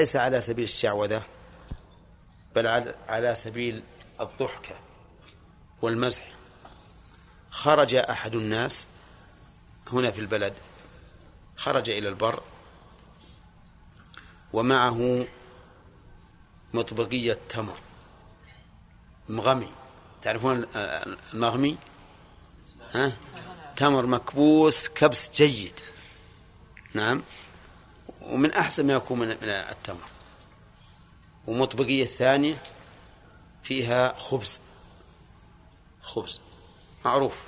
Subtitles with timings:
[0.00, 1.22] ليس على سبيل الشعوذة
[2.54, 2.66] بل
[3.08, 3.82] على سبيل
[4.20, 4.74] الضحكة
[5.82, 6.24] والمزح.
[7.50, 8.86] خرج أحد الناس
[9.92, 10.52] هنا في البلد
[11.56, 12.42] خرج إلى البر
[14.52, 15.26] ومعه
[16.74, 17.78] مطبقية تمر
[19.28, 19.68] مغمي.
[20.22, 20.66] تعرفون
[21.34, 21.76] المغمي؟
[22.94, 23.12] ها؟
[23.76, 25.80] تمر مكبوس كبس جيد.
[26.94, 27.22] نعم.
[28.26, 30.08] ومن أحسن ما يكون من التمر.
[31.46, 32.62] ومطبقية ثانية
[33.62, 34.58] فيها خبز.
[36.02, 36.40] خبز.
[37.04, 37.42] معروف.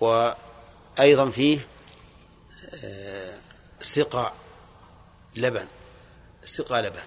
[0.00, 1.60] وأيضا فيه
[2.84, 3.38] آه،
[3.82, 4.32] سقى
[5.36, 5.66] لبن.
[6.44, 7.02] سقى لبن.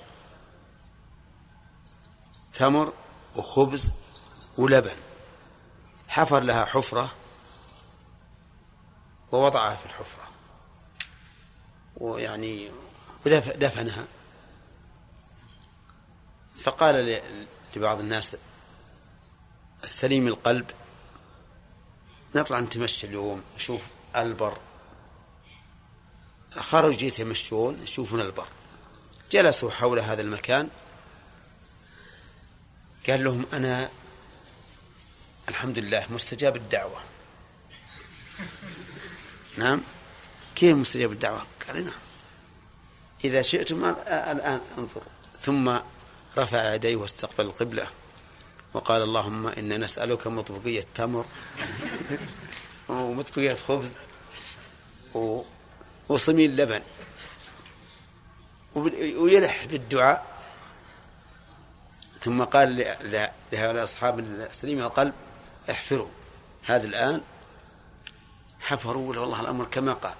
[2.53, 2.93] تمر
[3.35, 3.91] وخبز
[4.57, 4.95] ولبن.
[6.07, 7.11] حفر لها حفرة
[9.31, 10.22] ووضعها في الحفرة.
[12.03, 12.71] ويعني
[13.25, 14.05] ودفنها
[16.63, 17.21] فقال
[17.75, 18.37] لبعض الناس
[19.83, 20.71] السليم القلب.
[22.35, 23.81] نطلع نتمشى اليوم نشوف
[24.15, 24.57] البر.
[26.51, 28.47] خرجوا يتمشون يشوفون البر.
[29.31, 30.69] جلسوا حول هذا المكان.
[33.09, 33.89] قال لهم أنا
[35.49, 37.01] الحمد لله مستجاب الدعوة.
[39.57, 39.81] نعم.
[40.55, 41.93] كيف مستجاب الدعوة؟ قال نعم.
[43.25, 45.01] إذا شئتم الآن انظر.
[45.41, 45.77] ثم
[46.37, 47.87] رفع يديه واستقبل القبلة
[48.73, 51.25] وقال اللهم إنا نسألك مطبقية تمر
[52.89, 53.91] ومطبقية خبز
[56.09, 56.81] وصميل لبن
[59.15, 60.43] ويلح بالدعاء.
[62.21, 62.77] ثم قال
[63.51, 65.13] لهؤلاء أصحاب السليم القلب
[65.71, 66.09] احفروا.
[66.63, 67.21] هذا الآن
[68.59, 70.13] حفروا والله الأمر كما قال.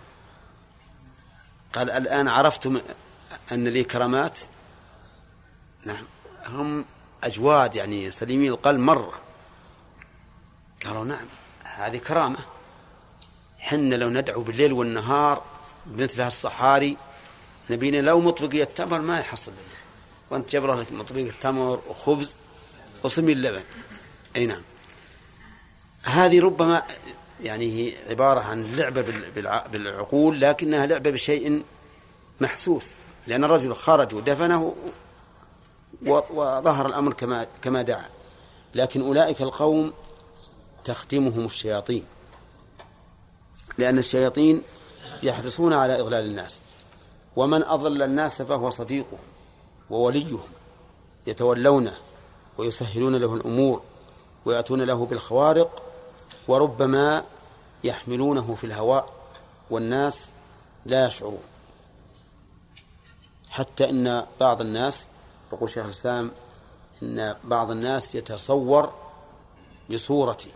[1.74, 2.82] قال الآن عرفتم
[3.52, 4.40] أن لي كرامات
[5.86, 6.06] نعم
[6.46, 6.86] هم
[7.24, 9.22] أجواد يعني سليمي القلب مرة
[10.86, 11.26] قالوا نعم
[11.64, 12.39] هذه كرامة.
[13.60, 15.44] حنا لو ندعو بالليل والنهار
[15.86, 16.98] بمثل هالصحاري
[17.70, 19.52] نبينا لو مطبقية تمر ما يحصل.
[19.52, 19.62] لنا
[20.30, 22.36] وأنت جاب لك مطبقية تمر وخبز
[23.04, 23.64] وصمي اللبن.
[24.36, 24.62] أي نعم.
[26.04, 26.83] هذه ربما
[27.43, 29.05] يعني هي عبارة عن لعبة
[29.71, 31.64] بالعقول لكنها لعبة بشيء
[32.42, 32.89] محسوس
[33.27, 34.76] لأن الرجل خرج ودفنه
[36.05, 38.09] وظهر الأمر كما كما دعا.
[38.76, 39.93] لكن أولئك القوم
[40.83, 42.05] تختمهم الشياطين
[43.77, 44.61] لأن الشياطين
[45.23, 46.59] يحرصون على إضلال الناس.
[47.36, 49.20] ومن أضل الناس فهو صديقهم
[49.89, 50.48] ووليهم
[51.27, 51.93] يتولونه
[52.58, 53.82] ويسهلون له الأمور
[54.45, 55.83] ويأتون له بالخوارق
[56.48, 57.26] وربما
[57.83, 59.05] يحملونه في الهواء
[59.70, 60.30] والناس
[60.86, 61.44] لا يشعرون.
[63.49, 65.08] حتى إن بعض الناس
[65.54, 66.32] يقول شيخ الإسلام
[67.04, 68.94] إن بعض الناس يتصور
[69.92, 70.52] بصورتي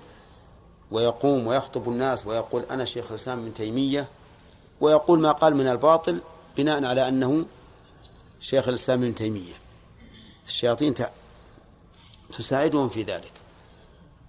[0.92, 4.08] ويقوم ويخطب الناس ويقول أنا شيخ الإسلام من تيمية
[4.82, 6.22] ويقول ما قال من الباطل
[6.58, 7.46] بناء على أنه
[8.40, 9.54] شيخ الإسلام من تيمية.
[10.48, 10.94] الشياطين
[12.38, 13.32] تساعدهم في ذلك.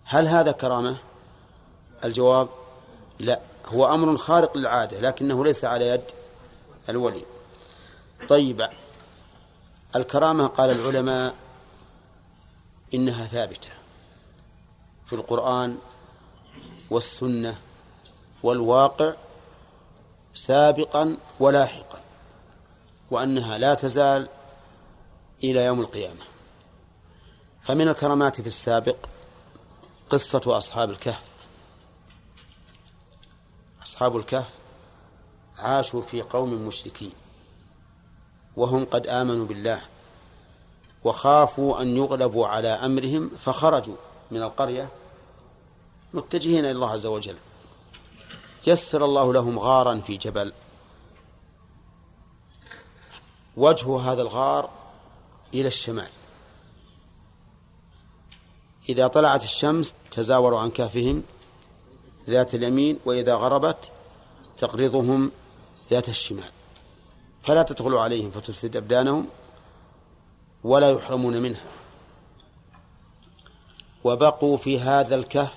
[0.05, 0.97] هل هذا كرامة؟
[2.05, 2.49] الجواب
[3.19, 6.05] لا هو أمر خارق للعادة لكنه ليس على يد
[6.89, 7.25] الولي.
[8.29, 8.69] طيب
[9.97, 11.35] الكرامة قال العلماء
[12.95, 13.69] إنها ثابتة
[15.07, 15.79] في القرآن
[16.91, 17.59] والسنة
[18.43, 19.13] والواقع
[20.35, 22.01] سابقا ولاحقا
[23.11, 24.29] وأنها لا تزال
[25.45, 26.25] إلى يوم القيامة.
[27.63, 28.97] فمن الكرامات في السابق
[30.09, 31.28] قصة أصحاب الكهف.
[33.89, 34.51] أصحاب الكهف
[35.59, 37.13] عاشوا في قوم مشركين
[38.57, 39.83] وهم قد آمنوا بالله
[41.05, 43.97] وخافوا أن يغلبوا على أمرهم فخرجوا
[44.31, 44.89] من القرية
[46.15, 47.37] متجهين إلى الله عز وجل.
[48.67, 50.53] يسر الله لهم غارا في جبل.
[53.57, 54.71] وجه هذا الغار
[55.55, 56.11] إلى الشمال.
[58.89, 61.23] إذا طلعت الشمس تزاوروا عن كهفهم
[62.29, 63.91] ذات اليمين وإذا غربت
[64.59, 65.31] تقرضهم
[65.91, 66.51] ذات الشمال.
[67.43, 69.27] فلا تدخلوا عليهم فتفسد أبدانهم
[70.65, 71.65] ولا يحرمون منها.
[74.05, 75.55] وبقوا في هذا الكهف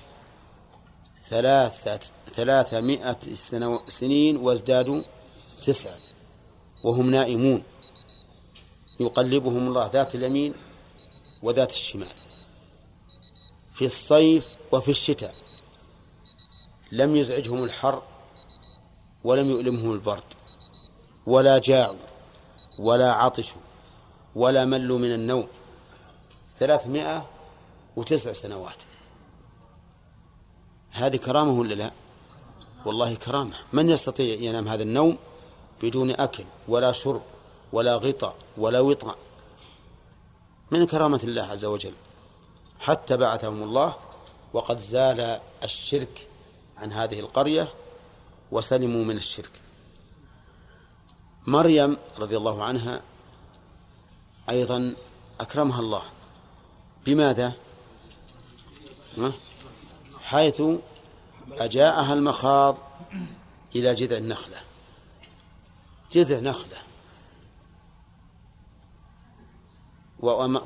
[1.24, 2.00] ثلاثة
[2.34, 3.16] ثلاثمائة
[3.86, 5.02] سنين وازدادوا
[5.66, 5.96] تسعة
[6.84, 7.62] وهم نائمون.
[9.00, 10.54] يقلبهم الله ذات اليمين
[11.42, 12.16] وذات الشمال.
[13.74, 15.34] في الصيف وفي الشتاء.
[16.92, 18.02] لم يزعجهم الحر
[19.24, 20.22] ولم يؤلمهم البرد
[21.26, 21.96] ولا جاعوا
[22.78, 23.60] ولا عطشوا
[24.34, 25.46] ولا ملوا من النوم.
[26.58, 27.26] ثلاثمائة
[27.96, 28.76] وتسع سنوات.
[30.90, 31.90] هذه كرامة ولا لا؟
[32.84, 33.54] والله كرامة.
[33.72, 35.18] من يستطيع ينام هذا النوم
[35.82, 37.22] بدون أكل ولا شرب
[37.72, 39.16] ولا غطاء ولا وطأ؟
[40.70, 41.94] من كرامة الله عز وجل؟
[42.80, 43.94] حتى بعثهم الله
[44.52, 46.28] وقد زال الشرك
[46.82, 47.72] عن هذه القرية
[48.50, 49.50] وسلموا من الشرك.
[51.46, 53.00] مريم رضي الله عنها
[54.48, 54.94] أيضا
[55.40, 56.02] أكرمها الله.
[57.06, 57.52] بماذا؟
[60.20, 60.62] حيث
[61.52, 62.76] أجاءها المخاض
[63.76, 64.60] إلى جذع النخلة.
[66.12, 66.78] جذع نخلة.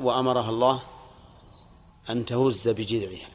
[0.00, 0.82] وأمرها الله
[2.10, 3.28] أن تهز بجذعها.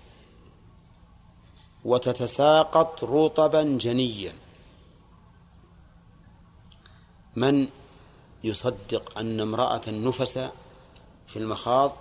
[1.85, 4.33] وتتساقط رطبا جنيا.
[7.35, 7.67] من
[8.43, 10.33] يصدق أن امرأة نفس
[11.27, 11.91] في المخاض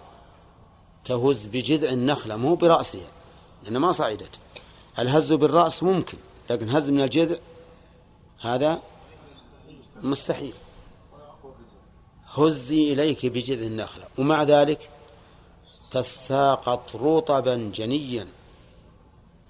[1.05, 3.11] تهز بجذع النخلة؟ مو برأسها
[3.65, 4.39] لأن ما صعدت.
[4.99, 6.19] الهز بالرأس ممكن
[6.51, 7.37] لكن هز من الجذع
[8.41, 8.83] هذا
[10.03, 10.55] مستحيل.
[12.35, 14.91] هزي إليك بجذع النخلة ومع ذلك
[15.91, 18.27] تساقط رطبا جنيا.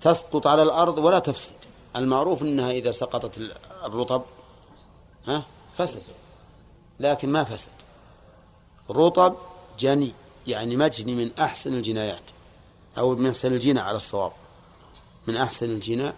[0.01, 1.53] تسقط على الأرض ولا تفسد.
[1.97, 3.39] المعروف أنها إذا سقطت
[3.85, 4.23] الرطب
[5.27, 5.45] ها
[5.79, 6.03] فسد.
[7.01, 7.71] لكن ما فسد.
[8.91, 9.37] رطب
[9.79, 10.13] جني
[10.47, 12.23] يعني مجني من أحسن الجنايات
[12.99, 14.33] أو من أحسن الجنى على الصواب.
[15.27, 16.15] من أحسن الجناء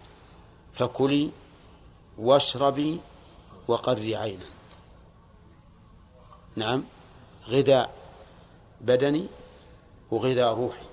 [0.75, 1.31] فكلي
[2.19, 3.01] واشربي
[3.69, 4.45] وقري عينا.
[6.57, 6.85] نعم.
[7.49, 7.95] غذاء
[8.81, 9.27] بدني
[10.11, 10.85] وغذاء روحي.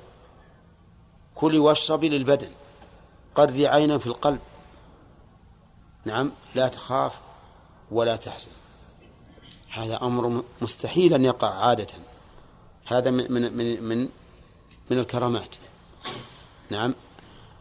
[1.36, 2.52] كلي واشربي للبدن.
[3.36, 4.40] قري عينا في القلب.
[6.06, 7.14] نعم لا تخاف
[7.92, 8.52] ولا تحزن.
[9.70, 11.88] هذا أمر مستحيل أن يقع عادة.
[12.88, 14.10] هذا من من من من,
[14.92, 15.56] من الكرامات.
[16.70, 16.96] نعم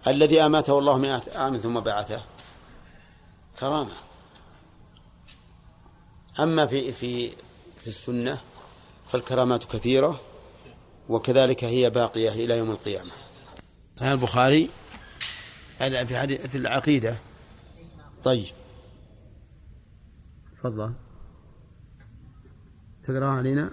[0.07, 2.23] الذي أماته الله مئة عام ثم بعثه
[3.61, 3.95] كرامة.
[6.41, 7.31] أما في في
[7.77, 8.39] في السنة
[9.13, 10.21] فالكرامات كثيرة
[11.09, 13.11] وكذلك هي باقية إلى يوم القيامة.
[14.03, 14.71] البخاري.
[15.79, 17.19] في في العقيدة.
[18.25, 18.55] طيب.
[20.59, 20.93] تفضل.
[23.03, 23.71] تقرأ علينا؟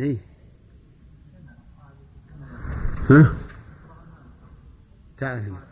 [0.00, 0.18] إيه.
[3.10, 3.34] ها؟
[5.16, 5.42] تعال.
[5.42, 5.66] هنا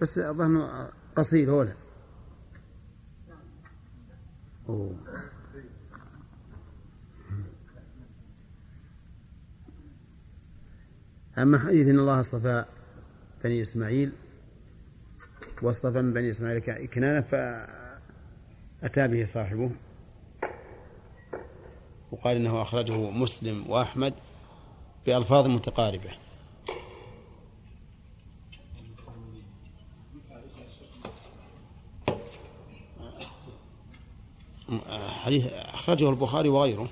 [0.00, 0.68] بس أظن
[1.16, 1.68] قصير هو
[4.68, 4.96] أوه.
[11.38, 12.64] أما حديث أن الله اصطفى
[13.44, 14.12] بني إسماعيل
[15.62, 19.70] واصطفى من بني إسماعيل كنانة فأتى به صاحبه.
[22.12, 24.14] وقال إنه أخرجه مسلم وأحمد
[25.06, 26.10] بألفاظ متقاربة.
[35.08, 36.88] حديث أخرجه البخاري وغيره.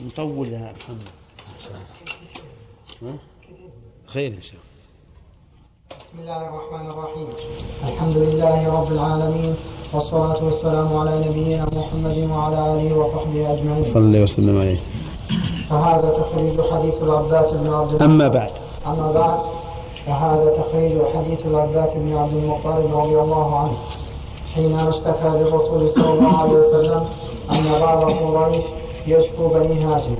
[0.00, 1.10] نطول يا محمد.
[4.14, 4.74] خير إن شاء الله.
[6.00, 7.28] بسم الله الرحمن الرحيم.
[7.88, 9.54] الحمد لله رب العالمين
[9.94, 13.82] والصلاة والسلام على نبينا محمد وعلى آله وصحبه أجمعين.
[13.82, 14.80] صلى وسلم عليه.
[15.70, 18.52] فهذا تخريج حديث العباس بن عبد أما بعد.
[18.86, 19.38] أما بعد
[20.06, 23.78] فهذا تخريج حديث العباس بن عبد المطلب رضي الله عنه.
[24.54, 27.02] حينما اشتكى للرسول صلى الله عليه وسلم
[27.50, 28.64] أن بعض قريش
[29.06, 30.16] يشكو بني هاشم.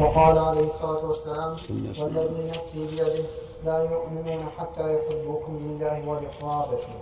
[0.00, 1.56] وقال عليه الصلاة والسلام
[2.00, 3.24] والذي نفسي بيده
[3.64, 6.94] لا يؤمنون حتى يحبوكم لله ولقرابته.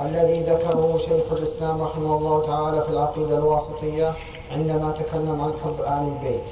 [0.00, 4.14] الذي ذكره شيخ الإسلام رحمه الله تعالى في العقيدة الواسطية
[4.50, 6.44] عندما تكلم عن حب آل البيت.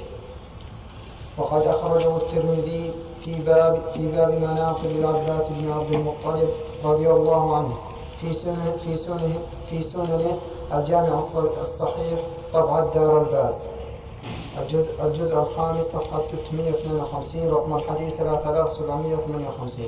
[1.37, 2.93] وقد أخرجه الترمذي
[3.25, 6.49] في باب في باب مناقب العباس بن عبد المطلب
[6.83, 7.77] رضي الله عنه.
[8.21, 10.37] في سنه في سنه في سننه
[10.73, 11.21] الجامع
[11.61, 12.19] الصحيح
[12.53, 13.55] طبعة دار الباز
[14.61, 19.85] الجزء الجزء الخامس صفحة 652 رقم الحديث 3758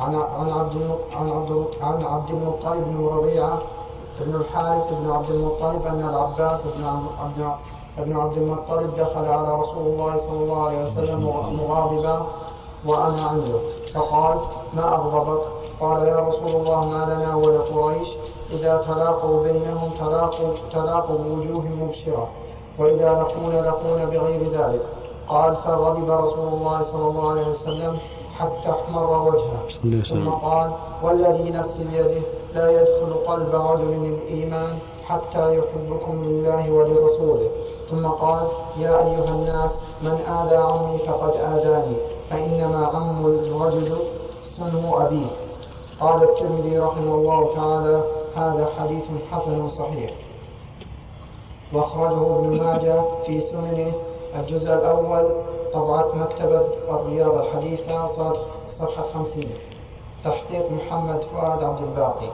[0.00, 3.58] عن عن عبد عن عبد عن عبد المطلب بن ربيعة
[4.20, 7.54] بن الحارث بن عبد المطلب أن العباس بن عبد
[7.98, 11.20] ابن عبد المطلب دخل على رسول الله صلى الله عليه وسلم
[11.56, 12.26] مغاضبا
[12.86, 13.58] وأنا عنده.
[13.94, 14.38] فقال
[14.74, 15.42] ما أغضبك؟
[15.80, 18.08] قال يا رسول الله ما لنا ولقريش
[18.50, 22.28] إذا تلاقوا بينهم تلاقوا تلاقوا بوجوه مبشرة.
[22.78, 24.82] وإذا لقون لقون بغير ذلك
[25.28, 27.98] قال فغضب رسول الله صلى الله عليه وسلم
[28.38, 30.02] حتى احمر وجهه.
[30.02, 30.70] ثم قال
[31.02, 32.22] والذي نفسي بيده
[32.54, 37.50] لا يدخل قلب رجل الإيمان حتى يحبكم لله ولرسوله.
[37.90, 38.46] ثم قال
[38.78, 41.96] يا أيها الناس من آذى عمي فقد آذاني
[42.30, 43.96] فإنما عم الرجل
[44.44, 45.30] سنو أبيه.
[46.00, 48.04] قال الترمذي رحمه الله تعالى
[48.36, 50.10] هذا حديث حسن صحيح.
[51.72, 53.92] وأخرجه ابن ماجه في سننه
[54.38, 55.30] الجزء الأول
[55.72, 58.06] طبعة مكتبة الرياض الحديثة
[58.70, 59.50] صفحة خمسين.
[60.24, 62.30] تحقيق محمد فؤاد عبد الباقي.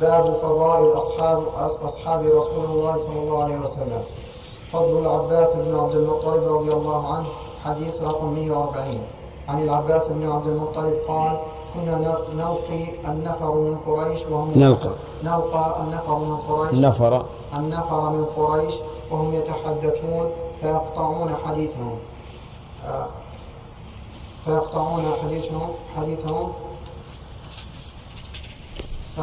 [0.00, 1.42] باب فضائل أصحاب
[1.84, 4.02] أصحاب رسول الله صلى الله عليه وسلم.
[4.72, 7.26] فضل العباس بن عبد المطلب رضي الله عنه
[7.64, 9.00] حديث رقم 140
[9.48, 11.36] عن العباس بن عبد المطلب قال
[11.74, 14.90] كنا نلقي النفر من قريش وهم نلقى.
[15.24, 16.72] نلقى النفر من قريش.
[16.72, 17.24] النفر
[17.54, 18.74] النفر من قريش
[19.10, 21.98] وهم يتحدثون فيقطعون حديثهم.
[22.84, 23.08] آه،
[24.44, 26.52] فيقطعون حديثهم حديثهم.
[29.16, 29.20] ف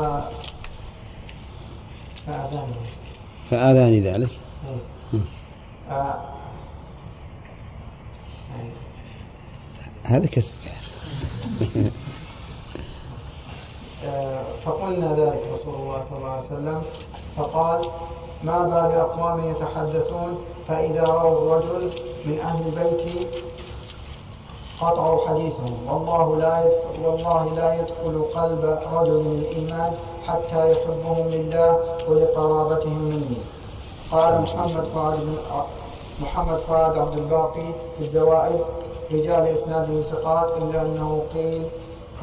[2.27, 2.73] فأذاني
[3.49, 4.29] فآذاني ذلك.
[5.13, 5.19] إيه.
[5.89, 6.33] آه.
[10.03, 10.51] هذا كسب
[11.61, 11.91] آه،
[14.65, 16.81] فقلنا ذلك رسول الله صلى الله عليه وسلم
[17.37, 17.81] فقال
[18.43, 21.91] ما بال أقوام يتحدثون فإذا رأوا الرجل
[22.25, 23.27] من أهل البيت
[24.81, 25.87] قطعوا حديثهم.
[25.89, 26.63] والله لا
[27.03, 29.93] والله لا يدخل قلب رجل من الإيمان
[30.27, 31.79] حتى يحبهم لله
[32.09, 33.37] ولقرابتهم مني
[34.11, 35.19] قال محمد فؤاد
[36.21, 37.67] محمد فؤاد عبد الباقي
[37.97, 38.59] في الزوائد
[39.11, 41.63] رجال إسناده ثقات إلا أنه قيل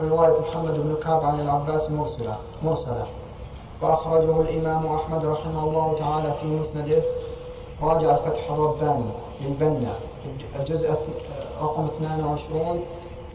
[0.09, 3.07] رواية محمد بن كعب عن العباس مرسله مرسلة.
[3.83, 7.03] وأخرجه الإمام أحمد رحمه الله تعالى في مسنده.
[7.83, 9.95] راجع الفتح الرباني للبنا.
[10.61, 10.95] الجزء
[11.63, 12.81] رقم 22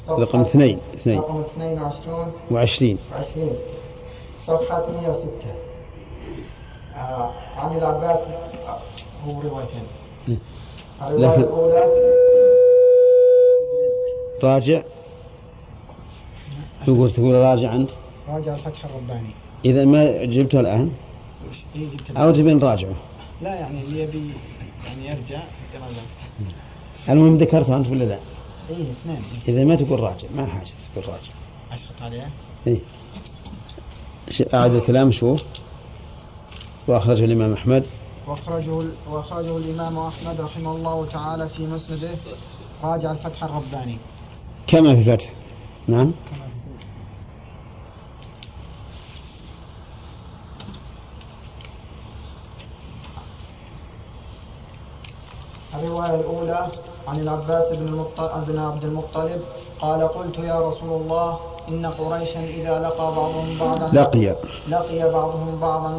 [0.09, 1.19] رقم اثنين اثنين.
[1.19, 2.97] رقم 22 وعشرين.
[3.11, 3.55] وعشرين
[4.47, 5.27] صفحة 106
[6.95, 8.19] آه عن العباس.
[9.27, 9.87] هو روايتين.
[11.01, 11.83] الرواية الأولى
[14.43, 14.81] راجع.
[16.87, 17.89] يقول تقول راجع أنت
[18.29, 19.29] راجع الفتح الرباني.
[19.65, 20.91] إذا ما جبته الآن؟
[21.75, 21.87] إيه
[22.17, 22.95] أو تبي نراجعه؟
[23.41, 24.29] لا يعني اللي يبي
[24.85, 25.43] يعني يرجع
[25.75, 26.01] يراجع
[27.09, 28.19] المهم ذكرته أنت ولا لا؟
[28.69, 29.23] إيه اثنين.
[29.47, 31.33] إذا ما تقول راجع ما حاجة تقول راجع.
[31.71, 32.29] أشرط عليه
[32.67, 32.79] إيه.
[34.53, 35.41] أعد الكلام شوف
[36.87, 37.85] وأخرجه الإمام أحمد.
[38.27, 42.15] وأخرجه وأخرجه الإمام أحمد رحمه الله تعالى في مسنده.
[42.83, 43.97] راجع الفتح الرباني.
[44.67, 45.33] كما في فتح.
[45.87, 46.11] نعم.
[46.31, 46.44] كما
[55.79, 56.67] الرواية الأولى
[57.07, 59.41] عن العباس بن المطلب بن عبد المطلب
[59.81, 61.39] قال قلت يا رسول الله
[61.69, 64.35] إن قريشا إذا لقى بعضهم بعضا لقي.
[64.69, 65.91] لقي بعضهم بعضا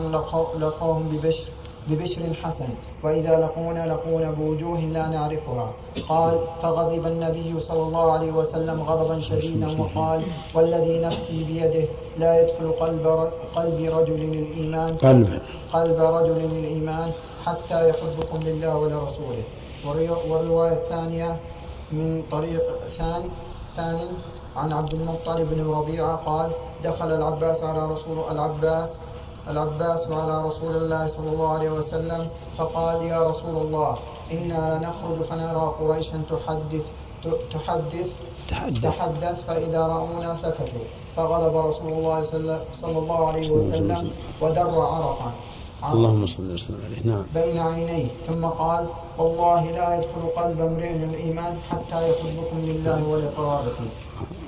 [0.59, 1.49] لقوهم ببشر
[1.89, 2.69] ببشر حسن
[3.03, 5.73] وإذا لقونا لقونا بوجوه لا نعرفها.
[6.09, 10.23] قال فغضب النبي صلى الله عليه وسلم غضبا شديدا وقال
[10.55, 11.85] والذي نفسي بيده
[12.19, 15.39] لا يدخل قلب قلب رجل الإيمان قلبا
[15.73, 17.11] قلب رجل الإيمان
[17.47, 19.45] حتى يحبكم لله ولرسوله.
[19.85, 21.41] والرواية الثانية
[21.93, 22.63] من طريق
[22.99, 23.31] ثاني
[23.77, 24.09] ثاني
[24.57, 26.51] عن عبد المطلب بن ربيعة قال
[26.85, 28.91] دخل العباس على رسول العباس
[29.49, 32.29] العباس على رسول الله صلى الله عليه وسلم
[32.59, 33.97] فقال يا رسول الله
[34.33, 36.83] إنا نخرج فنرى قريشا تحدث
[37.53, 38.09] تحدث
[38.49, 38.83] تحدث.
[38.83, 40.87] تحدث فإذا رأونا سكتوا.
[41.17, 42.23] فغضب رسول الله
[42.73, 45.33] صلى الله عليه وسلم ودر عرقا
[45.95, 47.13] اللهم صل وسلم عليه.
[47.13, 47.25] نعم.
[47.35, 48.87] بين عينيه ثم قال
[49.19, 53.89] والله لا يدخل قلب امرئ الإيمان حتى يحبكم لله ولقرابته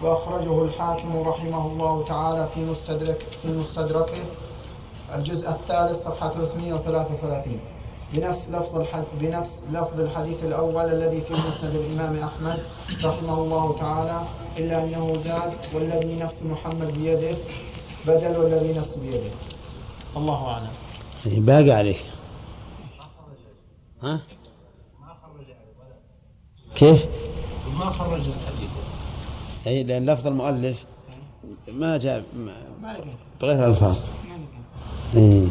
[0.02, 4.24] وأخرجه الحاكم رحمه الله تعالى في مستدرك في مستدركه.
[5.14, 7.60] الجزء الثالث صفحة 333
[8.14, 8.84] بنفس لفظ
[9.20, 12.58] بنفس لفظ الحديث الأول الذي في مسند الإمام أحمد
[13.04, 14.22] رحمه الله تعالى
[14.58, 17.36] إلا أنه زاد والذي نفس محمد بيده
[18.06, 19.30] بدل والذي نفس بيده.
[20.16, 20.87] الله أعلم.
[21.26, 22.04] يعني باقي عليك
[24.02, 24.20] ها؟
[26.74, 27.04] كيف؟
[27.78, 28.70] ما خرج الحديث.
[29.66, 30.84] أي لأن لفظ المؤلف
[31.68, 32.96] ما جاء ما- ما
[33.40, 33.98] بغير ما لقيت
[35.16, 35.48] إيه.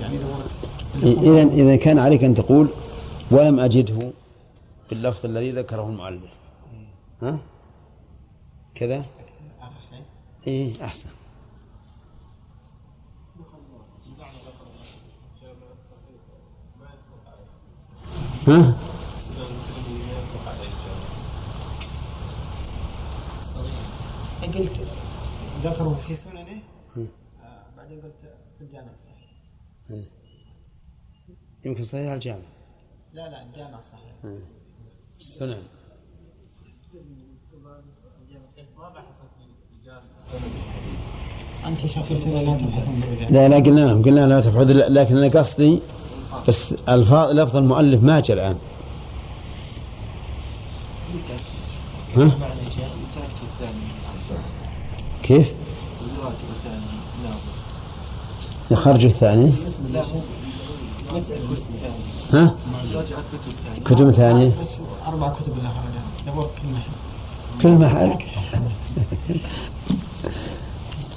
[0.00, 0.18] يعني
[1.02, 2.68] إذا إذا كان عليك أن تقول
[3.30, 4.10] ولم أجده
[4.90, 6.30] باللفظ الذي ذكره المؤلف.
[7.22, 7.38] ها؟
[8.74, 9.04] كذا؟
[10.46, 11.08] إيه أحسن.
[18.48, 18.74] ها؟
[24.54, 24.80] قلت
[25.64, 26.40] ذكروا في سننه
[26.96, 27.06] إيه.
[27.42, 28.20] آه، بعدين قلت
[28.58, 29.30] في الجامع الصحيح.
[29.90, 30.04] إيه.
[31.64, 32.42] يمكن صحيح الجامع
[33.12, 34.24] لا لا الجامع الصحيح.
[34.24, 34.62] إيه.
[35.20, 35.62] السنن
[41.66, 42.88] أنت شكلت لا تبحث
[43.32, 45.82] لا لا قلنا لهم قلنا لا تبحث لكن أنا قصدي
[46.48, 48.56] بس الفاظ لفظ المؤلف ما جاء الآن
[52.16, 52.30] ها؟
[55.22, 55.52] كيف؟
[58.70, 59.52] يخرج الثاني
[62.32, 62.54] ها؟
[63.84, 66.48] كتب ثانية بس أربع كتب اللي خرجها
[67.62, 68.18] كل محل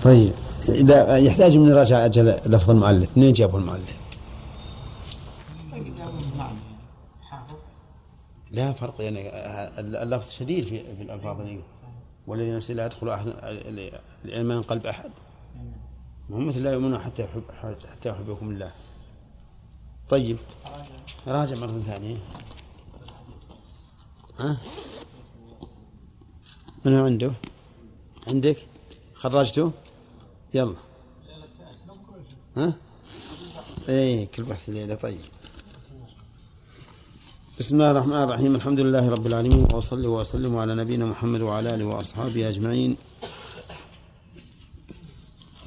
[0.04, 0.32] طيب
[0.70, 3.96] إذا يحتاج من نراجع أجل لفظ المؤلف منين جابوا المؤلف؟
[6.38, 6.56] نعم
[7.30, 7.56] حافظ
[8.56, 9.30] لا فرق يعني
[9.80, 11.62] اللفظ شديد في, في الألفاظ اللي
[12.28, 13.28] والذين لا يدخل أحد
[14.26, 15.12] الإيمان قلب أحد.
[16.30, 17.44] هم مثل لا يؤمنون حتى يحب
[17.92, 18.72] حتى يحبكم الله.
[20.10, 20.38] طيب.
[21.28, 22.18] راجع مرة ثانية.
[24.40, 24.58] ها؟
[26.86, 27.32] من هو عنده؟
[28.28, 28.68] عندك؟
[29.14, 29.72] خرجته
[30.54, 30.76] يلا.
[32.58, 32.74] ها؟
[33.90, 35.35] إيه كل بحث الليلة طيب.
[37.60, 41.86] بسم الله الرحمن الرحيم الحمد لله رب العالمين وأصلي وأسلم على نبينا محمد وعلى آله
[41.86, 42.98] وأصحابه أجمعين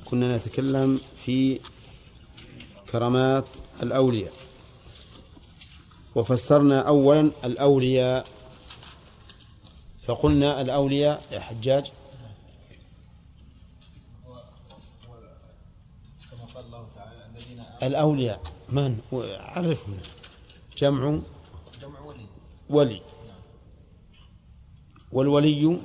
[0.05, 1.61] كنا نتكلم في
[2.93, 3.45] كرامات
[3.83, 4.33] الأولياء
[6.15, 8.27] وفسرنا أولا الأولياء
[10.07, 11.85] فقلنا الأولياء يا حجاج
[17.83, 18.99] الأولياء من
[19.41, 19.99] عرفنا
[20.79, 21.21] جمع
[22.71, 23.01] ولي.
[25.13, 25.79] ولي والولي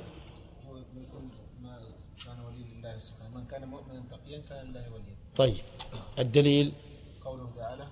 [5.36, 5.64] طيب
[6.18, 6.72] الدليل
[7.24, 7.86] قوله تعالى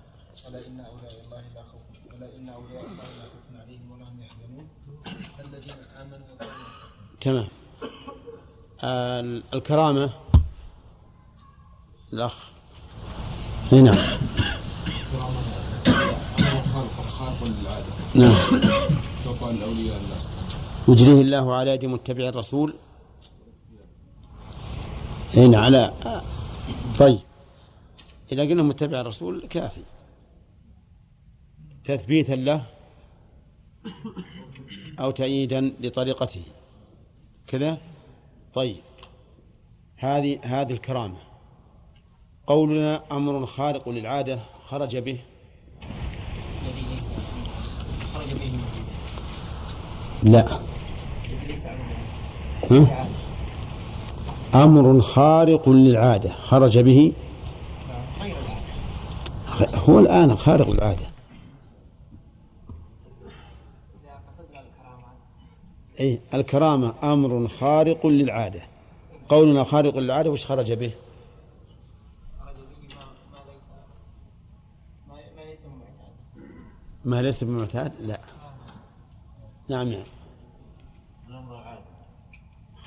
[0.47, 1.81] ألا إن أولياء الله لا خوف
[2.13, 4.67] ألا إن أولياء الله لا خوف عليهم ولا هم يحزنون.
[5.39, 5.77] الذين
[6.21, 6.49] يتقون
[7.21, 7.47] تمام.
[8.83, 10.09] ال- الكرامة
[12.13, 12.35] الأخ.
[13.71, 14.19] نعم
[17.09, 18.61] خارق للعاده نعم.
[20.87, 22.73] يجريه الله على يد متبع الرسول.
[25.33, 25.93] هنا على
[26.99, 27.19] طيب.
[28.31, 29.81] إذا قلنا متبع الرسول كافي.
[31.85, 32.65] تثبيتا له
[34.99, 36.43] أو تأييدا لطريقته.
[37.47, 37.77] كذا؟
[38.53, 38.81] طيب.
[39.97, 41.17] هذه هذه الكرامة.
[42.47, 45.19] قولنا أمر خارق للعادة خرج به
[46.61, 47.03] الذي ليس
[48.13, 48.87] خرج به من ليس
[50.23, 50.59] لا؟
[54.55, 56.29] أمر خارق للعادة.
[56.29, 57.13] خرج به؟
[59.75, 61.07] هو الآن خارق للعادة.
[65.99, 68.61] أي الكرامة أمر خارق للعادة.
[69.29, 70.93] قولنا خارق للعادة وش خرج به؟
[77.05, 78.19] ما ليس بمعتاد؟ لا.
[79.73, 79.89] نعم.
[79.89, 80.03] نعم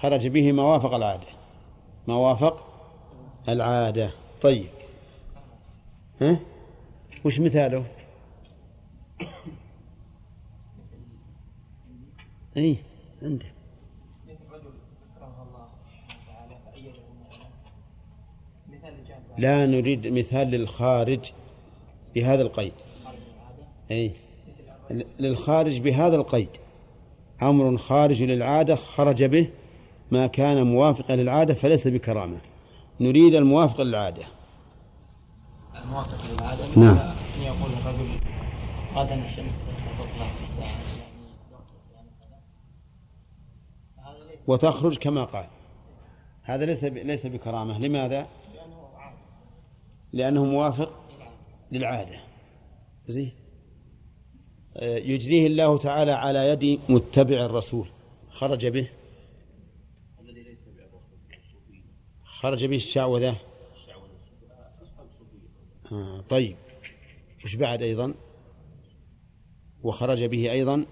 [0.01, 1.27] خرج به ما وافق العادة.
[2.07, 2.65] ما وافق
[3.49, 4.11] العادة.
[4.43, 4.67] طيب.
[6.21, 6.41] ها؟
[7.25, 7.85] وش مثاله؟
[12.57, 12.77] اي
[13.23, 13.43] الجانب
[19.39, 21.33] لا نريد مثال للخارج
[22.15, 22.73] بهذا القيد.
[23.91, 24.13] أي
[25.19, 26.66] للخارج بهذا القيد.
[27.43, 29.51] أمر خارج للعادة خرج به
[30.11, 32.39] ما كان موافقا للعادة فليس بكرامة.
[33.01, 34.25] نريد الموافق للعادة.
[35.83, 36.97] الموافق للعادة؟ نعم.
[37.37, 38.21] أن يقول الرجل
[38.95, 39.65] غدا الشمس
[39.99, 40.77] تطلع في الساعة
[44.47, 45.47] وتخرج كما قال.
[46.43, 47.79] هذا ليس ليس بكرامة.
[47.79, 48.27] لماذا؟
[50.13, 51.01] لأنه موافق
[51.73, 52.21] للعادة.
[53.07, 53.46] زين.
[54.83, 57.89] يجريه الله تعالى على يد متبع الرسول.
[58.31, 58.89] خرج به.
[62.25, 63.37] خرج به الشعوذة.
[65.93, 66.57] آه طيب.
[67.45, 68.15] وش بعد أيضا؟
[69.83, 70.87] وخرج به أيضا.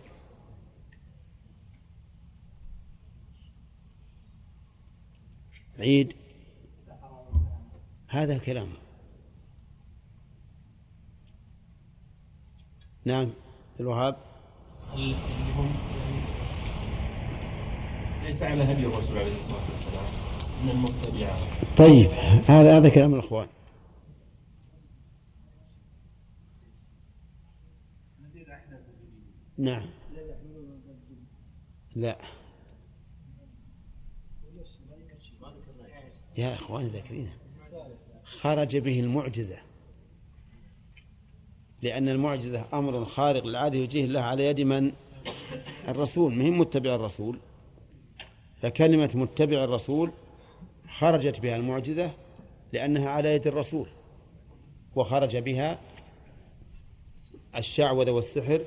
[5.79, 6.13] عيد.
[8.09, 8.69] هذا كلام.
[13.05, 13.44] نعم.
[13.81, 14.17] الوهاب.
[14.95, 15.17] اللي
[15.57, 15.75] هم
[18.25, 20.07] ليس على هدي الرسول عليه الصلاة والسلام
[20.65, 21.39] من المتبعة
[21.77, 22.11] طيب
[22.47, 23.49] هذا هذا كلام الأخوان.
[29.59, 29.87] نعم.
[31.97, 32.19] لا.
[36.37, 37.31] يا اخواني ذاكرين
[38.25, 39.59] خرج به المعجزة.
[41.85, 44.93] لأن المعجزة أمر خارق للعاده يجيه الله على يد من؟
[45.89, 46.35] الرسول.
[46.35, 47.39] مهم متبع الرسول.
[48.57, 50.11] فكلمة متبع الرسول
[50.89, 52.11] خرجت بها المعجزة
[52.73, 53.89] لأنها على يد الرسول
[54.95, 55.81] وخرج بها
[57.57, 58.61] الشعوذة والسحر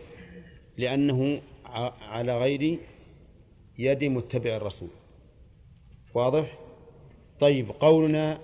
[0.78, 1.42] لأنه
[2.02, 2.80] على غير
[3.78, 4.90] يد متبع الرسول.
[6.14, 6.58] واضح؟
[7.40, 8.40] طيب قولنا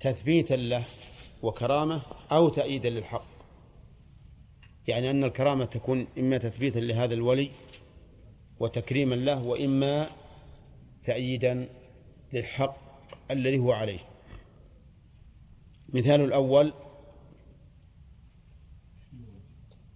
[0.00, 0.84] تثبيتا له
[1.42, 2.02] وكرامة
[2.32, 3.35] أو تأييدا للحق.
[4.88, 7.50] يعني أن الكرامة تكون إما تثبيتا لهذا الولي
[8.60, 10.10] وتكريما له وإما
[11.04, 11.68] تأييدا
[12.32, 12.76] للحق
[13.30, 13.98] الذي هو عليه.
[15.88, 16.72] مثال الأول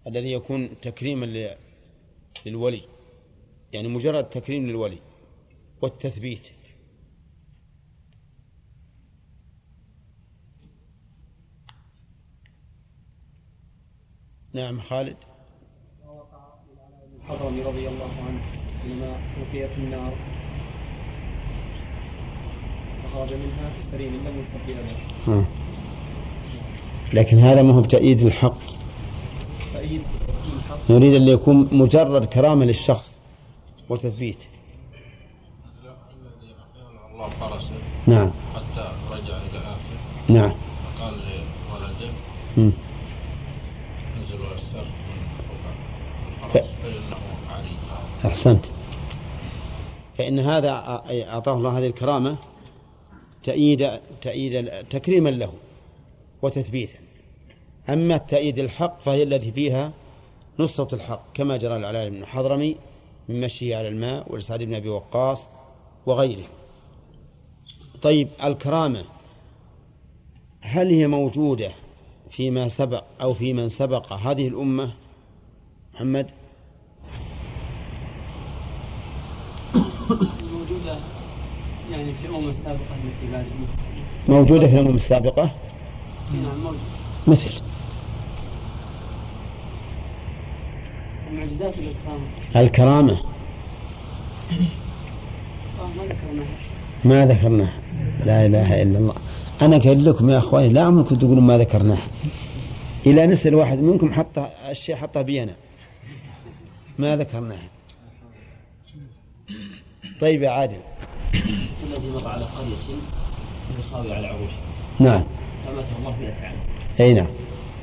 [0.07, 1.57] الذي يكون تكريما
[2.46, 2.83] للولي
[3.72, 4.98] يعني مجرد تكريم للولي
[5.83, 6.60] والتثبيت.
[14.55, 15.17] نعم خالد.
[16.07, 16.39] ووقع
[17.21, 18.41] الحضرمي رضي الله عنه
[18.83, 20.13] حينما ألقي في النار.
[23.05, 25.45] فخرج منها سليم لم يستقي أبدا.
[27.13, 28.59] لكن هذا ما هو بتأييد الحق.
[29.75, 30.03] تأييد
[30.91, 33.21] نريد أن يكون مجرد كرامة للشخص
[33.89, 34.37] وتثبيت.
[35.81, 36.55] الذي
[37.15, 37.75] الله فرسه
[38.07, 38.31] نعم.
[38.55, 40.01] حتى رجع إلى آخره.
[40.29, 40.53] نعم.
[41.01, 41.15] قال
[41.71, 42.11] لولده
[42.57, 42.73] مم.
[44.17, 47.17] انزل والسر من فوق ف- الفرس فإنه
[47.51, 47.71] علي
[48.40, 48.66] أحسنت.
[50.18, 50.70] فإن هذا
[51.29, 52.37] أعطاه الله هذه الكرامة
[53.42, 53.90] تأييد
[54.22, 55.53] تأييد تكريما له
[56.42, 56.98] وتثبيتا.
[57.88, 59.92] أما التأييد الحق فهي التي فيها
[60.59, 62.76] نصرة الحق كما جرى العلاء بن حضرمي
[63.29, 65.46] من مشيه على الماء ولسعد بن أبي وقاص
[66.07, 66.46] وغيره
[68.03, 69.05] طيب الكرامة
[70.61, 71.70] هل هي موجودة
[72.31, 74.94] فيما سبق أو في من سبق هذه الأمة؟
[75.94, 76.39] محمد؟
[80.11, 80.99] موجودة
[81.90, 83.44] يعني في الأمم السابقة التي بعد
[84.29, 85.51] موجودة في الأمم السابقة؟
[86.33, 86.83] نعم موجودة.
[87.27, 87.51] مثل.
[91.31, 92.20] المعجزات والإكرام
[92.57, 93.12] الكرامة.
[95.81, 95.88] آه،
[97.05, 97.73] ما ذكرناها.
[98.25, 99.14] لا إله إلا الله.
[99.62, 102.07] أنا قايل لكم يا أخواني لا عمركم تقولون ما ذكرناها.
[103.07, 104.38] إلى نسأل واحد منكم حط
[104.70, 105.55] الشيء حطه بينا.
[106.99, 107.80] ما ذكرناها.
[110.21, 110.81] طيب يا عادل.
[111.87, 112.77] الذي مر على قرية
[113.91, 114.61] خاوية على عروشها
[115.01, 115.25] نعم.
[115.67, 116.57] فماته الله مئة عام.
[117.01, 117.27] أي نعم.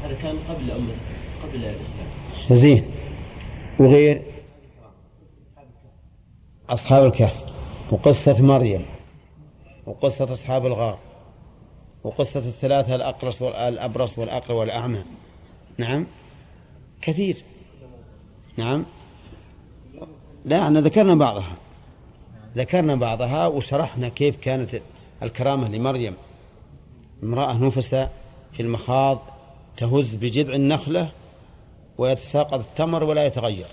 [0.04, 0.93] هذا كان قبل أمة
[1.43, 2.08] قبل الإسلام.
[2.52, 2.86] زين.
[3.80, 4.21] وغير
[6.69, 7.45] أصحاب الكهف
[7.91, 8.86] وقصة مريم
[9.86, 11.00] وقصة أصحاب الغار
[12.04, 15.04] وقصة الثلاثة الأقرص والأبرص والأقرع والأعمى.
[15.78, 16.08] نعم.
[17.02, 17.38] كثير.
[18.58, 18.86] نعم.
[20.45, 21.58] لا إحنا ذكرنا بعضها.
[22.57, 24.81] ذكرنا بعضها وشرحنا كيف كانت
[25.23, 26.13] الكرامة لمريم.
[27.23, 27.89] امرأة نفس
[28.53, 29.19] في المخاض
[29.77, 31.09] تهز بجذع النخلة
[31.97, 33.67] ويتساقط التمر ولا يتغير.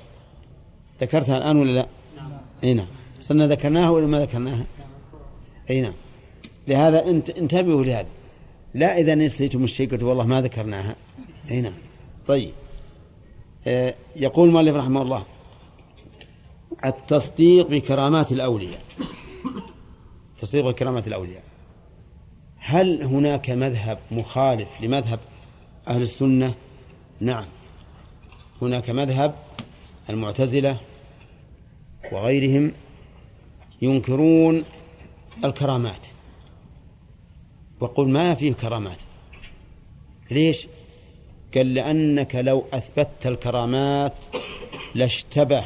[1.01, 1.87] ذكرتها الآن ولا لا؟
[2.65, 2.87] إي نعم.
[3.21, 4.67] صرنا ذكرناها ولا ما ذكرناها؟
[5.71, 5.95] إي نعم.
[6.69, 8.09] لهذا انت انتبهوا لهذا.
[8.75, 10.97] لا إذا نسيتم الشيء قلت والله ما ذكرناها.
[11.51, 11.79] إي نعم.
[12.27, 12.53] طيب.
[13.67, 15.25] آه يقول المؤلف رحمه الله
[16.85, 18.83] التصديق بكرامات الأولياء.
[20.41, 21.43] تصديق بكرامات الأولياء.
[22.59, 25.21] هل هناك مذهب مخالف لمذهب
[25.89, 26.55] أهل السنة؟
[27.21, 27.47] نعم.
[28.63, 29.35] هناك مذهب
[30.11, 30.77] المعتزلة
[32.13, 32.73] وغيرهم
[33.83, 34.65] ينكرون
[35.45, 36.07] الكرامات.
[37.81, 38.99] وقل ما فيه كرامات؟
[40.31, 40.67] ليش؟
[41.55, 44.13] قال لأنك لو أثبتت الكرامات
[44.95, 45.65] لاشتبه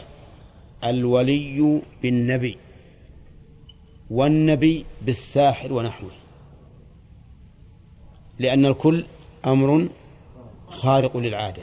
[0.85, 2.59] الولي بالنبي
[4.11, 6.11] والنبي بالساحر ونحوه
[8.39, 9.05] لأن الكل
[9.47, 9.89] أمر
[10.69, 11.63] خارق للعادة.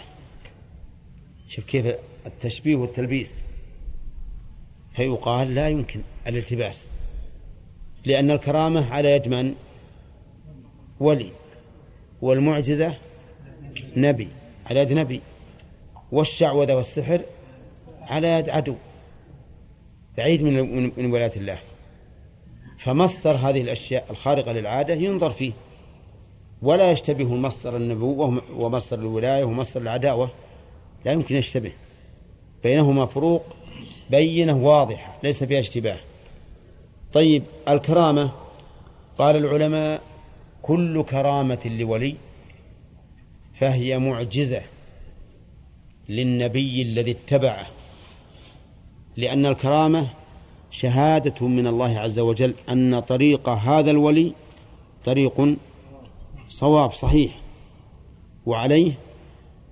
[1.47, 3.35] شوف كيف التشبيه والتلبيس.
[4.95, 6.87] فيقال لا يمكن الالتباس
[8.05, 9.55] لأن الكرامة على يد من؟
[10.99, 11.31] ولي.
[12.21, 12.97] والمعجزة
[13.97, 14.27] نبي
[14.65, 15.21] على يد نبي.
[16.11, 17.21] والشعوذة والسحر
[18.01, 18.75] على يد عدو.
[20.17, 21.59] بعيد من من ولاية الله.
[22.77, 25.51] فمصدر هذه الأشياء الخارقة للعادة ينظر فيه.
[26.61, 30.29] ولا يشتبه مصدر النبوة ومصدر الولاية ومصدر العداوة.
[31.05, 31.71] لا يمكن يشتبه.
[32.63, 33.43] بينهما فروق
[34.09, 35.99] بينة واضحة ليس فيها اشتباه.
[37.13, 38.31] طيب الكرامة.
[39.17, 40.01] قال العلماء
[40.61, 42.15] كل كرامة لولي
[43.59, 44.61] فهي معجزة
[46.09, 47.67] للنبي الذي اتبعه.
[49.17, 50.07] لأن الكرامة
[50.71, 54.33] شهادة من الله عز وجل أن طريق هذا الولي
[55.05, 55.55] طريق
[56.49, 57.39] صواب صحيح
[58.45, 58.91] وعليه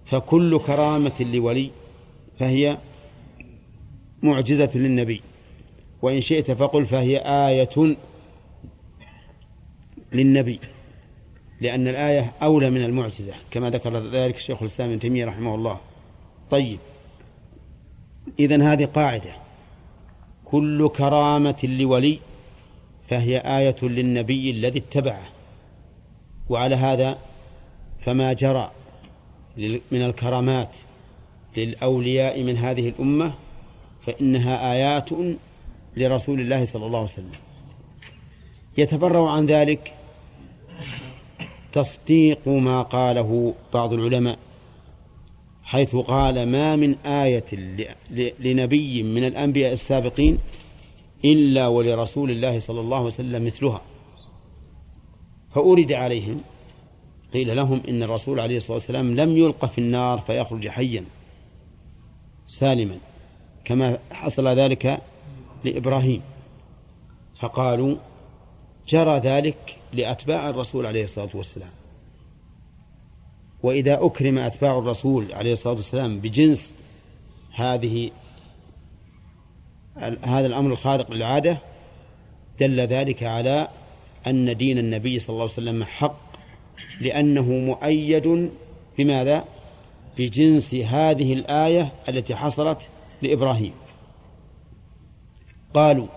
[0.06, 1.70] فكل كرامة لولي
[2.40, 2.78] فهي
[4.22, 5.22] معجزة للنبي
[6.02, 7.96] وإن شئت فقل فهي آية
[10.14, 10.60] للنبي
[11.62, 15.78] لأن الآية أولى من المعجزة كما ذكر ذلك الشيخ الإسلام ابن تيمية رحمه الله.
[16.52, 16.80] طيب.
[18.40, 19.34] إذن هذه قاعدة.
[20.46, 22.20] كل كرامة لولي
[23.10, 25.28] فهي آية للنبي الذي اتبعه.
[26.50, 27.18] وعلى هذا
[28.06, 28.72] فما جرى
[29.92, 30.70] من الكرامات
[31.58, 33.34] للأولياء من هذه الأمة
[34.06, 35.10] فإنها آيات
[35.98, 37.32] لرسول الله صلى الله عليه وسلم.
[38.78, 39.94] يتبرع عن ذلك
[41.74, 44.40] تصديق ما قاله بعض العلماء.
[45.74, 47.46] حيث قال ما من آية
[48.40, 50.38] لنبي من الأنبياء السابقين
[51.26, 53.82] إلا ولرسول الله صلى الله عليه وسلم مثلها.
[55.56, 56.42] فأورد عليهم
[57.34, 61.06] قيل لهم إن الرسول عليه الصلاة والسلام لم يلقى في النار فيخرج حيا
[62.48, 62.98] سالما
[63.66, 65.02] كما حصل ذلك
[65.64, 66.22] لإبراهيم.
[67.42, 67.96] فقالوا
[68.88, 71.72] جرى ذلك لأتباع الرسول عليه الصلاة والسلام.
[73.64, 76.74] وإذا أكرم أتباع الرسول عليه الصلاة والسلام بجنس
[77.56, 78.12] هذه
[80.24, 81.58] هذا الأمر الخارق للعادة
[82.60, 83.68] دل ذلك على
[84.28, 86.34] أن دين النبي صلى الله عليه وسلم حق
[87.02, 88.50] لأنه مؤيد
[88.98, 89.46] بماذا؟
[90.18, 92.78] بجنس هذه الآية التي حصلت
[93.22, 93.74] لإبراهيم
[95.74, 96.08] قالوا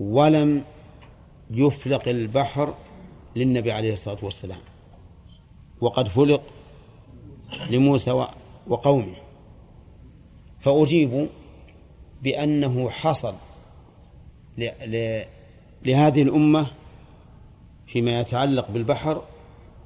[0.00, 0.64] ولم
[1.50, 2.74] يفلق البحر
[3.36, 4.60] للنبي عليه الصلاة والسلام
[5.80, 6.42] وقد فلق
[7.70, 8.26] لموسى
[8.66, 9.16] وقومه.
[10.60, 11.26] فأجيبوا
[12.22, 13.34] بأنه حصل
[15.84, 16.66] لهذه الأمة
[17.86, 19.22] فيما يتعلق بالبحر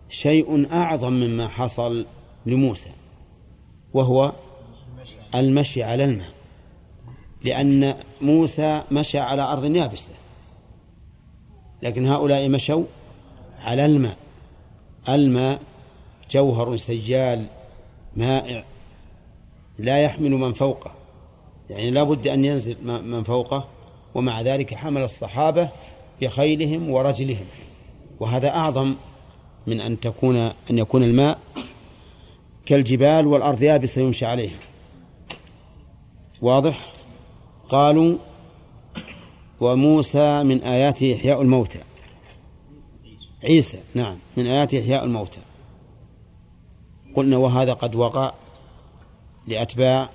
[0.09, 2.07] شيء أعظم مما حصل
[2.47, 2.91] لموسى
[3.95, 4.33] وهو
[5.35, 6.31] المشي على الماء
[7.45, 10.09] لأن موسى مشى على أرض يابسة
[11.83, 12.85] لكن هؤلاء مشوا
[13.61, 14.17] على الماء
[15.09, 15.61] الماء
[16.31, 17.47] جوهر سيال
[18.17, 18.65] مائع
[19.79, 20.91] لا يحمل من فوقه.
[21.71, 23.69] يعني لا بد أن ينزل من فوقه
[24.15, 25.69] ومع ذلك حمل الصحابة
[26.21, 27.47] بخيلهم ورجلهم.
[28.21, 28.95] وهذا أعظم
[29.67, 31.39] من أن تكون أن يكون الماء
[32.67, 34.59] كالجبال والأرض يابسة يمشي عليها.
[36.43, 36.93] واضح؟
[37.69, 38.19] قالوا
[39.61, 41.79] وموسى من آياته إحياء الموتى.
[43.45, 45.41] عيسى نعم من آياته إحياء الموتى.
[47.17, 48.33] قلنا وهذا قد وقع
[49.47, 50.09] لأتباع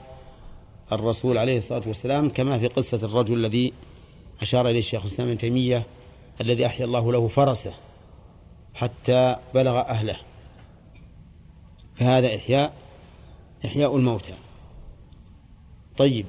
[0.92, 3.74] الرسول عليه الصلاة والسلام كما في قصة الرجل الذي
[4.42, 5.86] أشار إليه الشيخ الإسلام ابن تيمية
[6.42, 7.74] الذي أحيا الله له فرسه
[8.74, 10.18] حتى بلغ أهله.
[11.96, 12.74] فهذا إحياء
[13.66, 14.34] إحياء الموتى.
[15.98, 16.26] طيب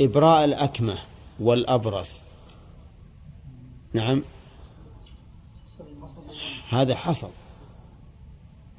[0.00, 0.98] إبراء الأكمة
[1.40, 2.20] والأبرص.
[3.92, 4.22] نعم.
[6.68, 7.30] هذا حصل.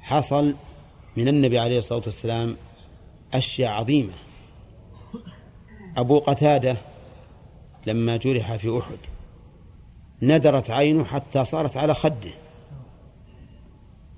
[0.04, 0.54] حصل
[1.16, 2.56] من النبي عليه الصلاة والسلام
[3.34, 4.12] أشياء عظيمة.
[5.96, 6.76] أبو قتادة
[7.86, 8.98] لما جرح في أحد
[10.22, 12.30] ندرت عينه حتى صارت على خده.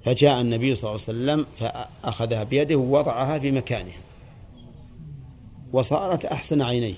[0.05, 4.01] فجاء النبي صلى الله عليه وسلم فأخذها بيده ووضعها في مكانها.
[5.73, 6.95] وصارت أحسن عينيه.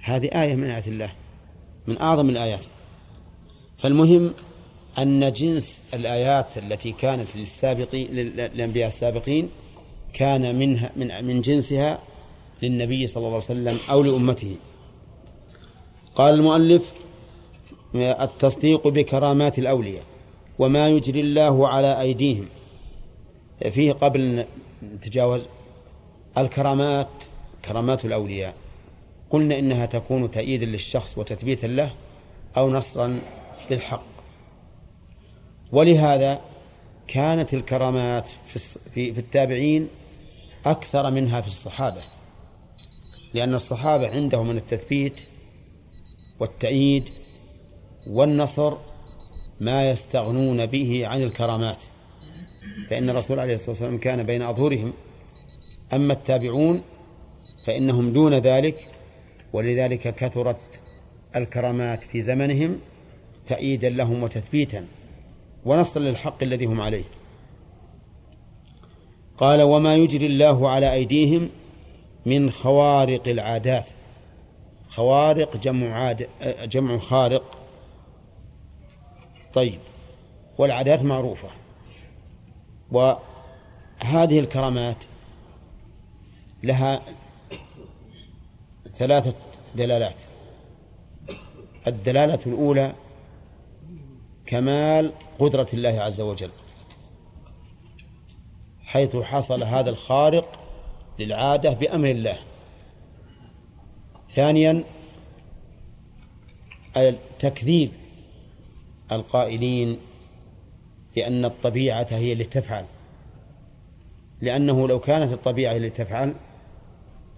[0.00, 1.12] هذه آية من آيات الله
[1.86, 2.64] من أعظم الآيات.
[3.78, 4.34] فالمهم
[4.98, 9.48] أن جنس الآيات التي كانت للسابقين للأنبياء السابقين
[10.12, 11.98] كان منها من من جنسها
[12.62, 14.56] للنبي صلى الله عليه وسلم أو لأمته.
[16.14, 16.92] قال المؤلف
[17.94, 20.04] التصديق بكرامات الأولياء
[20.58, 22.46] وما يجري الله على أيديهم.
[23.70, 24.44] فيه قبل
[24.82, 25.42] نتجاوز
[26.38, 27.08] الكرامات
[27.64, 28.54] كرامات الأولياء.
[29.30, 31.90] قلنا إنها تكون تأييدا للشخص وتثبيتا له
[32.56, 33.20] أو نصرا
[33.70, 34.13] للحق.
[35.72, 36.40] ولهذا
[37.08, 38.24] كانت الكرامات
[38.94, 39.88] في في التابعين
[40.66, 42.02] أكثر منها في الصحابة
[43.34, 45.20] لأن الصحابة عندهم من التثبيت
[46.40, 47.04] والتأييد
[48.06, 48.74] والنصر
[49.60, 51.78] ما يستغنون به عن الكرامات.
[52.90, 54.92] فإن الرسول عليه الصلاة والسلام كان بين أظهرهم.
[55.92, 56.82] أما التابعون
[57.66, 58.86] فإنهم دون ذلك
[59.52, 60.60] ولذلك كثرت
[61.36, 62.78] الكرامات في زمنهم
[63.46, 64.86] تأييدا لهم وتثبيتا.
[65.64, 67.04] ونصرا للحق الذي هم عليه.
[69.38, 71.50] قال وما يجري الله على أيديهم
[72.26, 73.86] من خوارق العادات.
[74.88, 76.28] خوارق جمع عاد
[76.62, 77.58] جمع خارق.
[79.54, 79.78] طيب
[80.58, 81.48] والعادات معروفة.
[82.92, 85.04] وهذه الكرامات
[86.62, 87.02] لها
[88.96, 89.34] ثلاثة
[89.74, 90.16] دلالات.
[91.86, 92.94] الدلالة الأولى
[94.46, 96.50] كمال قدرة الله عز وجل.
[98.84, 100.60] حيث حصل هذا الخارق
[101.18, 102.38] للعادة بأمر الله.
[104.34, 104.84] ثانيا
[106.96, 107.92] التكذيب
[109.12, 109.98] القائلين
[111.14, 112.84] بأن الطبيعة هي اللي تفعل.
[114.40, 116.34] لأنه لو كانت الطبيعة هي اللي تفعل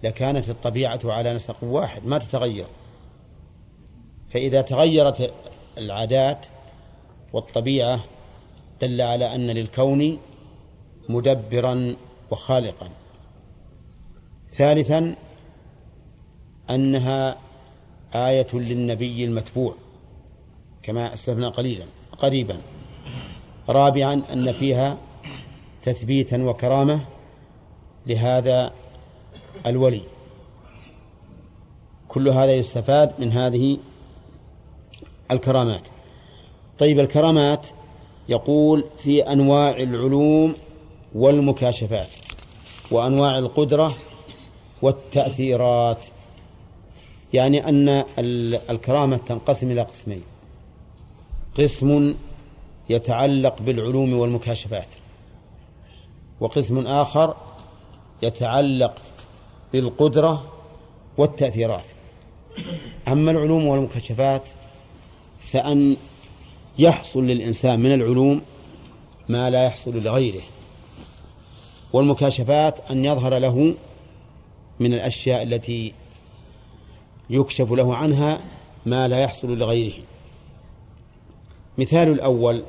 [0.03, 2.65] لكانت الطبيعة على نسق واحد ما تتغير.
[4.29, 5.33] فإذا تغيرت
[5.77, 6.47] العادات
[7.33, 8.03] والطبيعة
[8.81, 10.17] دل على أن للكون
[11.09, 11.95] مدبرا
[12.31, 12.89] وخالقا.
[14.51, 15.15] ثالثا
[16.69, 17.37] أنها
[18.15, 19.75] آية للنبي المتبوع
[20.83, 21.85] كما أسلفنا قليلا
[22.19, 22.57] قريبا.
[23.69, 24.97] رابعا أن فيها
[25.81, 27.05] تثبيتا وكرامة
[28.07, 28.73] لهذا
[29.65, 30.01] الولي.
[32.07, 33.77] كل هذا يستفاد من هذه
[35.31, 35.96] الكرامات.
[36.79, 37.67] طيب الكرامات
[38.29, 40.55] يقول في أنواع العلوم
[41.15, 42.07] والمكاشفات
[42.91, 43.95] وأنواع القدرة
[44.81, 46.05] والتأثيرات.
[47.33, 48.03] يعني أن
[48.69, 50.23] الكرامة تنقسم إلى قسمين.
[51.57, 52.15] قسم
[52.89, 54.87] يتعلق بالعلوم والمكاشفات
[56.39, 57.35] وقسم آخر
[58.21, 59.01] يتعلق
[59.73, 60.43] بالقدرة
[61.17, 61.85] والتأثيرات.
[63.07, 64.49] أما العلوم والمكاشفات
[65.51, 65.97] فأن
[66.79, 68.41] يحصل للإنسان من العلوم
[69.29, 70.43] ما لا يحصل لغيره.
[71.93, 73.75] والمكاشفات أن يظهر له
[74.79, 75.93] من الأشياء التي
[77.29, 78.39] يكشف له عنها
[78.85, 79.93] ما لا يحصل لغيره.
[81.77, 82.63] مثال الأول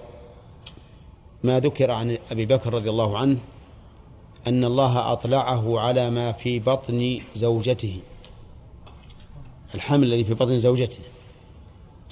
[1.44, 3.38] ما ذكر عن أبي بكر رضي الله عنه
[4.46, 8.00] أن الله أطلعه على ما في بطن زوجته.
[9.74, 10.98] الحمل الذي في بطن زوجته.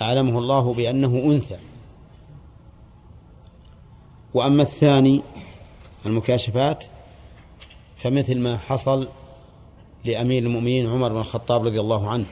[0.02, 1.58] أعلمه الله بأنه أنثى.
[4.36, 5.22] وأما الثاني
[6.06, 6.84] المكاشفات
[7.96, 9.08] فمثل ما حصل
[10.04, 12.26] لأمير المؤمنين عمر بن الخطاب رضي الله عنه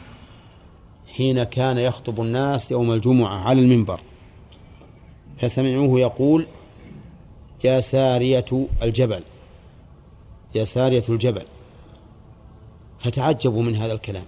[1.16, 4.00] حين كان يخطب الناس يوم الجمعة على المنبر.
[5.40, 6.46] فسمعوه يقول
[7.64, 9.22] يا سارية الجبل
[10.54, 11.44] يا سارية الجبل.
[12.98, 14.24] فتعجبوا من هذا الكلام.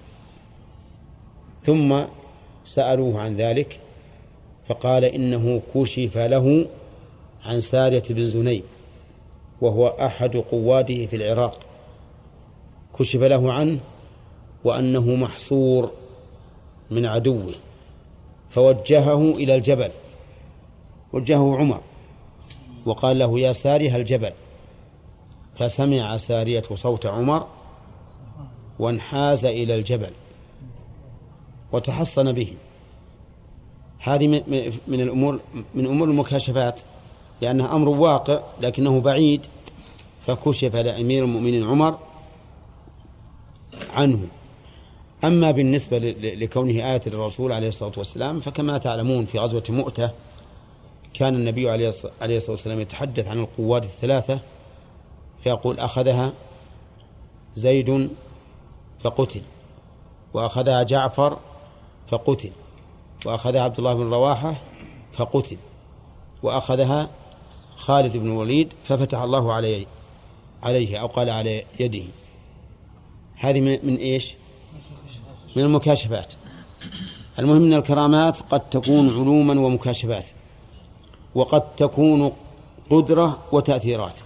[1.65, 2.03] ثم
[2.65, 3.81] سألوه عن ذلك
[4.69, 6.67] فقال إنه كشف له
[7.47, 8.65] عن سارية بن زنيب
[9.61, 11.59] وهو أحد قواده في العراق.
[12.99, 13.79] كشف له عنه
[14.65, 15.91] وأنه محصور
[16.91, 17.55] من عدوه
[18.51, 19.91] فوجهه إلى الجبل
[21.13, 21.81] وجهه عمر
[22.87, 24.33] وقال له يا ساري الجبل.
[25.59, 27.47] فسمع سارية صوت عمر
[28.79, 30.11] وانحاز إلى الجبل
[31.73, 32.55] وتحصن به.
[33.99, 34.29] هذه
[34.89, 35.41] من الأمور
[35.75, 36.81] من أمور المكاشفات.
[37.41, 39.47] لأنها أمر واقع لكنه بعيد
[40.27, 41.99] فكشف لأمير المؤمنين عمر
[43.91, 44.27] عنه.
[45.25, 50.11] أما بالنسبة لكونه آية للرسول عليه الصلاة والسلام فكما تعلمون في غزوة مؤتة
[51.15, 51.89] كان النبي عليه
[52.23, 54.39] الصلاة والسلام يتحدث عن القوات الثلاثة
[55.45, 56.33] فيقول أخذها
[57.55, 58.11] زيد
[59.05, 59.43] فقتل
[60.35, 61.39] وأخذها جعفر
[62.09, 62.51] فقتل
[63.27, 64.55] وأخذها عبد الله بن رواحة
[65.13, 65.57] فقتل
[66.43, 67.09] وأخذها
[67.77, 69.87] خالد بن الوليد ففتح الله عليه
[70.63, 72.05] عليه أو قال على يده.
[73.37, 74.35] هذه من إيش؟
[75.57, 76.35] من المكاشفات.
[77.39, 80.25] المهم من الكرامات قد تكون علوما ومكاشفات
[81.35, 82.33] وقد تكون
[82.91, 84.21] قدرة وتأثيرات.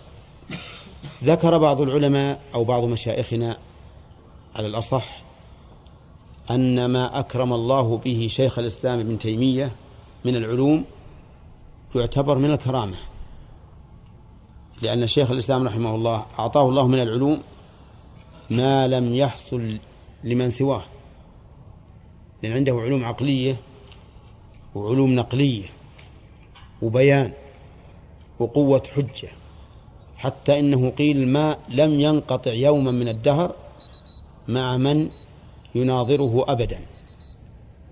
[1.25, 3.57] ذكر بعض العلماء أو بعض مشايخنا
[4.57, 5.23] على الأصح
[6.51, 9.73] أن ما أكرم الله به شيخ الإسلام ابن تيمية
[10.25, 10.85] من العلوم
[11.95, 13.10] يعتبر من الكرامة.
[14.83, 17.43] لأن شيخ الإسلام رحمه الله أعطاه الله من العلوم
[18.51, 19.78] ما لم يحصل
[20.24, 20.83] لمن سواه.
[22.43, 23.57] لأن عنده علوم عقلية
[24.74, 25.68] وعلوم نقلية
[26.83, 27.33] وبيان
[28.39, 29.28] وقوة حجة.
[30.16, 33.55] حتى إنه قيل ما لم ينقطع يوما من الدهر
[34.49, 35.11] مع من
[35.74, 36.78] يناظره أبدا.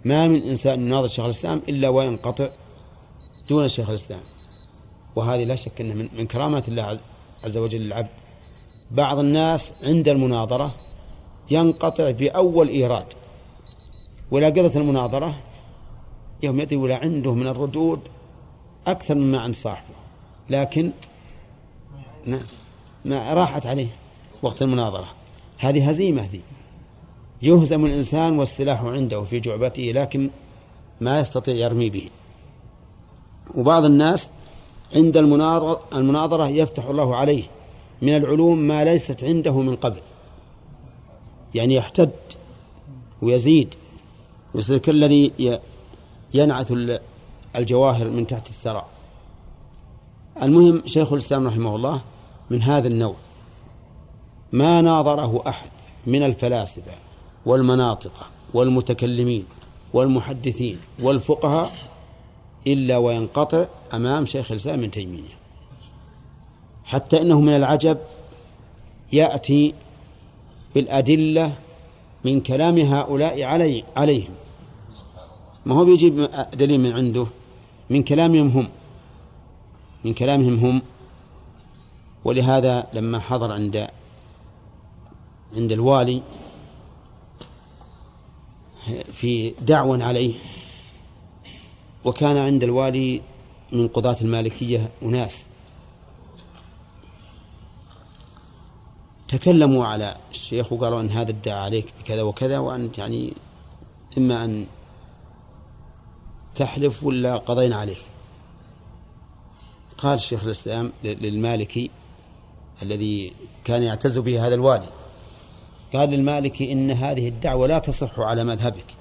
[0.05, 2.49] ما من إنسان يناظر شيخ الإسلام إلا وينقطع
[3.49, 4.21] دون شيخ الإسلام.
[5.17, 6.99] وهذه لا شك أنها من كرامات الله
[7.45, 8.09] عز وجل للعبد.
[8.91, 10.75] بعض الناس عند المناظرة
[11.51, 13.07] ينقطع في أول إيراد
[14.31, 15.35] ولا قضت المناظرة
[16.43, 18.01] يوم يأتي ولا عنده من الردود
[18.87, 19.95] أكثر مما عند صاحبه.
[20.51, 20.93] لكن
[23.05, 23.89] ما, راحت عليه
[24.43, 25.09] وقت المناظرة.
[25.59, 26.41] هذه هزيمة ذي
[27.43, 30.31] يهزم الإنسان والسلاح عنده في جعبته لكن
[31.01, 32.09] ما يستطيع يرمي به.
[33.55, 34.31] وبعض الناس
[34.95, 35.17] عند
[35.93, 37.45] المناظرة يفتح الله عليه
[38.03, 40.01] من العلوم ما ليست عنده من قبل.
[41.55, 42.11] يعني يحتد
[43.23, 43.75] ويزيد.
[44.55, 45.33] يصير كالذي
[46.35, 46.69] ينعت
[47.57, 48.87] الجواهر من تحت الثرى.
[50.43, 52.01] المهم شيخ الإسلام رحمه الله
[52.51, 53.15] من هذا النوع.
[54.53, 55.71] ما ناظره أحد
[56.07, 56.93] من الفلاسفة
[57.47, 59.45] والمناطق والمتكلمين
[59.93, 61.88] والمحدثين والفقهاء
[62.67, 65.39] إلا وينقطع أمام شيخ الإسلام ابن تيمية.
[66.85, 67.99] حتى إنه من العجب
[69.13, 69.75] يأتي
[70.75, 71.55] بالأدلة
[72.25, 74.35] من كلام هؤلاء علي عليهم.
[75.67, 77.27] ما هو بيجيب دليل من عنده؟
[77.91, 78.69] من كلامهم هم.
[80.05, 80.83] من كلامهم هم.
[82.25, 83.89] ولهذا لما حضر عند
[85.57, 86.23] عند الوالي
[89.13, 90.35] في دعوى عليه
[92.09, 93.23] وكان عند الوالي
[93.73, 95.45] من قضاة المالكية أناس.
[99.29, 103.35] تكلموا على الشيخ وقالوا أن هذا ادعى عليك بكذا وكذا وأنت يعني
[104.19, 104.67] إما أن
[106.57, 108.03] تحلف ولا قضينا عليك.
[109.99, 111.91] قال شيخ الإسلام للمالكي
[112.83, 113.33] الذي
[113.65, 114.89] كان يعتز به هذا الوالي
[115.93, 118.98] قال للمالكي إن هذه الدعوة لا تصح على مذهبك.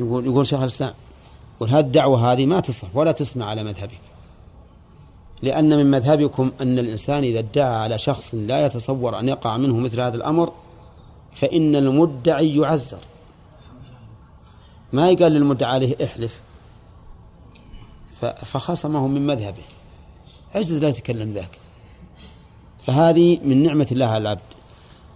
[0.00, 0.94] يقول يقول شيخ الإسلام
[1.60, 4.00] وهذه الدعوة هذه ما تصح ولا تسمع على مذهبك.
[5.42, 10.00] لأن من مذهبكم أن الإنسان إذا ادعى على شخص لا يتصور أن يقع منه مثل
[10.00, 10.52] هذا الأمر
[11.36, 12.98] فإن المدعي يعزر.
[14.92, 16.40] ما يقال للمدعى عليه احلف
[18.20, 19.62] فخصمه من مذهبه.
[20.54, 21.58] عجز لا يتكلم ذاك.
[22.86, 24.40] فهذه من نعمة الله على العبد.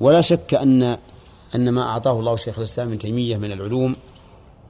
[0.01, 0.99] ولا شك أن
[1.55, 3.97] أن ما أعطاه الله شيخ الإسلام ابن تيمية من العلوم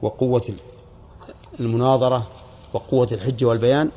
[0.01, 0.55] وقوة
[1.59, 2.27] المناظرة
[2.73, 3.91] وقوة الحجة والبيان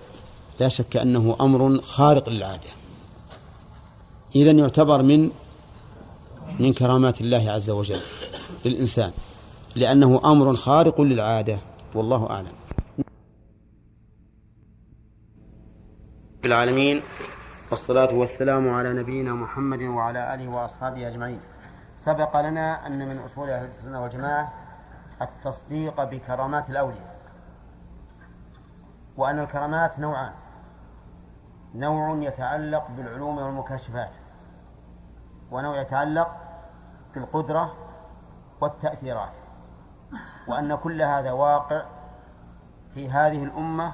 [0.61, 2.71] لا شك أنه أمر خارق للعادة.
[4.37, 5.31] إذا يعتبر من
[6.61, 8.01] من كرامات الله عز وجل
[8.65, 9.13] للإنسان
[9.77, 11.59] لأنه أمر خارق للعادة
[11.95, 12.53] والله أعلم.
[16.45, 17.03] العالمين
[17.71, 21.41] والصلاة والسلام على نبينا محمد وعلى آله وأصحابه أجمعين.
[21.97, 24.64] سبق لنا أن من أصول أهل السنة والجماعة
[25.25, 27.17] التصديق بكرامات الأولياء.
[29.17, 30.33] وأن الكرامات نوعان.
[31.75, 34.17] نوع يتعلق بالعلوم والمكاشفات.
[35.51, 36.37] ونوع يتعلق
[37.15, 37.75] بالقدرة
[38.61, 39.37] والتأثيرات.
[40.49, 41.83] وأن كل هذا واقع
[42.91, 43.93] في هذه الأمة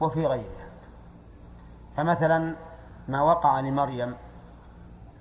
[0.00, 0.68] وفي غيرها.
[1.96, 2.56] فمثلا
[3.08, 4.16] ما وقع لمريم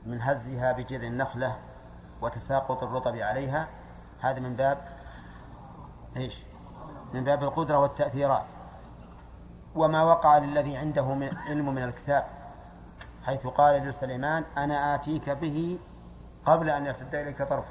[0.05, 1.57] من هزها بجذع النخلة
[2.21, 3.67] وتساقط الرطب عليها
[4.21, 4.77] هذا من باب
[6.17, 6.43] إيش؟
[7.13, 8.45] من باب القدرة والتأثيرات.
[9.75, 12.25] وما وقع للذي عنده من علم من الكتاب
[13.25, 15.79] حيث قال لسليمان أنا آتيك به
[16.45, 17.65] قبل أن يرتد إليك طرفك.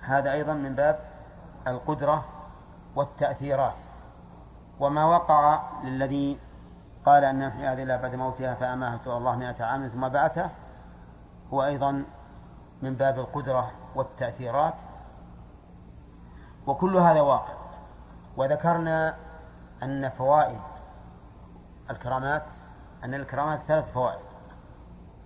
[0.00, 1.00] هذا أيضا من باب
[1.66, 2.24] القدرة
[2.96, 3.78] والتأثيرات.
[4.80, 6.38] وما وقع للذي
[7.06, 10.50] قال أن نحيي هذه الله بعد موتها فأماته الله مئة عام ثم بعثه
[11.52, 12.04] هو أيضا
[12.82, 14.74] من باب القدرة والتأثيرات.
[16.68, 17.54] وكل هذا واقع.
[18.36, 19.16] وذكرنا
[19.82, 20.60] أن فوائد
[21.90, 22.44] الكرامات
[23.04, 24.24] أن الكرامات ثلاث فوائد.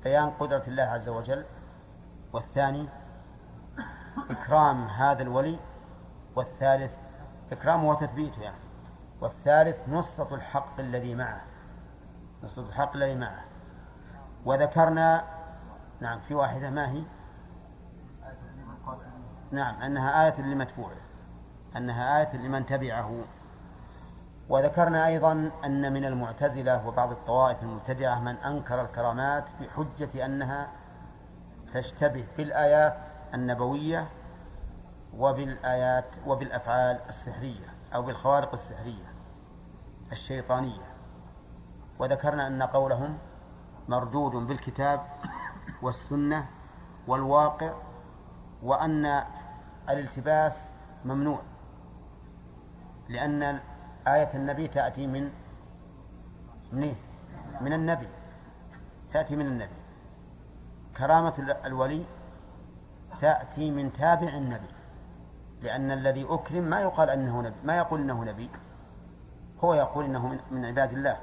[0.05, 1.45] بيان قدرة الله عز وجل
[2.33, 2.89] والثاني
[4.31, 5.59] إكرام هذا الولي
[6.37, 6.97] والثالث
[7.53, 8.63] إكرامه وتثبيته يعني.
[9.21, 11.43] والثالث نصرة الحق الذي معه.
[12.45, 13.45] نصرة الحق الذي معه.
[14.45, 15.25] وذكرنا
[16.01, 17.03] نعم في واحدة ما هي؟
[19.51, 21.12] نعم أنها آية لمتبوعه.
[21.77, 23.25] أنها آية لمن تبعه.
[24.49, 30.69] وذكرنا أيضا أن من المعتزلة وبعض الطوائف المبتدعة من أنكر الكرامات بحجة أنها
[31.75, 34.09] تشتبه بالآيات النبوية
[35.17, 39.13] وبالآيات وبالأفعال السحرية أو بالخوارق السحرية
[40.13, 40.93] الشيطانية.
[41.99, 43.19] وذكرنا أن قولهم
[43.89, 45.01] مردود بالكتاب
[45.83, 46.49] والسنة
[47.07, 47.73] والواقع
[48.63, 49.23] وأن
[49.91, 50.71] الالتباس
[51.05, 51.41] ممنوع.
[53.09, 53.61] لأن
[54.07, 55.31] آية النبي تأتي من
[56.73, 56.95] من
[57.61, 58.09] من النبي.
[59.13, 59.83] تأتي من النبي.
[60.97, 62.05] كرامة الولي
[63.21, 64.69] تأتي من تابع النبي.
[65.63, 68.51] لأن الذي أكرم ما يقال أنه نبي ما يقول إنه نبي.
[69.65, 71.19] هو يقول إنه من عباد الله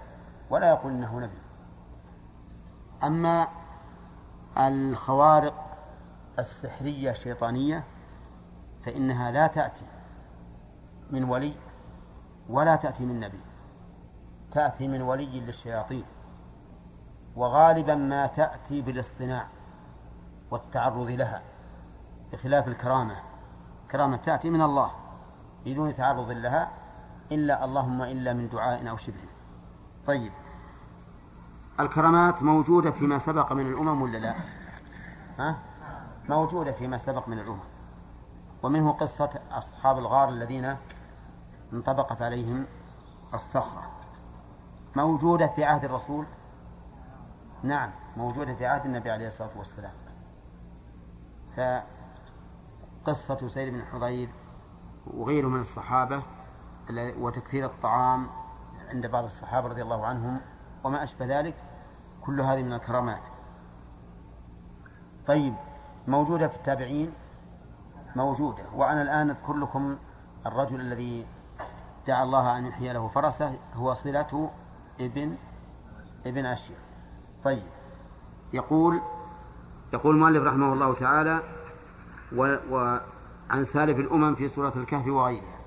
[0.49, 1.37] ولا يقول إنه نبي.
[3.03, 3.47] أما
[4.57, 5.77] الخوارق
[6.39, 7.83] السحرية الشيطانية
[8.81, 9.85] فإنها لا تأتي
[11.11, 11.53] من ولي
[12.49, 13.39] ولا تأتي من نبي.
[14.51, 16.05] تأتي من ولي للشياطين.
[17.35, 19.47] وغالبا ما تأتي بالاصطناع
[20.51, 21.41] والتعرض لها.
[22.31, 23.15] بخلاف الكرامة.
[23.91, 24.91] كرامة تأتي من الله
[25.65, 26.71] بدون تعرض لها
[27.31, 29.19] إلا اللهم إلا من دعاء أو شبه.
[30.07, 30.31] طيب.
[31.79, 34.33] الكرامات موجودة فيما سبق من الأمم ولا لا؟
[35.39, 35.57] ها؟
[36.29, 37.59] موجودة فيما سبق من الأمم.
[38.63, 40.75] ومنه قصة أصحاب الغار الذين
[41.73, 42.65] انطبقت عليهم
[43.33, 43.91] الصخرة.
[44.95, 46.25] موجودة في عهد الرسول؟
[47.63, 49.93] نعم موجودة في عهد النبي عليه الصلاة والسلام.
[53.05, 54.29] فقصة سيد بن حضير
[55.07, 56.23] وغيره من الصحابة
[56.91, 58.27] وتكثير الطعام
[58.89, 60.41] عند بعض الصحابة رضي الله عنهم
[60.83, 61.55] وما أشبه ذلك
[62.21, 63.21] كل هذه من الكرامات.
[65.25, 65.53] طيب
[66.07, 67.13] موجودة في التابعين؟
[68.15, 68.63] موجودة.
[68.75, 69.97] وأنا الآن أذكر لكم
[70.45, 71.27] الرجل الذي
[72.07, 74.51] دعا الله أن يحيي له فرسه هو صلة
[74.99, 75.35] ابن
[76.25, 76.77] ابن أشير
[77.43, 77.63] طيب.
[78.53, 79.01] يقول
[79.93, 81.39] يقول المؤلف رحمه الله تعالى
[82.71, 85.59] وعن سالف الأمم في سورة الكهف وغيرها.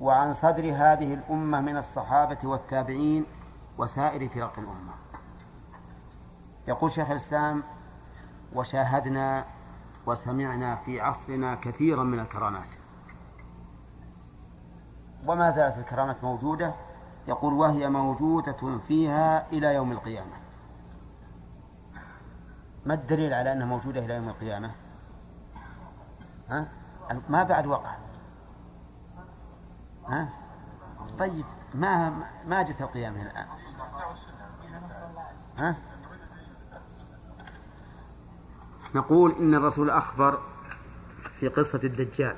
[0.00, 3.26] وعن صدر هذه الأمة من الصحابة والتابعين
[3.78, 4.92] وسائر فرق الأمة.
[6.68, 7.62] يقول شيخ الإسلام
[8.54, 9.44] وشاهدنا
[10.06, 12.81] وسمعنا في عصرنا كثيرا من الكرامات.
[15.26, 16.74] وما زالت الكرامات موجودة
[17.28, 20.42] يقول وهي موجودة فيها إلى يوم القيامة
[22.86, 24.70] ما الدليل على أنها موجودة إلى يوم القيامة
[26.48, 26.68] ها؟
[27.28, 27.96] ما بعد وقع
[30.08, 30.28] ها؟
[31.18, 31.44] طيب
[31.74, 32.10] ما
[32.46, 33.46] ما جت القيامة الآن
[35.58, 35.76] ها؟
[38.94, 40.40] نقول إن الرسول أخبر
[41.34, 42.36] في قصة الدجال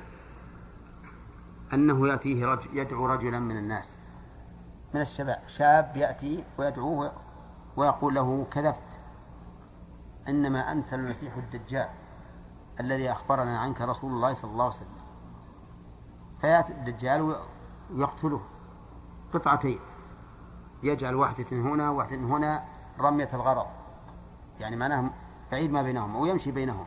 [1.75, 3.99] أنه يأتيه رجل يدعو رجلا من الناس.
[4.93, 7.11] من الشباب شاب يأتي ويدعوه
[7.77, 8.99] ويقول له كذبت.
[10.27, 11.89] إنما أنت المسيح الدجال
[12.79, 15.05] الذي أخبرنا عنك رسول الله صلى الله عليه وسلم.
[16.41, 17.35] فيأتي الدجال
[17.91, 18.41] ويقتله
[19.33, 19.79] قطعتين.
[20.83, 22.65] يجعل واحدة هنا واحدة هنا
[22.99, 23.67] رمية الغرض.
[24.59, 25.09] يعني معناه
[25.51, 26.85] بعيد ما بينهم أو يمشي بينهم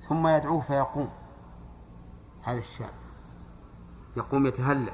[0.00, 1.08] ثم يدعوه فيقوم.
[2.42, 2.90] هذا الشاب.
[4.16, 4.92] يقوم يتهلل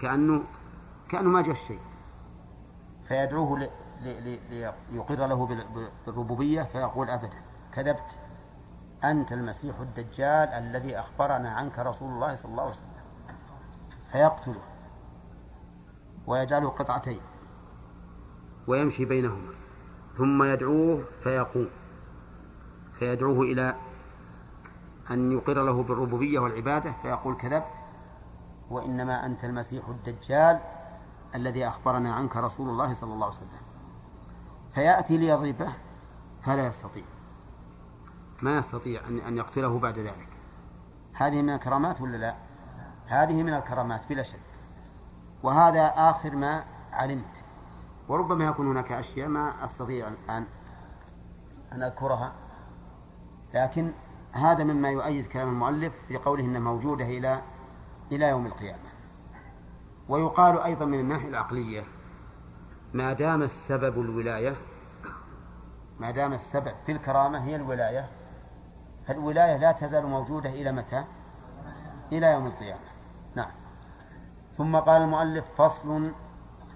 [0.00, 0.44] كأنه
[1.08, 1.80] كأنه ما جاء شيء
[3.02, 3.68] فيدعوه
[4.90, 5.46] ليقر له
[6.06, 7.42] بالربوبية فيقول أبدا
[7.72, 8.18] كذبت.
[9.04, 12.90] أنت المسيح الدجال الذي أخبرنا عنك رسول الله صلى الله عليه وسلم.
[14.12, 14.62] فيقتله.
[16.26, 17.20] ويجعله قطعتين.
[18.66, 19.52] ويمشي بينهما.
[20.14, 21.68] ثم يدعوه فيقوم.
[22.92, 23.76] فيدعوه إلى
[25.10, 27.79] أن يقر له بالربوبية والعبادة فيقول كذبت.
[28.70, 30.60] وإنما أنت المسيح الدجال
[31.34, 33.60] الذي أخبرنا عنك رسول الله صلى الله عليه وسلم.
[34.74, 35.72] فيأتي ليضربه
[36.42, 37.04] فلا يستطيع.
[38.42, 40.28] ما يستطيع أن يقتله بعد ذلك.
[41.12, 42.34] هذه من الكرامات ولا لا؟
[43.06, 44.40] هذه من الكرامات بلا شك.
[45.42, 47.36] وهذا آخر ما علمت.
[48.08, 50.46] وربما يكون هناك أشياء ما أستطيع الآن
[51.72, 52.32] أن أذكرها.
[53.54, 53.92] لكن
[54.32, 57.42] هذا مما يؤيد كلام المؤلف في قوله إنها موجودة إلى
[58.12, 58.90] إلى يوم القيامة.
[60.08, 61.84] ويقال أيضا من الناحية العقلية
[62.94, 64.56] ما دام السبب الولاية
[66.00, 68.08] ما دام السبب في الكرامة هي الولاية
[69.06, 71.04] فالولاية لا تزال موجودة إلى متى؟
[72.12, 72.90] إلى يوم القيامة.
[73.34, 73.50] نعم.
[74.52, 76.12] ثم قال المؤلف فصل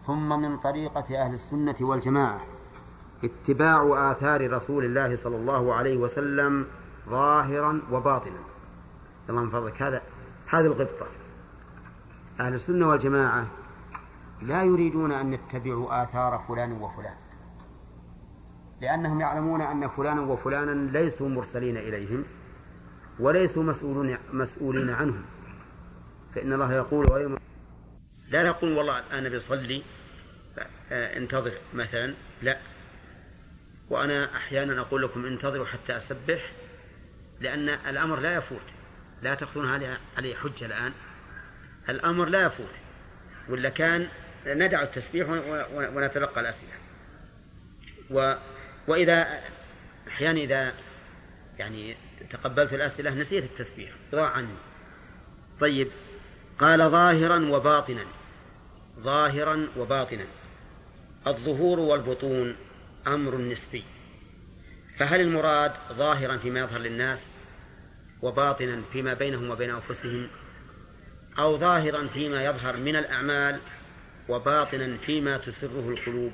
[0.07, 2.41] ثم من طريقة أهل السنة والجماعة.
[3.24, 6.66] اتباع آثار رسول الله صلى الله عليه وسلم
[7.09, 8.41] ظاهرا وباطنا.
[9.28, 10.03] الله من فضلك هذا
[10.51, 11.07] هذه الغبطة.
[12.41, 13.51] أهل السنة والجماعة
[14.43, 17.16] لا يريدون أن يتبعوا آثار فلان وفلان
[18.80, 22.24] لأنهم يعلمون أن فلانا وفلانا ليسوا مرسلين إليهم
[23.18, 25.24] وليسوا مسؤولون مسؤولين عنهم.
[26.35, 27.37] فإن الله يقول ويوم
[28.28, 29.82] لا يقول والله أنا بصلي
[30.91, 32.59] انتظر مثلا لا.
[33.91, 36.53] وأنا أحيانا أقول لكم انتظروا حتى أسبح
[37.41, 38.74] لأن الأمر لا يفوت.
[39.22, 39.66] لا تأخذون
[40.16, 40.93] عليه حجة الآن.
[41.89, 42.74] الأمر لا يفوت.
[43.49, 44.09] ولا كان
[44.47, 45.28] ندع التسبيح
[45.74, 46.72] ونتلقى الأسئلة.
[48.11, 48.35] و
[48.89, 49.41] وإذا
[50.09, 50.72] أحيانا إذا
[51.59, 51.97] يعني
[52.30, 53.91] تقبلت الأسئلة نسيت التسبيح.
[54.12, 54.55] ضاع عني
[55.61, 55.89] طيب
[56.59, 58.05] قال ظاهرا وباطنا.
[59.01, 60.24] ظاهرا وباطنا.
[61.26, 62.57] الظهور والبطون
[63.07, 63.85] أمر نسبي.
[64.99, 67.28] فهل المراد ظاهرا فيما يظهر للناس
[68.22, 70.28] وباطنا فيما بينهم وبين أنفسهم؟
[71.39, 73.61] أو ظاهرا فيما يظهر من الأعمال
[74.28, 76.32] وباطنا فيما تسره القلوب.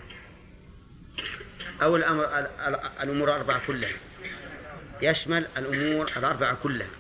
[1.83, 2.49] أو الأمر
[3.03, 3.97] الأمور الأربعة كلها.
[5.03, 6.91] يشمل الأمور الأربعة كلها.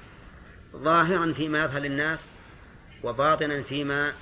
[0.77, 2.31] ظاهرا فيما يظهر للناس
[3.03, 4.15] وباطنا فيما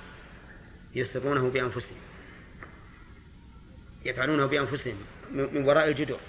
[0.95, 1.97] يسرونه بأنفسهم.
[4.05, 4.97] يفعلونه بأنفسهم
[5.31, 6.19] من وراء الجدر.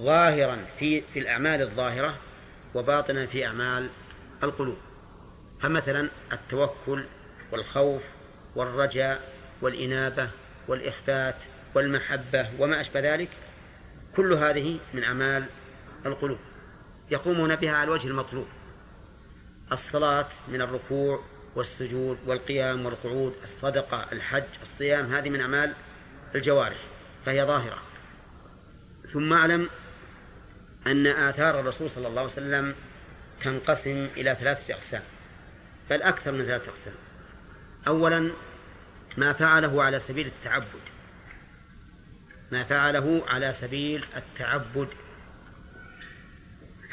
[0.00, 2.18] ظاهرا في في الأعمال الظاهرة
[2.74, 3.90] وباطنا في أعمال
[4.42, 4.78] القلوب.
[5.62, 7.04] فمثلا التوكل
[7.52, 8.02] والخوف
[8.56, 9.32] والرجاء
[9.62, 10.30] والإنابة
[10.68, 11.36] والإخبات
[11.74, 13.28] والمحبة وما أشبه ذلك
[14.16, 15.46] كل هذه من أعمال
[16.06, 16.38] القلوب.
[17.10, 18.46] يقومون بها على الوجه المطلوب.
[19.72, 21.24] الصلاة من الركوع
[21.56, 25.72] والسجود والقيام والقعود الصدقة الحج الصيام هذه من أعمال
[26.34, 26.78] الجوارح
[27.26, 27.82] فهي ظاهرة.
[29.08, 29.68] ثم أعلم
[30.86, 32.74] أن آثار الرسول صلى الله عليه وسلم
[33.40, 35.02] تنقسم إلى ثلاثة أقسام.
[35.90, 36.94] بل أكثر من ثلاثة أقسام.
[37.88, 38.30] أولا
[39.16, 40.80] ما فعله على سبيل التعبد.
[42.52, 44.88] ما فعله على سبيل التعبد.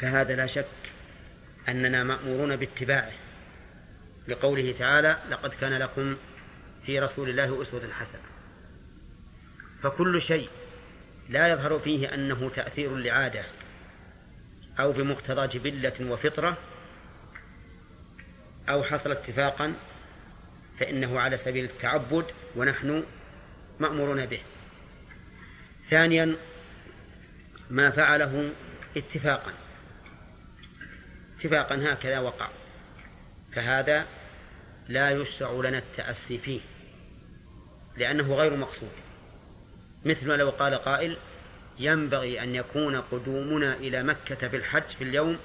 [0.00, 0.66] فهذا لا شك
[1.68, 3.12] أننا مأمورون باتباعه.
[4.28, 6.16] لقوله تعالى لقد كان لكم
[6.86, 8.22] في رسول الله أسوة حسنة.
[9.82, 10.48] فكل شيء
[11.28, 13.44] لا يظهر فيه أنه تأثير لعادة
[14.80, 16.56] أو بمقتضى جبلة وفطرة
[18.68, 19.74] أو حصل اتفاقا
[20.80, 22.24] فإنه على سبيل التعبد
[22.56, 23.04] ونحن
[23.80, 24.40] مأمورون به.
[25.90, 26.36] ثانيا
[27.70, 28.52] ما فعله
[28.96, 29.52] اتفاقا.
[31.38, 32.48] اتفاقا هكذا وقع.
[33.54, 34.06] فهذا
[34.88, 36.60] لا يشرع لنا التأسي فيه
[37.96, 38.92] لأنه غير مقصود.
[40.04, 41.16] مثل لو قال قائل
[41.78, 45.38] ينبغي أن يكون قدومنا إلى مكة في الحج في اليوم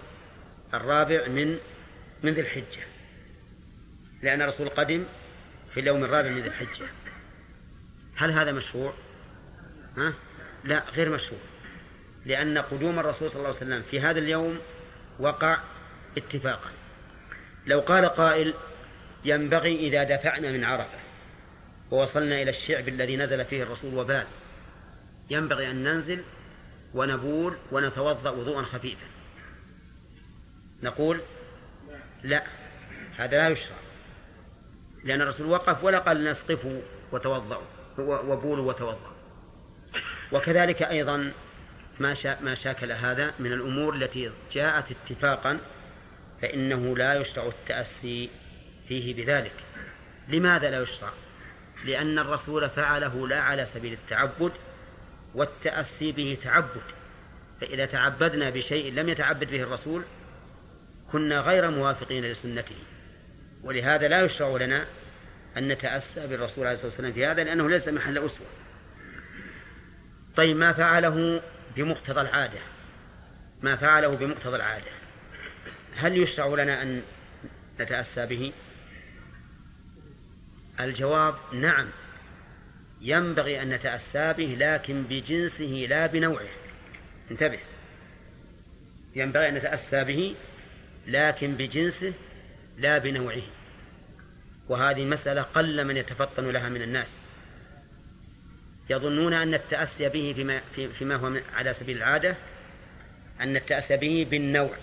[0.74, 1.58] الرابع من
[2.24, 2.89] من ذي الحجة.
[4.22, 5.06] لأن الرسول قدم
[5.74, 6.86] في اليوم الرابع من ذي الحجة.
[8.16, 8.94] هل هذا مشروع؟
[9.98, 10.14] ها؟
[10.64, 11.42] لا غير مشروع.
[12.26, 14.60] لأن قدوم الرسول صلى الله عليه وسلم في هذا اليوم
[15.20, 15.58] وقع
[16.18, 16.70] اتفاقا.
[17.66, 18.54] لو قال قائل
[19.26, 21.00] ينبغي إذا دفعنا من عرفة
[21.92, 24.28] ووصلنا إلى الشعب الذي نزل فيه الرسول وبال
[25.30, 26.24] ينبغي أن ننزل
[26.94, 29.06] ونبول ونتوضأ وضوءا خفيفا.
[30.84, 31.22] نقول
[32.24, 32.44] لا
[33.18, 33.76] هذا لا يشرع.
[35.04, 36.82] لأن الرسول وقف ولا قال الناس قفوا
[37.12, 37.64] وتوضأوا
[38.00, 39.14] وبولوا وتوضأوا
[40.32, 41.34] وكذلك أيضا
[42.00, 45.60] ما ما شاكل هذا من الأمور التي جاءت اتفاقا
[46.42, 48.30] فإنه لا يشرع التأسي
[48.88, 49.54] فيه بذلك.
[50.28, 51.10] لماذا لا يشرع؟
[51.86, 54.52] لأن الرسول فعله لا على سبيل التعبد
[55.36, 56.84] والتأسي به تعبد.
[57.62, 60.04] فإذا تعبدنا بشيء لم يتعبد به الرسول
[61.12, 62.76] كنا غير موافقين لسنته.
[63.64, 64.86] ولهذا لا يشرع لنا
[65.58, 68.48] أن نتأسى بالرسول عليه الصلاة والسلام في هذا لأنه ليس محل أسوة.
[70.36, 71.42] طيب ما فعله
[71.76, 72.60] بمقتضى العادة؟
[73.62, 74.92] ما فعله بمقتضى العادة؟
[75.96, 77.02] هل يشرع لنا أن
[77.80, 78.54] نتأسى به؟
[80.80, 81.88] الجواب نعم.
[83.02, 86.50] ينبغي أن نتأسى به لكن بجنسه لا بنوعه.
[87.32, 87.60] انتبه.
[89.16, 90.36] ينبغي أن نتأسى به
[91.08, 92.14] لكن بجنسه
[92.80, 93.42] لا بنوعه.
[94.70, 97.18] وهذه مسألة قل من يتفطن لها من الناس.
[98.90, 100.62] يظنون أن التأسي به فيما,
[101.00, 102.36] فيما هو على سبيل العادة
[103.42, 104.76] أن التأسي به بالنوع.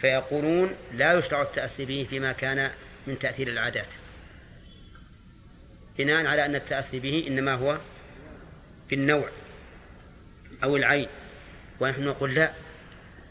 [0.00, 2.70] فيقولون لا يشرع التأسي به فيما كان
[3.06, 3.94] من تأثير العادات.
[5.98, 7.78] بناء على أن التأسي به إنما هو
[8.90, 9.30] بالنوع
[10.64, 11.08] أو العين.
[11.80, 12.52] ونحن نقول لا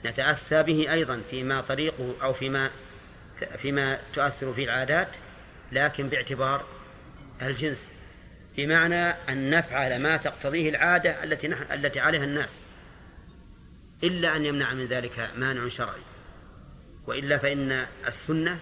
[0.06, 2.72] نتأسى به أيضا فيما طريقه أو فيما
[3.58, 5.16] فيما تؤثر فيه العادات
[5.72, 6.66] لكن باعتبار
[7.42, 7.94] الجنس.
[8.58, 12.62] بمعنى أن نفعل ما تقتضيه العادة التي التي عليها الناس.
[14.04, 16.02] إلا أن يمنع من ذلك مانع شرعي.
[17.08, 18.60] وإلا فإن السنة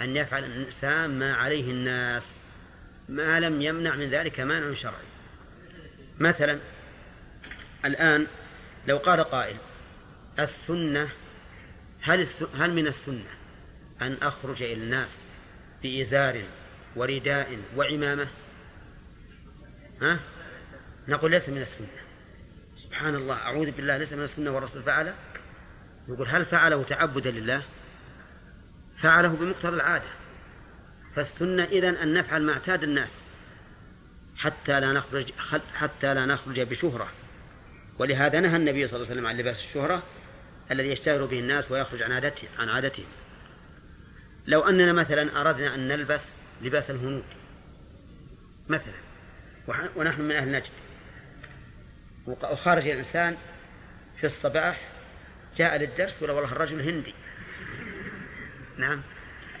[0.00, 2.30] أن يفعل الإنسان ما عليه الناس.
[3.08, 5.06] ما لم يمنع من ذلك مانع شرعي.
[6.18, 6.58] مثلا
[7.84, 8.26] الآن
[8.86, 9.56] لو قال قائل
[10.38, 11.08] السنة
[12.00, 13.30] هل هل من السنة؟
[14.02, 15.18] أن أخرج إلى الناس
[15.82, 16.44] بإزار
[16.96, 18.28] ورداء وعمامة؟
[20.02, 20.20] ها؟
[21.08, 21.86] نقول ليس من السنة.
[22.76, 25.14] سبحان الله أعوذ بالله ليس من السنة والرسول فعله
[26.08, 27.62] يقول هل فعله تعبدا لله؟
[29.02, 30.08] فعله بمقتضى العادة.
[31.16, 33.20] فالسنة إذن أن نفعل ما اعتاد الناس
[34.36, 35.32] حتى لا نخرج
[35.74, 37.08] حتى لا نخرج بشهرة.
[37.98, 40.02] ولهذا نهى النبي صلى الله عليه وسلم عن لباس الشهرة
[40.70, 43.06] الذي يشتهر به الناس ويخرج عن عادته عن عادتهم
[44.46, 46.28] لو أننا مثلا أردنا أن نلبس
[46.62, 47.24] لباس الهنود
[48.68, 48.94] مثلا
[49.96, 50.70] ونحن من أهل نجد.
[52.26, 53.36] وخرج الإنسان
[54.20, 54.80] في الصباح
[55.56, 57.14] جاء للدرس ولا والله الرجل هندي.
[58.76, 59.02] نعم.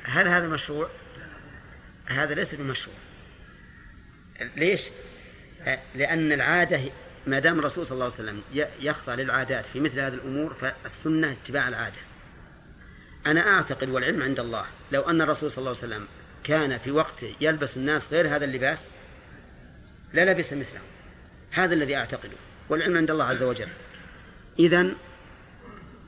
[0.04, 0.90] هل هذا مشروع؟
[2.06, 2.96] هذا ليس بمشروع.
[4.56, 4.82] ليش؟
[5.94, 6.80] لأن العادة
[7.26, 8.42] ما دام الرسول صلى الله عليه وسلم
[8.80, 11.96] يخضع للعادات في مثل هذه الأمور فالسنة اتباع العادة.
[13.26, 14.66] أنا أعتقد والعلم عند الله.
[14.92, 16.06] لو أن الرسول صلى الله عليه وسلم
[16.44, 18.84] كان في وقته يلبس الناس غير هذا اللباس
[20.14, 20.80] للبس مثله.
[21.50, 22.36] هذا الذي أعتقده.
[22.68, 23.68] والعلم عند الله عز وجل.
[24.58, 24.86] إذا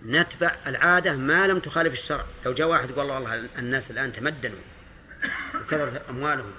[0.07, 2.25] نتبع العادة ما لم تخالف الشرع.
[2.47, 4.59] لو جاء واحد يقول والله الناس الآن تمدنوا
[5.55, 6.53] وكثرت أموالهم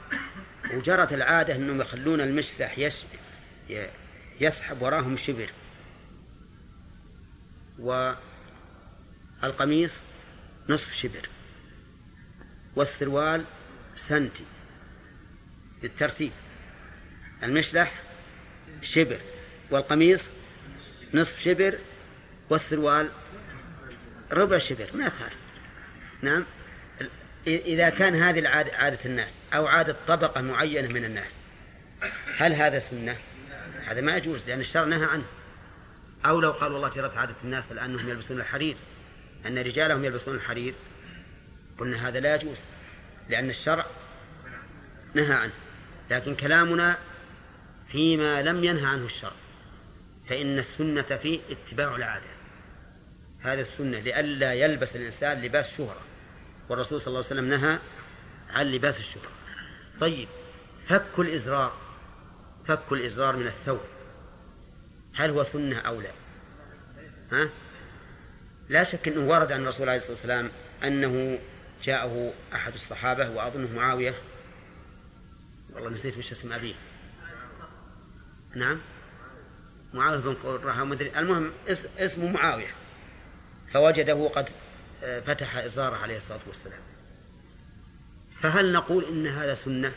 [0.73, 2.91] وجرت العادة أنهم يخلون المسلح
[4.39, 5.49] يسحب وراهم شبر.
[9.43, 10.01] والقميص
[10.69, 11.29] نصف شبر.
[12.75, 13.43] والسروال
[13.95, 14.43] سنتي.
[15.81, 16.31] بالترتيب.
[17.43, 17.93] المشلح
[18.81, 19.17] شبر.
[19.71, 20.29] والقميص
[21.13, 21.77] نصف شبر.
[22.49, 23.09] والسروال
[24.31, 24.89] ربع شبر.
[24.93, 25.37] ما يخالف.
[26.21, 26.45] نعم.
[27.47, 31.37] إذا كان هذه العادة عادة الناس أو عادة طبقة معينة من الناس
[32.37, 33.15] هل هذا سنة؟
[33.85, 35.25] هذا ما يجوز لأن الشرع نهى عنه.
[36.25, 38.75] أو لو قال والله جرت عادة الناس الآن أنهم يلبسون الحرير.
[39.45, 40.75] أن رجالهم يلبسون الحرير.
[41.77, 42.57] قلنا هذا لا يجوز
[43.29, 43.85] لأن الشرع
[45.13, 45.53] نهى عنه.
[46.11, 46.97] لكن كلامنا
[47.91, 49.35] فيما لم ينهى عنه الشرع
[50.29, 52.25] فإن السنة فيه اتباع العادة.
[53.39, 56.01] هذا السنة لئلا يلبس الإنسان لباس شهرة.
[56.69, 57.79] والرسول صلى الله عليه وسلم نهى
[58.49, 59.31] عن لباس الشهرة.
[59.99, 60.27] طيب
[60.87, 61.73] فك الإزرار
[62.67, 63.81] فك الإزرار من الثوب.
[65.15, 66.11] هل هو سنة أو لا؟
[67.31, 67.49] ها؟
[68.69, 70.51] لا شك أنه ورد عن الرسول عليه الصلاة والسلام
[70.83, 71.39] أنه
[71.83, 74.15] جاءه أحد الصحابة وأظنه معاوية.
[75.73, 76.75] والله نسيت وش اسم أبيه.
[78.55, 78.79] نعم.
[79.93, 81.51] معاوية بن قرة مدري المهم
[81.99, 82.71] اسمه معاوية.
[83.73, 84.49] فوجده قد
[85.03, 86.79] آه، فتح إزاره عليه الصلاة والسلام.
[88.41, 89.91] فهل نقول إن هذا سنة؟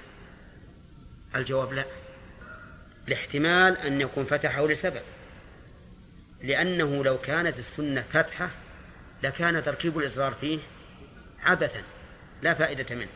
[1.34, 1.84] الجواب لا.
[3.06, 5.02] لاحتمال أن يكون فتحه لسبب.
[6.42, 8.50] لأنه لو كانت السنة فتحة
[9.22, 10.58] لكان تركيب الإصرار فيه
[11.42, 11.82] عبثا
[12.42, 13.10] لا فائدة منه.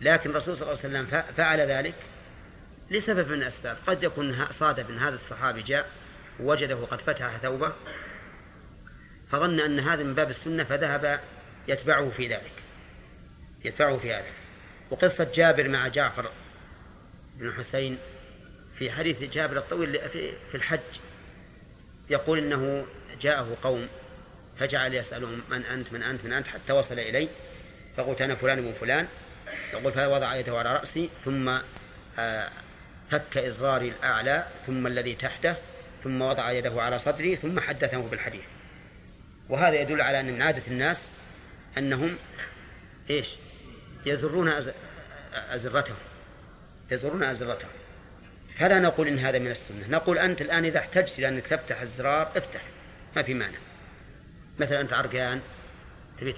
[0.00, 1.94] لكن الرسول صلى الله عليه وسلم فعل ذلك
[2.90, 3.76] لسبب من الأسباب.
[3.86, 5.90] قد يكون صادف أن هذا الصحابي جاء
[6.40, 7.72] ووجده قد فتح ثوبه
[9.30, 11.20] فظن أن هذا من باب السنة فذهب
[11.68, 12.52] يتبعه في ذلك
[13.64, 14.26] يتبعه في هذا
[14.90, 16.30] وقصة جابر مع جعفر
[17.34, 17.98] بن حسين
[18.78, 20.00] في حديث جابر الطويل
[20.50, 21.00] في الحج
[22.10, 22.86] يقول إنه
[23.20, 23.88] جاءه قوم
[24.60, 27.28] فجعل يسألهم من أنت من أنت من أنت حتى وصل إلي.
[27.96, 29.06] فقلت أنا فلان بن فلان.
[29.72, 31.58] يقول فوضع يده على رأسي ثم
[32.18, 32.50] آه،
[33.10, 35.54] فك إزراري الأعلى ثم الذي تحته
[36.04, 38.44] ثم وضع يده على صدري ثم حدثه بالحديث.
[39.48, 41.08] وهذا يدل على أن من عادة الناس
[41.78, 42.16] أنهم
[43.10, 43.36] إيش؟
[44.06, 44.52] يزرون
[45.50, 45.96] أزرتهم.
[46.90, 47.70] يزرون أزرتهم.
[48.58, 49.88] فلا نقول إن هذا من السنة.
[49.88, 52.62] نقول أنت الآن إذا احتجت إلى أنك تفتح الزرار افتح.
[53.16, 53.58] ما في مانع.
[54.60, 55.40] مثلا أنت عرقان
[56.20, 56.34] تبي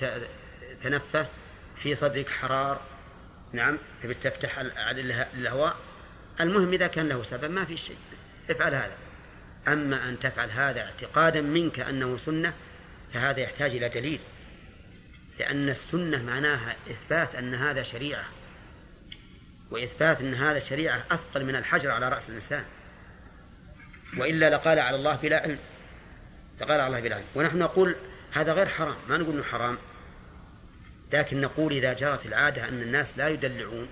[0.82, 1.26] تنفه
[1.82, 2.80] في صدرك حرار.
[3.52, 4.58] نعم تبي تفتح
[5.34, 5.76] الهواء.
[6.40, 7.96] المهم إذا كان له سبب ما في شيء.
[8.50, 8.96] افعل هذا.
[9.68, 12.54] أما أن تفعل هذا اعتقادا منك أنه سنة
[13.14, 14.20] فهذا يحتاج إلى دليل.
[15.38, 18.24] لأن السنة معناها إثبات أن هذا شريعة.
[19.70, 22.64] وإثبات أن هذا الشريعة أثقل من الحجر على رأس الإنسان.
[24.16, 25.58] وإلا لقال على الله بلا علم.
[26.62, 27.96] على الله علم ونحن نقول
[28.32, 29.78] هذا غير حرام ما نقول أنه حرام
[31.12, 33.88] لكن نقول إذا جرت العادة أن الناس لا يدلعون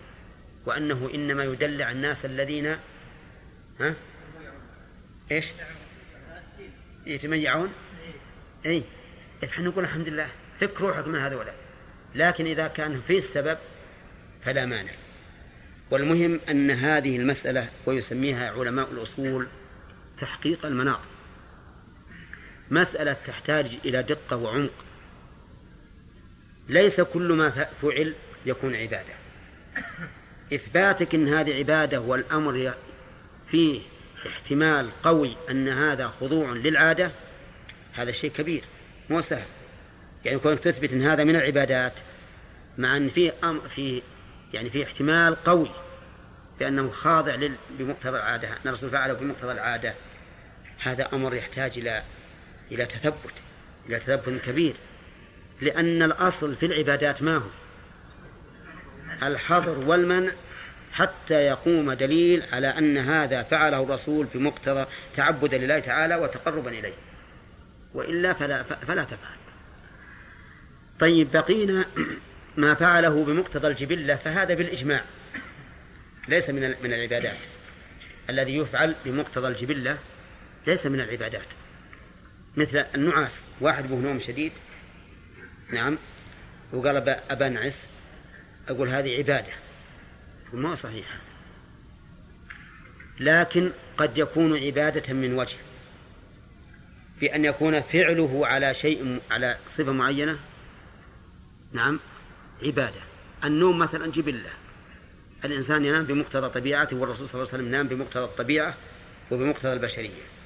[0.67, 2.77] وأنه إنما يدلع الناس الذين
[3.81, 3.95] ها؟
[5.31, 5.47] إيش؟
[7.07, 7.73] يتميعون؟
[8.67, 8.83] أي
[9.43, 10.29] فنحن نقول الحمد لله
[10.61, 11.53] فك روحك من هذولا
[12.15, 13.59] لكن إذا كان في السبب
[14.45, 14.93] فلا مانع.
[15.91, 19.47] والمهم أن هذه المسألة ويسميها علماء الأصول
[20.19, 21.01] تحقيق المناط
[22.71, 24.71] مسألة تحتاج إلى دقة وعمق.
[26.69, 28.15] ليس كل ما فعل
[28.47, 29.15] يكون عبادة.
[30.53, 32.73] إثباتك أن هذه عبادة والأمر
[33.51, 33.81] فيه
[34.27, 37.11] احتمال قوي أن هذا خضوع للعادة
[37.93, 38.65] هذا شيء كبير
[39.11, 39.47] مو سهل.
[40.25, 41.93] يعني كونك تثبت أن هذا من العبادات
[42.79, 44.03] مع أن فيه أمر فيه
[44.55, 45.71] يعني فيه احتمال قوي
[46.61, 47.37] بأنه خاضع
[47.79, 49.95] بمقتضى العادة أن الرسول فعله بمقتضى العادة
[50.79, 52.03] هذا أمر يحتاج إلى
[52.73, 53.35] إلى تثبت
[53.89, 54.75] إلى تثبت كبير
[55.61, 57.49] لأن الأصل في العبادات ما هو؟
[59.23, 60.33] الحظر والمنع
[60.93, 66.95] حتى يقوم دليل على أن هذا فعله الرسول بمقتضى تعبدا لله تعالى وتقربا إليه.
[67.95, 69.37] وإلا فلا, فلا تفعل.
[71.01, 71.85] طيب بقينا
[72.57, 75.01] ما فعله بمقتضى الجبلة فهذا بالإجماع.
[76.29, 77.39] ليس من من العبادات.
[78.31, 79.99] الذي يفعل بمقتضى الجبلة
[80.67, 81.47] ليس من العبادات.
[82.59, 83.45] مثل النعاس.
[83.61, 84.53] واحد به نوم شديد.
[85.73, 85.99] نعم.
[86.73, 87.87] وقال أبا نعس
[88.69, 89.53] أقول هذه عبادة.
[90.53, 91.21] ما صحيحة.
[93.21, 95.57] لكن قد يكون عبادة من وجه.
[97.21, 100.39] بأن يكون فعله على شيء على صفة معينة.
[101.73, 102.01] نعم.
[102.63, 103.01] عبادة.
[103.45, 104.51] النوم مثلا جبلة.
[105.45, 108.75] الإنسان ينام بمقتضى طبيعته والرسول صلى الله عليه وسلم نام بمقتضى الطبيعة
[109.31, 110.38] وبمقتضى البشرية.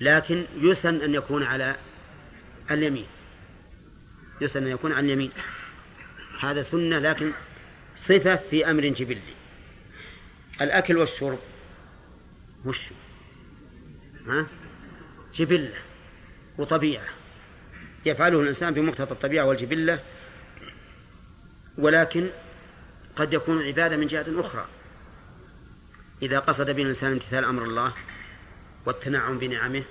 [0.00, 1.76] لكن يسن أن يكون على
[2.70, 3.06] اليمين.
[4.40, 5.30] يسن أن يكون على اليمين.
[6.40, 7.32] هذا سنة لكن
[7.96, 9.34] صفة في أمر جبلي.
[10.60, 11.38] الأكل والشرب.
[12.64, 12.90] وش؟
[14.26, 14.46] ها؟
[15.34, 15.78] جبلة
[16.58, 17.08] وطبيعة.
[18.06, 20.00] يفعله الإنسان بمقتضى الطبيعة والجبلة.
[21.78, 22.30] ولكن
[23.16, 24.68] قد يكون عبادة من جهة أخرى.
[26.22, 27.94] إذا قصد به الإنسان امتثال أمر الله
[28.90, 29.82] والتنعم بنعمه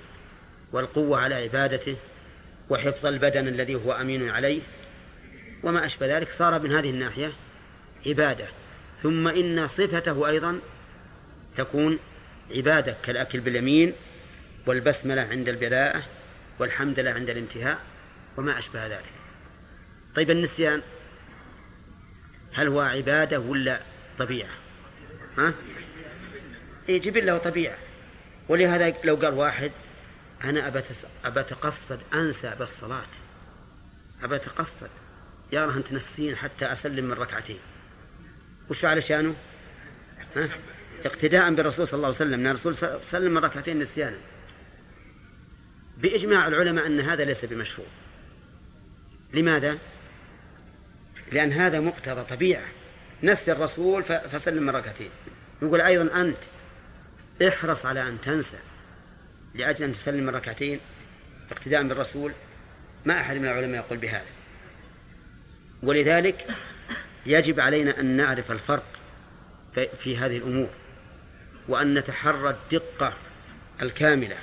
[0.72, 1.96] والقوة على عبادته
[2.70, 4.62] وحفظ البدن الذي هو أمين عليه
[5.64, 7.32] وما أشبه ذلك صار من هذه الناحية
[8.08, 8.46] عبادة.
[8.98, 10.60] ثم إن صفته أيضا
[11.58, 12.00] تكون
[12.56, 13.94] عبادة كالأكل باليمين
[14.68, 16.04] والبسملة عند البداءة
[16.60, 17.80] والحمد لله عند الانتهاء
[18.38, 19.14] وما أشبه ذلك.
[20.16, 20.82] طيب النسيان
[22.54, 23.80] هل هو عبادة ولا
[24.18, 24.54] طبيعة؟
[25.38, 25.54] ها؟
[26.90, 27.89] إيه جبلة وطبيعة
[28.50, 29.72] ولهذا لو قال واحد
[30.44, 33.08] أنا أبى أتقصد أنسى بالصلاة
[34.24, 34.90] أبى أتقصد.
[35.52, 37.60] يا رهن تنسين حتى أسلم من ركعتين.
[38.70, 39.36] وش فعل شانه؟
[40.36, 40.50] ها؟
[41.06, 42.48] اقتداء بالرسول صلى الله عليه وسلم.
[42.48, 44.18] الرسول سلم من ركعتين نسيانا.
[45.98, 47.88] بإجماع العلماء أن هذا ليس بمشروع.
[49.34, 49.78] لماذا؟
[51.32, 52.66] لأن هذا مقتضى طبيعة.
[53.24, 55.10] نسي الرسول فسلم من ركعتين.
[55.62, 56.38] يقول أيضا أنت
[57.48, 58.58] احرص على أن تنسى
[59.56, 60.80] لأجل أن تسلم من ركعتين
[61.52, 62.32] اقتداء بالرسول.
[63.06, 64.26] ما أحد من العلماء يقول بهذا.
[65.84, 66.48] ولذلك
[67.26, 69.00] يجب علينا أن نعرف الفرق
[70.00, 70.70] في هذه الأمور
[71.68, 73.14] وأن نتحرى الدقة
[73.82, 74.38] الكاملة.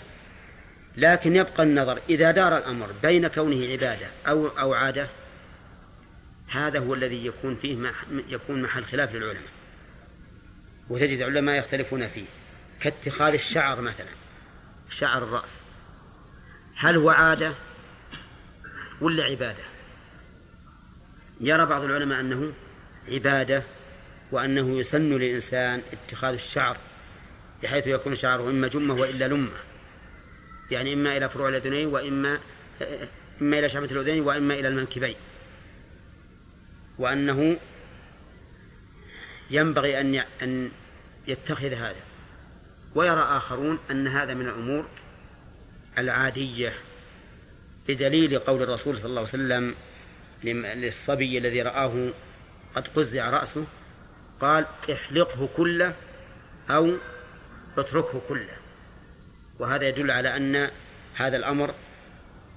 [0.97, 5.09] لكن يبقى النظر إذا دار الأمر بين كونه عبادة أو أو عادة
[6.49, 7.93] هذا هو الذي يكون فيه
[8.29, 9.53] يكون محل خلاف للعلماء.
[10.89, 12.27] وتجد العلماء يختلفون فيه.
[12.81, 14.09] كاتخاذ الشعر مثلا
[14.91, 15.61] شعر الرأس.
[16.77, 17.53] هل هو عادة
[19.01, 19.65] ولا عبادة؟
[21.41, 22.53] يرى بعض العلماء أنه
[23.09, 23.63] عبادة
[24.33, 26.77] وأنه يسن للإنسان اتخاذ الشعر
[27.63, 29.59] بحيث يكون شعره إما جمة وإلا لمة.
[30.71, 32.39] يعني إما إلى فروع الأذنين وإما
[33.41, 35.17] إما إلى شعبة الأذنين وإما إلى المنكبين.
[36.99, 37.57] وأنه
[39.51, 40.71] ينبغي أن أن
[41.29, 42.06] يتخذ هذا.
[42.97, 44.85] ويرى آخرون أن هذا من الأمور
[45.99, 46.75] العادية
[47.89, 49.75] بدليل قول الرسول صلى الله عليه وسلم
[50.45, 52.11] للصبي الذي رآه
[52.77, 53.65] قد قزع رأسه
[54.41, 55.95] قال احلقه كله
[56.71, 56.97] أو
[57.79, 58.57] اتركه كله.
[59.59, 60.71] وهذا يدل على أن
[61.15, 61.75] هذا الأمر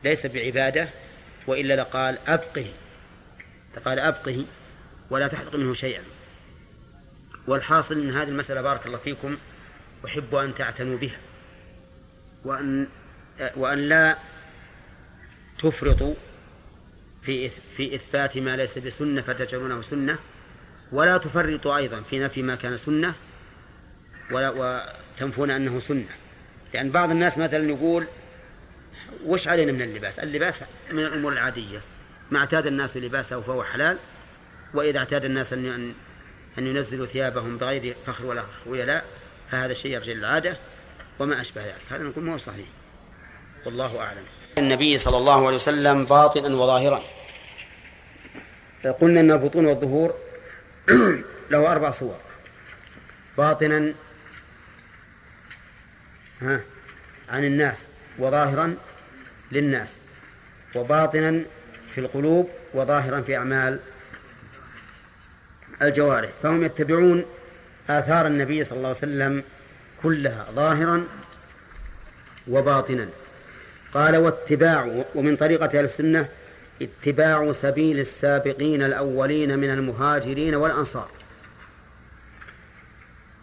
[0.04, 0.90] ليس بعبادة
[1.48, 2.74] وإلا لقال أبقه.
[3.86, 4.46] قال أبقه
[5.10, 6.04] ولا تحلق منه شيئا.
[7.48, 9.38] والحاصل أن هذه المسألة بارك الله فيكم.
[10.06, 11.20] أحب أن تعتنوا بها.
[12.46, 12.88] وأن
[13.56, 14.18] وأن لا
[15.60, 16.14] تفرطوا
[17.22, 20.18] في في إثبات ما ليس بسنة فتجعلونه سنة.
[20.92, 23.14] ولا تفرطوا أيضا في نفي ما كان سنة.
[24.32, 26.10] ولا وتنفون أنه سنة.
[26.74, 28.08] لأن بعض الناس مثلا يقول
[29.26, 31.82] وش علينا من اللباس؟ اللباس من الأمور العادية.
[32.32, 33.98] ما اعتاد الناس لباسه فهو حلال.
[34.74, 35.94] وإذا اعتاد الناس أن
[36.58, 39.06] أن ينزلوا ثيابهم بغير فخر ولا خيلاء
[39.52, 40.58] فهذا الشيء يرجع للعادة
[41.20, 41.76] وما أشبه ذلك.
[41.92, 42.68] هذا نقول ما هو صحيح.
[43.66, 44.24] والله أعلم.
[44.58, 47.04] النبي صلى الله عليه وسلم باطنا وظاهرا.
[49.02, 50.14] قلنا أن البطون والظهور
[51.52, 52.18] له أربع صور.
[53.38, 53.94] باطنا
[56.42, 56.62] ها
[57.30, 57.88] عن الناس
[58.20, 58.76] وظاهرا
[59.52, 60.02] للناس
[60.76, 61.42] وباطنا
[61.96, 63.80] في القلوب وظاهرا في أعمال
[65.82, 66.30] الجوارح.
[66.44, 67.26] فهم يتبعون
[67.90, 69.44] آثار النبي صلى الله عليه وسلم
[70.04, 71.04] كلها ظاهرا
[72.48, 73.10] وباطنا.
[73.94, 76.30] قال واتباع ومن طريقة أهل السنة
[76.82, 81.10] اتباع سبيل السابقين الأولين من المهاجرين والأنصار.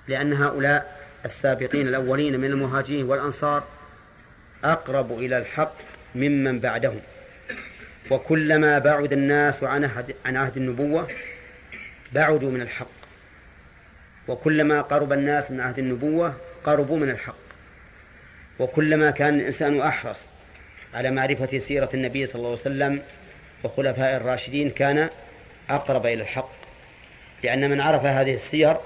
[0.09, 3.65] لأن هؤلاء السابقين الأولين من المهاجرين والأنصار
[4.65, 5.75] أقرب إلى الحق
[6.15, 7.01] ممن بعدهم.
[8.11, 9.85] وكلما بعد الناس عن
[10.27, 11.09] عهد, النبوة
[12.13, 12.96] بعدوا من الحق.
[14.29, 17.37] وكلما قرب الناس من عهد النبوة قربوا من الحق.
[18.59, 20.29] وكلما كان الإنسان أحرص
[20.95, 23.03] على معرفة سيرة النبي صلى الله عليه وسلم
[23.65, 25.09] وخلفاء الراشدين كان
[25.71, 26.51] أقرب إلى الحق.
[27.43, 28.77] لأن من عرف هذه السير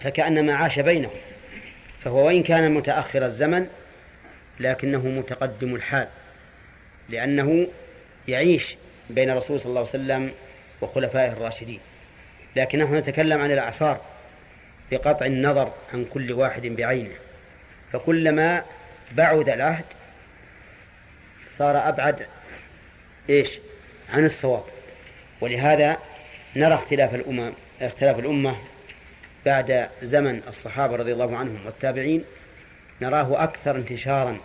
[0.00, 1.16] فكأنما عاش بينهم.
[2.00, 3.66] فهو وإن كان متأخر الزمن
[4.60, 6.08] لكنه متقدم الحال.
[7.08, 7.68] لأنه
[8.28, 8.76] يعيش
[9.10, 10.32] بين الرسول صلى الله عليه وسلم
[10.80, 11.80] وخلفائه الراشدين.
[12.56, 14.00] لكن نحن نتكلم عن الأعصار.
[14.90, 17.14] بقطع النظر عن كل واحد بعينه.
[17.92, 18.64] فكلما
[19.12, 19.84] بعد العهد
[21.48, 22.26] صار أبعد
[23.30, 23.58] إيش؟
[24.12, 24.64] عن الصواب.
[25.40, 25.98] ولهذا
[26.56, 28.56] نرى اختلاف الأمم اختلاف الأمة
[29.46, 32.24] بعد زمن الصحابة رضي الله عنهم والتابعين
[33.02, 34.38] نراه أكثر انتشارا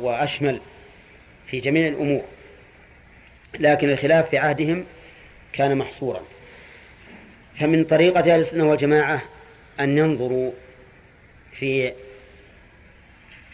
[0.00, 0.60] وأشمل
[1.46, 2.24] في جميع الأمور.
[3.60, 4.84] لكن الخلاف في عهدهم
[5.52, 6.22] كان محصورا.
[7.58, 9.22] فمن طريقة أهل السنة والجماعة
[9.80, 10.52] أن ينظروا
[11.52, 11.92] في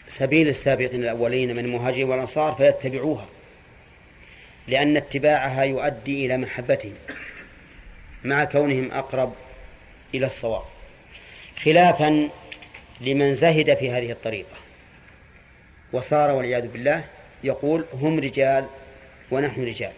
[0.07, 3.25] سبيل السابقين الأولين من المهاجرين والأنصار فيتبعوها
[4.67, 6.93] لأن اتباعها يؤدي إلى محبتهم
[8.23, 9.33] مع كونهم أقرب
[10.15, 10.63] إلى الصواب
[11.63, 12.29] خلافا
[13.01, 14.57] لمن زهد في هذه الطريقة.
[15.93, 17.03] وصار والعياذ بالله
[17.43, 18.65] يقول هم رجال
[19.31, 19.91] ونحن رجال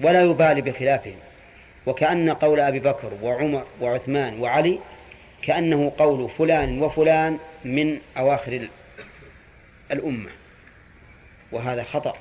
[0.00, 1.18] ولا يبالي بخلافهم.
[1.90, 4.78] وكأن قول أبي بكر وعمر وعثمان وعلي
[5.42, 8.68] كأنه قول فلان وفلان من أواخر
[9.92, 10.30] الأمة.
[11.52, 12.14] وهذا خطأ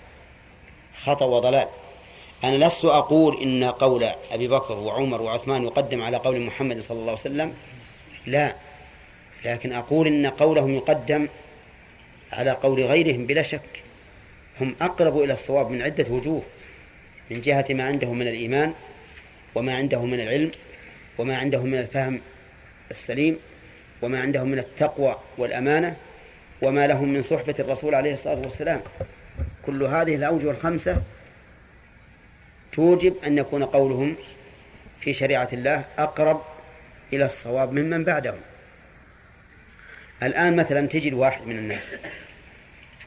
[1.03, 1.67] خطأ وضلال.
[2.43, 7.11] أنا لست أقول إن قول أبي بكر وعمر وعثمان يقدم على قول محمد صلى الله
[7.11, 7.53] عليه وسلم
[8.25, 8.55] لا.
[9.45, 11.27] لكن أقول إن قولهم يقدم
[12.31, 13.83] على قول غيرهم بلا شك.
[14.61, 16.41] هم أقرب إلى الصواب من عدة وجوه
[17.29, 18.73] من جهة ما عندهم من الإيمان
[19.55, 20.51] وما عندهم من العلم
[21.17, 22.21] وما عندهم من الفهم
[22.91, 23.37] السليم
[24.01, 25.95] وما عندهم من التقوى والأمانة
[26.61, 28.81] وما لهم من صحبة الرسول عليه الصلاة والسلام.
[29.65, 31.01] كل هذه الأوجه الخمسة
[32.71, 34.15] توجب أن يكون قولهم
[34.99, 36.41] في شريعة الله أقرب
[37.13, 38.39] إلى الصواب ممن بعدهم.
[40.23, 41.95] الآن مثلا تجد واحد من الناس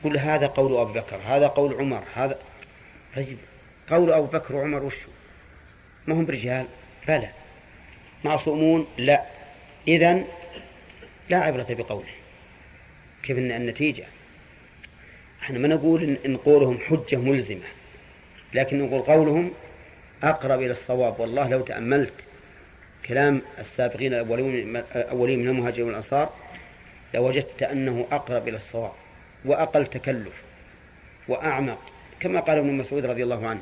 [0.01, 2.39] تقول هذا قول أبي بكر هذا قول عمر هذا
[3.17, 3.39] طيب
[3.91, 5.09] قول أبو بكر وعمر وشو
[6.07, 6.67] ما هم رجال؟
[7.09, 7.31] بلى.
[8.25, 9.23] معصومون؟ لا.
[9.89, 10.25] إذن
[11.29, 12.13] لا عبرة بقوله.
[13.23, 14.05] كيف النتيجة؟
[15.43, 17.67] إحنا ما نقول إن قولهم حجة ملزمة
[18.55, 19.53] لكن نقول قولهم
[20.23, 21.21] أقرب إلى الصواب.
[21.21, 22.13] والله لو تأملت
[23.07, 26.33] كلام السابقين الأولين من المهاجرين والأنصار
[27.15, 28.93] لوجدت أنه أقرب إلى الصواب
[29.45, 30.43] وأقل تكلف
[31.29, 31.79] وأعمق
[32.21, 33.61] كما قال ابن مسعود رضي الله عنه.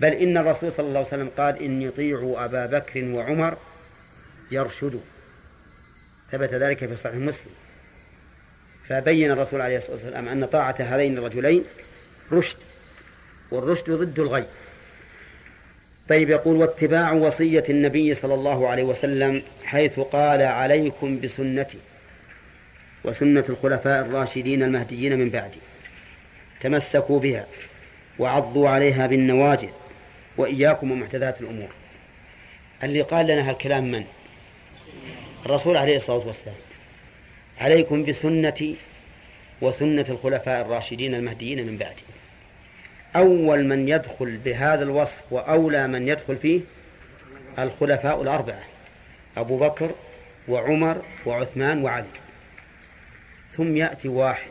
[0.00, 3.58] بل إن الرسول صلى الله عليه وسلم قال إن يطيعوا أبا بكر وعمر
[4.50, 5.00] يرشدوا
[6.30, 7.52] ثبت ذلك في صحيح مسلم.
[8.88, 11.64] فبين الرسول عليه الصلاة والسلام أن طاعة هذين الرجلين
[12.32, 12.56] رشد
[13.50, 14.44] والرشد ضد الغي.
[16.08, 21.78] طيب يقول واتباع وصية النبي صلى الله عليه وسلم حيث قال عليكم بسنتي
[23.04, 25.58] وسنة الخلفاء الراشدين المهديين من بعدي.
[26.60, 27.46] تمسكوا بها
[28.18, 29.70] وعضوا عليها بالنواجذ.
[30.36, 31.68] وإياكم ومحدثات الأمور.
[32.82, 34.04] اللي قال لنا هالكلام من؟
[35.46, 36.56] الرسول عليه الصلاة والسلام.
[37.60, 38.76] عليكم بسنتي
[39.60, 42.02] وسنة الخلفاء الراشدين المهديين من بعدي.
[43.16, 46.60] أول من يدخل بهذا الوصف وأولى من يدخل فيه
[47.58, 48.62] الخلفاء الأربعة.
[49.36, 49.90] أبو بكر
[50.48, 52.06] وعمر وعثمان وعلي.
[53.50, 54.50] ثم يأتي واحد.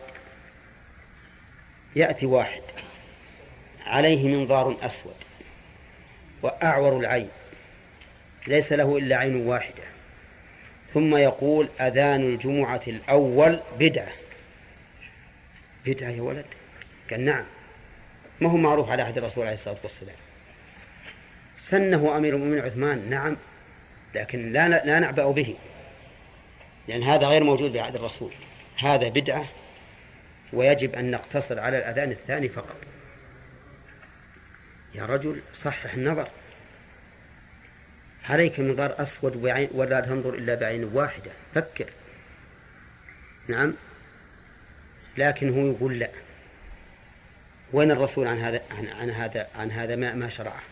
[1.96, 2.62] يأتي واحد.
[3.86, 5.16] عليه منظار أسود.
[6.44, 7.30] وأعور العين.
[8.48, 9.84] ليس له إلا عين واحدة.
[10.86, 14.12] ثم يقول أذان الجمعة الأول بدعة.
[15.86, 16.46] بدعة يا ولد؟
[17.12, 17.46] قال نعم.
[18.42, 20.16] ما هو معروف على عهد الرسول عليه الصلاة والسلام؟
[21.58, 23.38] سنه أمير المؤمنين عثمان؟ نعم.
[24.16, 25.56] لكن لا لا نعبأ به.
[26.88, 28.32] لأن هذا غير موجود بعهد الرسول.
[28.78, 29.46] هذا بدعة
[30.54, 32.93] ويجب أن نقتصر على الأذان الثاني فقط.
[34.96, 36.28] يا رجل صحح النظر.
[38.30, 41.32] عليك منظار أسود وعين ولا تنظر إلا بعين واحدة.
[41.56, 41.86] فكر.
[43.48, 43.74] نعم.
[45.18, 46.10] لكن هو يقول لا.
[47.74, 50.64] وين الرسول عن هذا عن, عن هذا عن هذا ما ما شرعه؟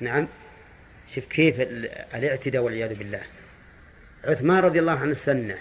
[0.00, 0.28] نعم.
[1.08, 1.60] شوف كيف
[2.14, 3.22] الاعتداء والعياذ بالله.
[4.24, 5.58] عثمان رضي الله عنه السنة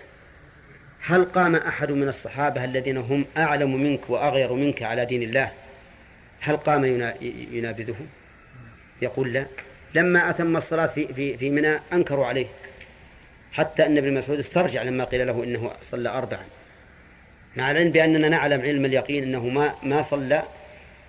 [1.02, 5.52] هل قام أحد من الصحابة الذين هم أعلم منك وأغير منك على دين الله؟
[6.42, 6.86] هل قام
[7.52, 7.96] ينابذه؟
[9.02, 9.48] يقول لا.
[9.94, 12.48] لما أتم الصلاة في في في منى أنكروا عليه.
[13.54, 16.46] حتى أن ابن مسعود استرجع لما قيل له إنه صلى أربعا.
[17.56, 20.44] مع العلم بأننا نعلم علم اليقين أنه ما ما صلى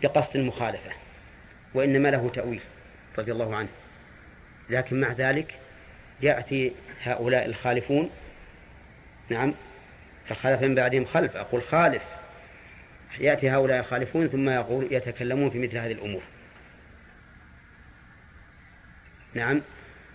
[0.02, 0.90] بقصد المخالفة
[1.74, 2.60] وإنما له تأويل
[3.18, 3.68] رضي الله عنه.
[4.70, 5.58] لكن مع ذلك
[6.22, 6.72] يأتي
[7.02, 8.10] هؤلاء الخالفون.
[9.28, 9.54] نعم
[10.28, 11.36] فخلف من بعدهم خلف.
[11.36, 12.02] أقول خالف.
[13.20, 16.22] يأتي هؤلاء الخالفون ثم يقول يتكلمون في مثل هذه الأمور.
[19.34, 19.62] نعم.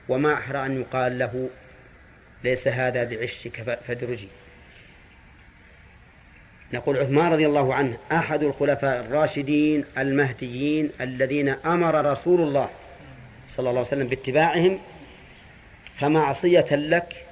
[0.10, 1.50] وما أحرى أن يقال له
[2.44, 4.28] ليس هذا بعشك فادرجي.
[6.74, 12.70] نقول عثمان رضي الله عنه أحد الخلفاء الراشدين المهديين الذين أمر رسول الله
[13.50, 14.80] صلى الله عليه وسلم باتباعهم
[16.00, 17.26] فمعصية لك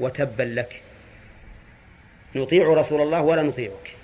[0.00, 0.82] وتبا لك.
[2.34, 3.95] نطيع رسول الله ولا نطيعك.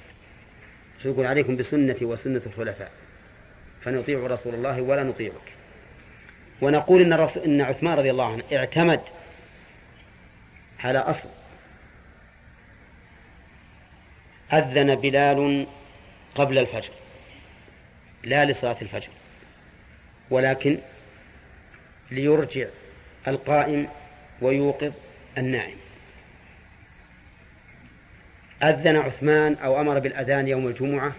[1.04, 2.90] يقول عليكم بسنتي وسنة الخلفاء
[3.80, 5.52] فنطيع رسول الله ولا نطيعك.
[6.60, 7.12] ونقول إن,
[7.44, 9.00] إن عثمان رضي الله عنه اعتمد
[10.80, 11.28] على أصل.
[14.52, 15.66] أذن بلال
[16.34, 16.90] قبل الفجر
[18.24, 19.10] لا لصلاة الفجر
[20.30, 20.78] ولكن
[22.10, 22.66] ليرجع
[23.28, 23.88] القائم
[24.40, 24.92] ويوقظ
[25.38, 25.81] النائم.
[28.62, 31.12] أذن عثمان أو أمر بالأذان يوم الجمعة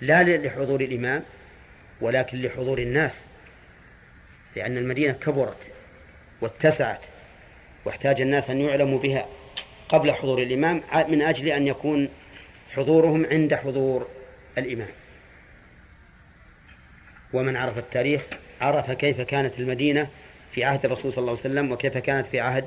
[0.00, 1.22] لا لحضور الإمام
[2.00, 3.24] ولكن لحضور الناس
[4.56, 5.72] لأن المدينة كبرت
[6.40, 7.06] واتسعت
[7.84, 9.26] واحتاج الناس أن يعلموا بها
[9.88, 12.08] قبل حضور الإمام من أجل أن يكون
[12.70, 14.08] حضورهم عند حضور
[14.58, 14.88] الإمام.
[17.32, 18.22] ومن عرف التاريخ
[18.60, 20.08] عرف كيف كانت المدينة
[20.52, 22.64] في عهد الرسول صلى الله عليه وسلم وكيف كانت في عهد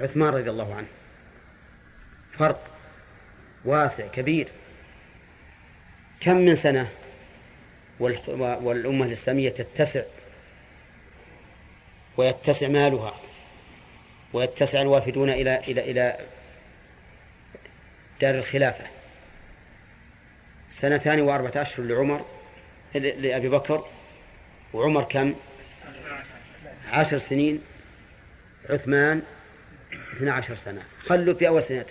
[0.00, 0.86] عثمان رضي الله عنه.
[2.32, 2.77] فرق.
[3.68, 4.48] واسع كبير.
[6.20, 6.88] كم من سنة
[8.00, 10.02] والأمة الإسلامية تتسع
[12.16, 13.14] ويتسع مالها
[14.32, 16.16] ويتسع الوافدون إلى إلى إلى
[18.20, 18.84] دار الخلافة.
[20.70, 22.24] سنتان وأربعة أشهر لعمر
[22.94, 23.84] لأبي بكر
[24.72, 25.34] وعمر كم؟
[26.90, 27.62] عشر سنين
[28.70, 29.22] عثمان
[29.92, 30.82] اثنى عشر سنة.
[31.00, 31.86] خلوا في أول سنة.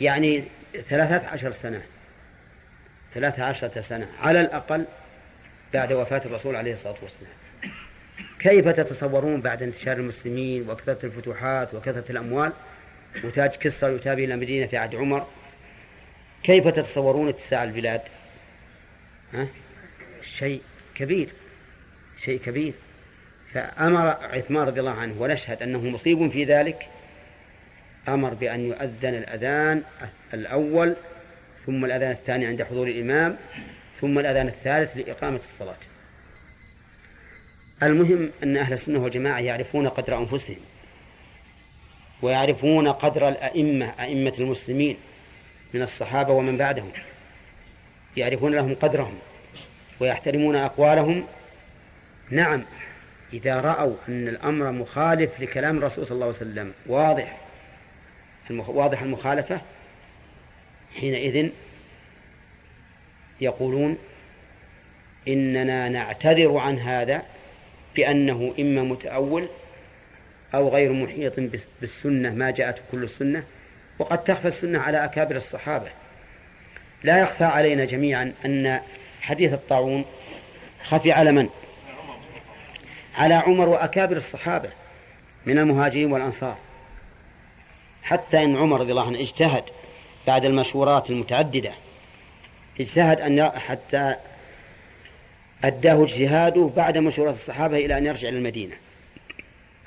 [0.00, 1.82] يعني ثلاثة عشر سنة.
[3.14, 4.08] ثلاثة عشرة سنة.
[4.20, 4.86] على الأقل
[5.74, 7.32] بعد وفاة الرسول عليه الصلاة والسلام.
[8.38, 12.52] كيف تتصورون بعد انتشار المسلمين وكثرة الفتوحات وكثرة الأموال؟
[13.24, 15.26] وتاج كسرى يتابع إلى مدينة في عهد عمر.
[16.42, 18.00] كيف تتصورون اتساع البلاد؟
[19.32, 19.48] ها؟
[20.22, 20.62] شيء
[20.94, 21.32] كبير.
[22.16, 22.72] شيء كبير.
[23.52, 26.88] فأمر عثمان رضي الله عنه ونشهد أنه مصيب في ذلك.
[28.08, 29.82] أمر بأن يؤذن الأذان
[30.34, 30.96] الأول
[31.66, 33.36] ثم الأذان الثاني عند حضور الإمام
[34.00, 35.76] ثم الأذان الثالث لإقامة الصلاة.
[37.82, 40.58] المهم أن أهل السنة والجماعة يعرفون قدر أنفسهم
[42.22, 44.96] ويعرفون قدر الأئمة أئمة المسلمين
[45.74, 46.92] من الصحابة ومن بعدهم.
[48.16, 49.18] يعرفون لهم قدرهم
[50.00, 51.26] ويحترمون أقوالهم.
[52.30, 52.64] نعم
[53.32, 57.47] إذا رأوا أن الأمر مخالف لكلام الرسول صلى الله عليه وسلم واضح
[58.50, 59.60] واضح المخالفة؟
[60.96, 61.50] حينئذ
[63.40, 63.98] يقولون
[65.28, 67.22] إننا نعتذر عن هذا
[67.96, 69.48] بأنه إما متأول
[70.54, 71.40] أو غير محيط
[71.80, 73.44] بالسنة ما جاءت كل السنة
[73.98, 75.90] وقد تخفى السنة على أكابر الصحابة.
[77.02, 78.80] لا يخفى علينا جميعا أن
[79.20, 80.04] حديث الطاعون
[80.84, 81.48] خفي على من؟
[83.14, 84.70] على عمر وأكابر الصحابة
[85.46, 86.56] من المهاجرين والأنصار.
[88.08, 89.64] حتى إن عمر رضي الله عنه اجتهد
[90.26, 91.72] بعد المشورات المتعددة.
[92.80, 94.16] اجتهد أن حتى
[95.64, 98.76] أداه اجتهاده بعد مشورة الصحابة إلى أن يرجع إلى المدينة.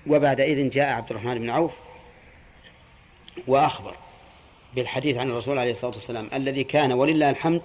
[0.08, 1.72] وبعد إذن جاء عبد الرحمن بن عوف
[3.48, 3.96] وأخبر
[4.76, 7.62] بالحديث عن الرسول عليه الصلاة والسلام الذي كان ولله الحمد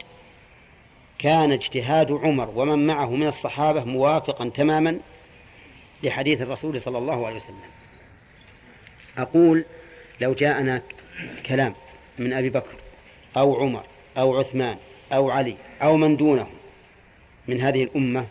[1.19, 4.99] كان اجتهاد عمر ومن معه من الصحابة موافقا تماما
[6.03, 7.61] لحديث الرسول صلى الله عليه وسلم.
[9.19, 9.65] أقول
[10.21, 10.83] لو جاءنا
[11.47, 11.75] كلام
[12.19, 12.77] من أبي بكر
[13.37, 13.85] أو عمر
[14.19, 14.77] أو عثمان
[15.13, 16.47] أو علي أو من دونه
[17.49, 18.27] من هذه الأمة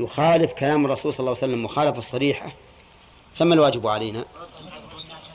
[0.00, 2.52] يخالف كلام الرسول صلى الله عليه وسلم مخالفة صريحة
[3.34, 4.24] فما الواجب علينا؟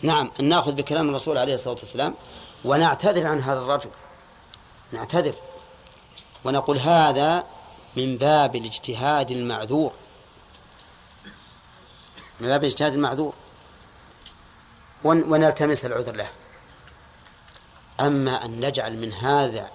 [0.02, 2.16] نعم أن نأخذ بكلام الرسول عليه الصلاة والسلام
[2.66, 3.90] ونعتذر عن هذا الرجل.
[4.92, 5.36] نعتذر.
[6.44, 7.44] ونقول هذا
[7.98, 9.92] من باب الاجتهاد المعذور.
[12.40, 13.34] من باب الاجتهاد المعذور.
[15.04, 16.30] ونلتمس العذر له.
[18.00, 19.70] أما أن نجعل من هذا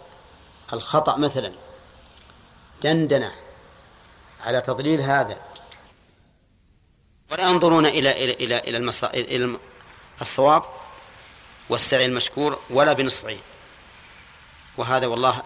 [0.73, 1.53] الخطأ مثلا
[2.83, 3.33] دندنة
[4.45, 5.41] على تضليل هذا.
[7.31, 9.37] ولا ينظرون إلى إلى إلى إلى.
[9.37, 9.59] إلى
[10.21, 10.63] الصواب
[11.69, 13.37] والسعي المشكور ولا بنصف
[14.77, 15.43] وهذا والله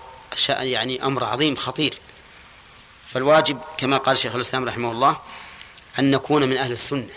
[0.48, 1.94] يعني أمر عظيم خطير.
[3.08, 5.16] فالواجب كما قال شيخ الإسلام رحمه الله
[5.98, 7.10] أن نكون من أهل السنة.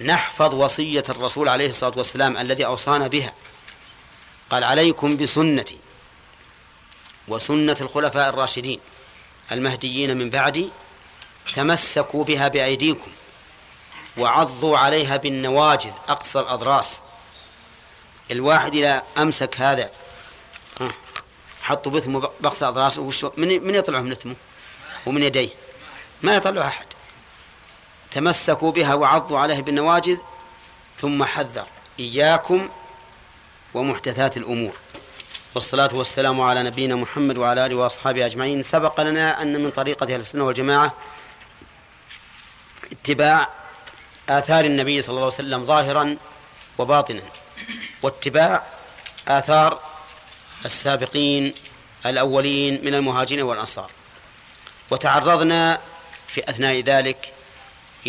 [0.00, 3.34] نحفظ وصية الرسول عليه الصلاة والسلام الذي أوصانا بها.
[4.50, 5.78] قال عليكم بسنتي
[7.28, 8.80] وسنة الخلفاء الراشدين
[9.52, 10.70] المهديين من بعدي
[11.54, 13.10] تمسكوا بها بأيديكم
[14.16, 17.00] وعضوا عليها بالنواجذ أقصى الأضراس.
[18.30, 19.90] الواحد إذا أمسك هذا
[21.62, 24.36] حطوا بثمه بقصى أضراسه من من يطلعه من إثمه
[25.06, 25.48] ومن يديه؟
[26.22, 26.86] ما يطلع أحد.
[28.10, 30.18] تمسكوا بها وعضوا عليها بالنواجذ
[30.96, 31.66] ثم حذر.
[32.00, 32.68] إياكم
[33.74, 34.72] ومحدثات الأمور.
[35.54, 38.62] والصلاة والسلام على نبينا محمد وعلى آله وأصحابه أجمعين.
[38.62, 40.94] سبق لنا أن من طريقة أهل السنة والجماعة
[42.92, 43.48] اتباع
[44.28, 46.16] آثار النبي صلى الله عليه وسلم ظاهرا
[46.78, 47.22] وباطنا
[48.02, 48.66] واتباع
[49.28, 49.80] آثار
[50.64, 51.54] السابقين
[52.06, 53.90] الأولين من المهاجرين والأنصار.
[54.90, 55.80] وتعرضنا
[56.26, 57.32] في أثناء ذلك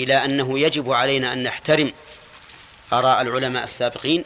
[0.04, 1.94] إلى أنه يجب علينا أن نحترم
[2.94, 4.24] آراء العلماء السابقين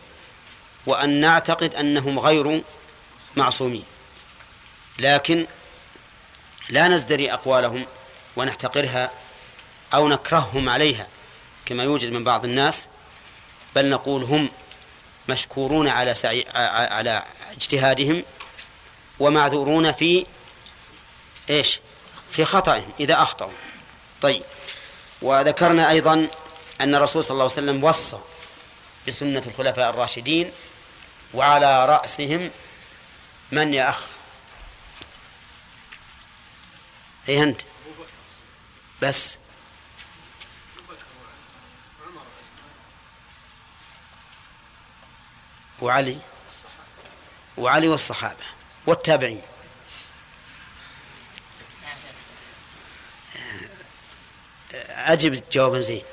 [0.86, 2.64] وأن نعتقد أنهم غير
[3.36, 3.86] معصومين
[5.00, 5.48] لكن
[6.70, 7.86] لا نزدري أقوالهم
[8.36, 9.12] ونحتقرها
[9.94, 11.08] أو نكرههم عليها
[11.66, 12.88] كما يوجد من بعض الناس
[13.76, 14.50] بل نقول هم
[15.30, 16.46] مشكورون على سعي
[16.92, 18.24] على اجتهادهم
[19.20, 20.26] ومعذورون في
[21.50, 21.80] إيش؟
[22.32, 23.52] في خطأهم إذا أخطأوا.
[24.22, 24.44] طيب
[25.24, 26.28] وذكرنا أيضا
[26.82, 28.18] أن الرسول صلى الله عليه وسلم وصى
[29.08, 30.52] بسنة الخلفاء الراشدين
[31.34, 32.52] وعلى رأسهم
[33.52, 34.08] من يا أخ؟
[37.30, 37.62] أي أنت؟
[39.02, 39.38] بس
[45.82, 46.18] وعلي
[47.58, 48.44] وعلي والصحابة
[48.88, 49.42] والتابعين
[55.04, 56.04] أجب جوابا زين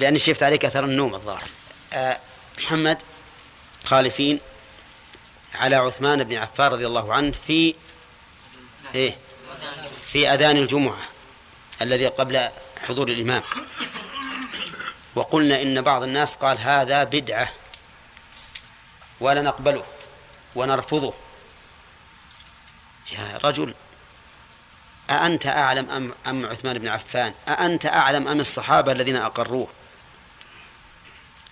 [0.00, 1.42] لأني شفت عليك أثر النوم الظاهر.
[1.92, 2.20] أه
[2.58, 2.98] محمد
[3.84, 4.40] خالفين
[5.54, 7.74] على عثمان بن عفان رضي الله عنه في
[8.94, 9.16] إيه؟
[10.06, 10.98] في أذان الجمعة
[11.82, 12.50] الذي قبل
[12.88, 13.42] حضور الإمام.
[15.14, 17.52] وقلنا إن بعض الناس قال هذا بدعة
[19.20, 19.84] ولا نقبله
[20.54, 21.14] ونرفضه.
[23.12, 23.74] يا رجل
[25.10, 29.68] أأنت أعلم أم, أم عثمان بن عفان؟ أأنت أعلم أم الصحابة الذين أقروه؟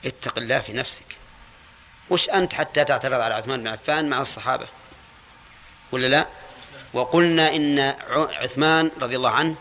[0.05, 1.05] اتق الله في نفسك.
[2.11, 4.69] وش أنت حتى تعترض على عثمان بن عفان مع الصحابة؟
[5.93, 6.27] ولا لا؟
[6.93, 9.55] وقلنا إن عثمان رضي الله عنه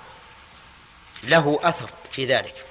[1.24, 2.66] له أثر في ذلك.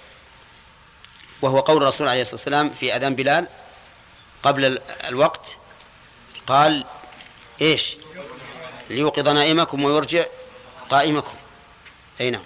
[1.42, 3.46] وهو قول الرسول عليه الصلاة والسلام في أذان بلال
[4.42, 4.78] قبل
[5.08, 5.56] الوقت
[6.46, 6.84] قال
[7.60, 7.96] إيش؟
[8.90, 10.24] ليوقظ نائمكم ويرجع
[10.90, 11.34] قائمكم.
[12.20, 12.42] أي نعم.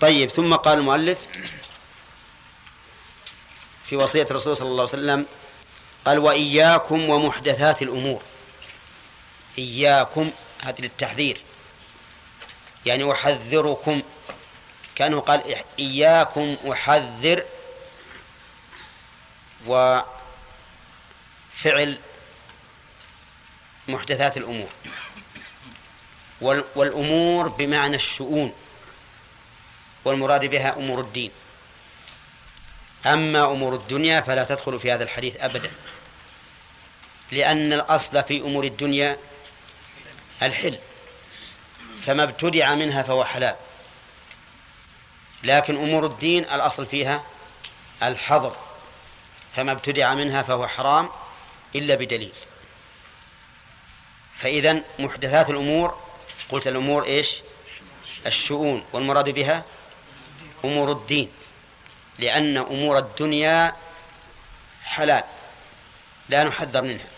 [0.00, 1.28] طيب ثم قال المؤلف
[3.84, 5.26] في وصية الرسول صلى الله عليه وسلم
[6.04, 8.22] قال وإياكم ومحدثات الأمور.
[9.58, 10.30] إياكم
[10.64, 11.40] هذه للتحذير.
[12.86, 14.02] يعني أحذركم.
[14.94, 17.44] كأنه قال إياكم أحذر
[19.66, 20.04] وفعل
[23.88, 24.68] محدثات الأمور.
[26.40, 28.52] والأمور بمعنى الشؤون.
[30.04, 31.30] والمراد بها أمور الدين.
[33.06, 35.72] أما أمور الدنيا فلا تدخل في هذا الحديث أبدا.
[37.32, 39.16] لأن الأصل في أمور الدنيا
[40.42, 40.78] الحل.
[42.06, 43.56] فما ابتدع منها فهو حلال.
[45.44, 47.24] لكن أمور الدين الأصل فيها
[48.02, 48.56] الحظر.
[49.56, 51.08] فما ابتدع منها فهو حرام
[51.74, 52.32] إلا بدليل.
[54.38, 56.09] فإذا محدثات الأمور
[56.50, 57.42] قلت الأمور إيش؟
[58.26, 58.84] الشؤون.
[58.92, 59.64] والمراد بها
[60.64, 61.32] أمور الدين.
[62.18, 63.76] لأن أمور الدنيا
[64.84, 65.24] حلال.
[66.28, 67.08] لا نحذر منها.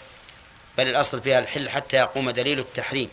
[0.78, 3.10] بل الأصل فيها الحل حتى يقوم دليل التحريم.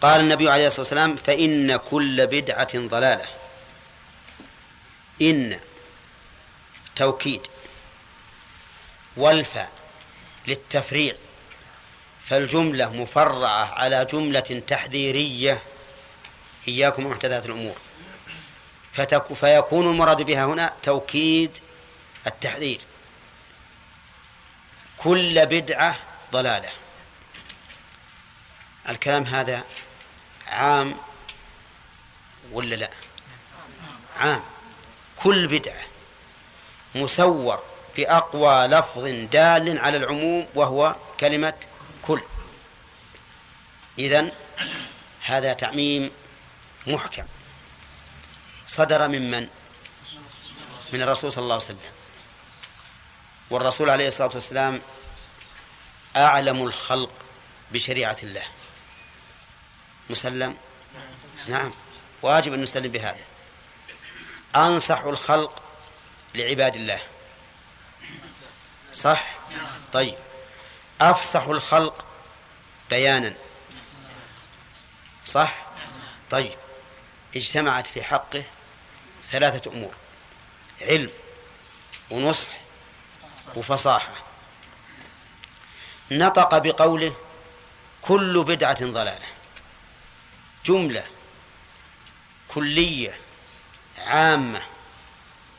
[0.00, 3.24] قال النبي عليه الصلاة والسلام فإن كل بدعة ضلالة.
[5.22, 5.60] إن
[6.96, 7.46] توكيد.
[9.16, 9.70] والفاء
[10.46, 11.14] للتفريع.
[12.30, 15.62] فالجملة مفرعة على جملة تحذيرية.
[16.68, 17.76] إياكم محدثات الأمور.
[19.34, 21.50] فيكون المراد بها هنا توكيد
[22.26, 22.80] التحذير.
[24.98, 25.96] كل بدعة
[26.32, 26.68] ضلالة.
[28.88, 29.64] الكلام هذا
[30.48, 30.94] عام
[32.52, 32.90] ولا لا؟
[34.16, 34.42] عام.
[35.16, 35.82] كل بدعة
[36.94, 37.62] مسور
[37.96, 41.69] بأقوى لفظ دال على العموم وهو كلمة كل
[44.00, 44.32] إذن
[45.22, 46.10] هذا تعميم
[46.86, 47.24] محكم.
[48.66, 49.48] صدر من من؟
[50.92, 51.92] من الرسول صلى الله عليه وسلم.
[53.50, 54.82] والرسول عليه الصلاة والسلام
[56.16, 57.10] أعلم الخلق
[57.72, 58.44] بشريعة الله.
[60.10, 60.56] مسلم؟
[61.48, 61.72] نعم.
[62.22, 63.24] واجب أن نسلم بهذا.
[64.56, 65.62] أنصح الخلق
[66.34, 67.00] لعباد الله.
[68.92, 69.34] صح؟
[69.92, 70.14] طيب.
[71.00, 72.06] أفصح الخلق
[72.90, 73.34] بيانا.
[75.24, 75.66] صح؟
[76.30, 76.58] طيب
[77.36, 78.42] اجتمعت في حقه
[79.30, 79.94] ثلاثة أمور
[80.82, 81.10] علم
[82.10, 82.52] ونصح
[83.56, 84.12] وفصاحة.
[86.10, 87.16] نطق بقوله
[88.02, 89.26] كل بدعة ضلالة.
[90.66, 91.04] جملة
[92.48, 93.18] كلية
[93.98, 94.62] عامة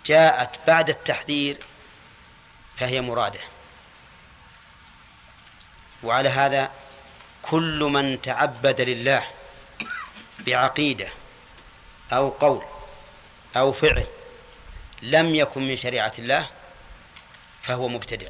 [0.05, 1.57] جاءت بعد التحذير
[2.77, 3.39] فهي مرادة.
[6.03, 6.71] وعلى هذا
[7.41, 9.27] كل من تعبد لله
[10.45, 11.07] بعقيدة
[12.13, 12.63] أو قول
[13.55, 14.07] أو فعل
[15.01, 16.47] لم يكن من شريعة الله
[17.63, 18.27] فهو مبتدع.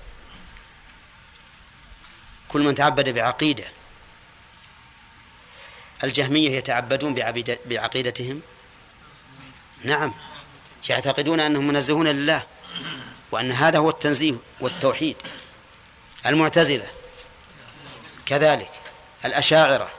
[2.48, 3.64] كل من تعبد بعقيدة.
[6.04, 7.16] الجهمية يتعبدون
[7.66, 8.42] بعقيدتهم؟
[9.84, 10.14] نعم.
[10.90, 12.44] يعتقدون أنهم منزهون لله
[13.32, 15.18] وأن هذا هو التنزيه والتوحيد.
[16.26, 16.88] المعتزلة
[18.26, 18.72] كذلك
[19.26, 19.92] الأشاعرة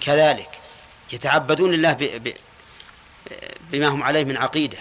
[0.00, 0.57] كذلك.
[1.12, 2.20] يتعبدون لله
[3.60, 4.78] بما هم عليه من عقيدة.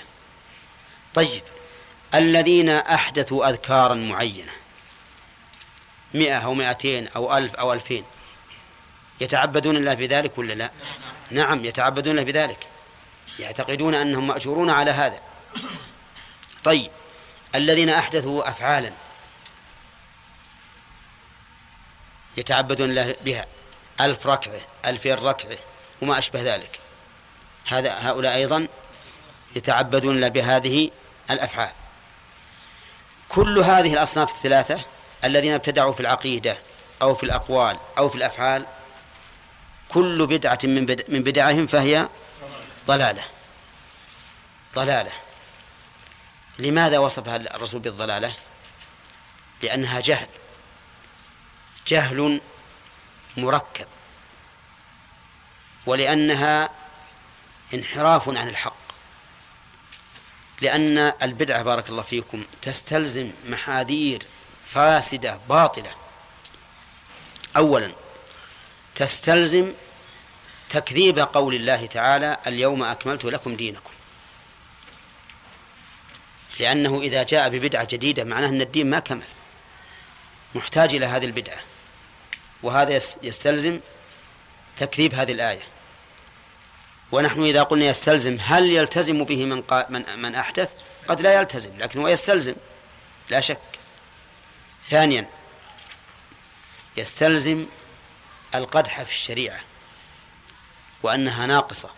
[1.14, 1.44] طيب
[2.16, 4.52] الذين أحدثوا أذكارا معينة
[6.14, 8.04] مئة أو مئتين أو ألف أو ألفين
[9.22, 10.72] يتعبدون الله بذلك ولا لا؟
[11.32, 12.68] نعم يتعبدون الله بذلك.
[13.40, 15.22] يعتقدون أنهم مأجورون على هذا.
[16.64, 16.92] طيب
[17.56, 18.92] الذين أحدثوا أفعالا
[22.38, 23.48] يتعبدون الله بها
[24.02, 25.58] ألف ركعة ألفين ركعة
[26.02, 26.80] وما أشبه ذلك.
[27.68, 28.68] هذا هؤلاء أيضا
[29.56, 30.92] يتعبدون بهذه
[31.32, 31.72] الأفعال.
[33.30, 34.82] كل هذه الأصناف الثلاثة
[35.24, 36.58] الذين ابتدعوا في العقيدة
[37.02, 38.66] أو في الأقوال أو في الأفعال
[39.90, 42.08] كل بدعة من من بدعهم فهي
[42.88, 43.24] ضلالة.
[44.76, 45.12] ضلالة.
[46.60, 48.34] لماذا وصفها الرسول بالضلالة؟
[49.64, 50.28] لأنها جهل.
[51.88, 52.42] جهل
[53.38, 53.88] مركب.
[55.88, 56.70] ولأنها
[57.74, 58.78] انحراف عن الحق.
[60.62, 64.24] لأن البدعة بارك الله فيكم تستلزم محاذير
[64.66, 65.92] فاسدة باطلة.
[67.58, 67.92] أولا
[68.96, 69.74] تستلزم
[70.70, 73.92] تكذيب قول الله تعالى اليوم أكملت لكم دينكم.
[76.60, 79.28] لأنه إذا جاء ببدعة جديدة معناه أن الدين ما كمل.
[80.56, 81.60] محتاج إلى هذه البدعة.
[82.64, 83.80] وهذا يستلزم
[84.78, 85.77] تكذيب هذه الآية.
[87.12, 90.74] ونحن إذا قلنا يستلزم هل يلتزم به من, من, من أحدث؟
[91.08, 92.56] قد لا يلتزم لكن هو يستلزم
[93.30, 93.60] لا شك.
[94.90, 95.30] ثانيا
[96.98, 97.66] يستلزم
[98.56, 99.60] القدح في الشريعة
[101.04, 101.90] وأنها ناقصة.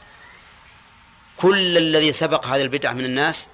[1.38, 3.48] كل الذي سبق هذه البدعة من الناس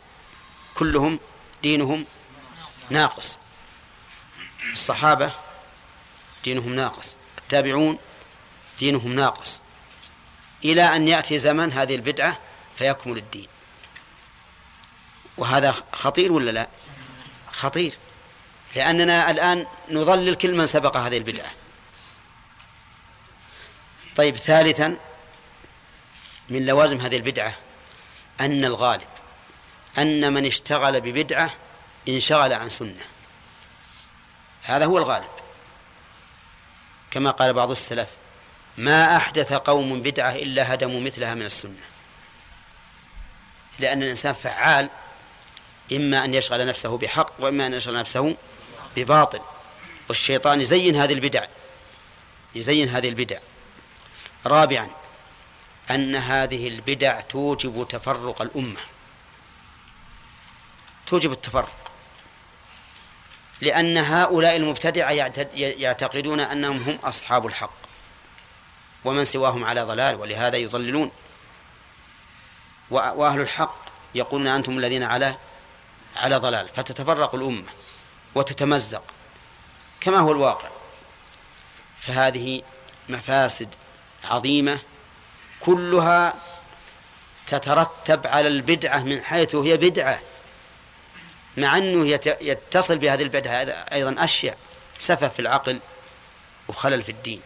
[0.75, 1.19] كلهم
[1.63, 2.05] دينهم
[2.89, 3.37] ناقص.
[4.71, 5.31] الصحابة
[6.43, 7.97] دينهم ناقص التابعون
[8.79, 9.61] دينهم ناقص.
[10.71, 12.39] إلى أن يأتي زمن هذه البدعة
[12.77, 13.47] فيكمل الدين.
[15.37, 16.67] وهذا خطير ولا لا؟
[17.51, 17.93] خطير.
[18.75, 21.51] لأننا الآن نضلل كل من سبق هذه البدعة.
[24.15, 24.97] طيب ثالثا
[26.49, 27.53] من لوازم هذه البدعة
[28.39, 29.07] أن الغالب
[29.97, 31.53] أن من اشتغل ببدعة
[32.09, 33.05] انشغل عن سنة.
[34.63, 35.29] هذا هو الغالب.
[37.11, 38.09] كما قال بعض السلف
[38.77, 41.83] ما أحدث قوم بدعة إلا هدموا مثلها من السنة.
[43.79, 44.89] لأن الإنسان فعال
[45.91, 48.35] إما أن يشغل نفسه بحق وإما أن يشغل نفسه
[48.95, 49.39] بباطل.
[50.09, 51.45] والشيطان يزين هذه البدع
[52.55, 53.37] يزين هذه البدع.
[54.45, 54.87] رابعا
[55.91, 58.81] أن هذه البدع توجب تفرق الأمة.
[61.07, 61.91] توجب التفرق.
[63.61, 65.11] لأن هؤلاء المبتدعة
[65.55, 67.84] يعتقدون أنهم هم أصحاب الحق.
[69.05, 71.11] ومن سواهم على ضلال ولهذا يضللون.
[72.91, 73.75] وأهل الحق
[74.15, 75.37] يقولون أنتم الذين على
[76.15, 76.69] على ضلال.
[76.75, 77.69] فتتفرق الأمة
[78.35, 79.03] وتتمزق
[80.01, 80.69] كما هو الواقع.
[82.01, 82.61] فهذه
[83.09, 83.75] مفاسد
[84.23, 84.79] عظيمة
[85.59, 86.35] كلها
[87.47, 90.21] تترتب على البدعة من حيث هي بدعة
[91.57, 92.07] مع أنه
[92.41, 93.53] يتصل بهذه البدعة
[93.93, 94.57] أيضا أشياء
[94.99, 95.79] سفة في العقل
[96.67, 97.41] وخلل في الدين.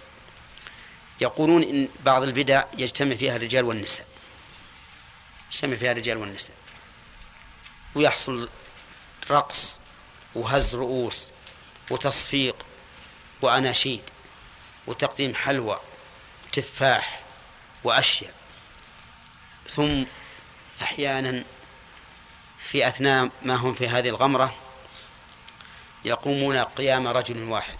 [1.21, 4.07] يقولون إن بعض البدع يجتمع فيها الرجال والنساء.
[5.51, 6.55] يجتمع فيها الرجال والنساء.
[7.95, 8.49] ويحصل
[9.31, 9.79] رقص
[10.35, 11.27] وهز رؤوس
[11.89, 12.55] وتصفيق
[13.41, 14.01] وأناشيد
[14.87, 15.79] وتقديم حلوى
[16.51, 17.21] تفاح
[17.83, 18.33] وأشياء.
[19.67, 20.03] ثم
[20.81, 21.43] أحيانا
[22.59, 24.55] في أثناء ما هم في هذه الغمرة
[26.05, 27.77] يقومون قيام رجل واحد.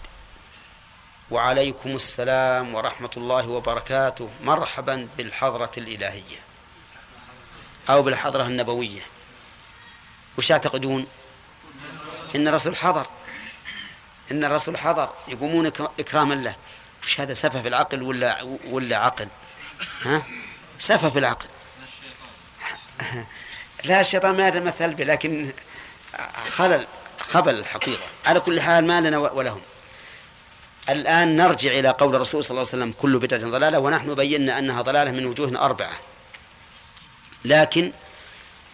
[1.30, 4.30] وعليكم السلام ورحمة الله وبركاته.
[4.44, 6.38] مرحبا بالحضرة الإلهية
[7.90, 9.02] أو بالحضرة النبوية.
[10.38, 11.06] وش تعتقدون
[12.36, 13.06] إن الرسول حضر.
[14.30, 15.10] إن الرسول حضر.
[15.28, 15.66] يقومون
[16.00, 16.56] إكراما له.
[17.02, 19.28] وش هذا سفه في العقل ولا ولا عقل؟
[20.02, 20.22] ها؟
[20.78, 21.48] سفه في العقل.
[23.84, 25.52] لا الشيطان ما يتمثل به لكن
[26.56, 26.86] خلل
[27.20, 28.04] خبل الحقيقة.
[28.26, 29.60] على كل حال ما لنا ولهم
[30.88, 34.82] الآن نرجع إلى قول الرسول صلى الله عليه وسلم كل بدعة ضلالة ونحن بينا أنها
[34.82, 36.00] ضلالة من وجوه أربعة.
[37.44, 37.92] لكن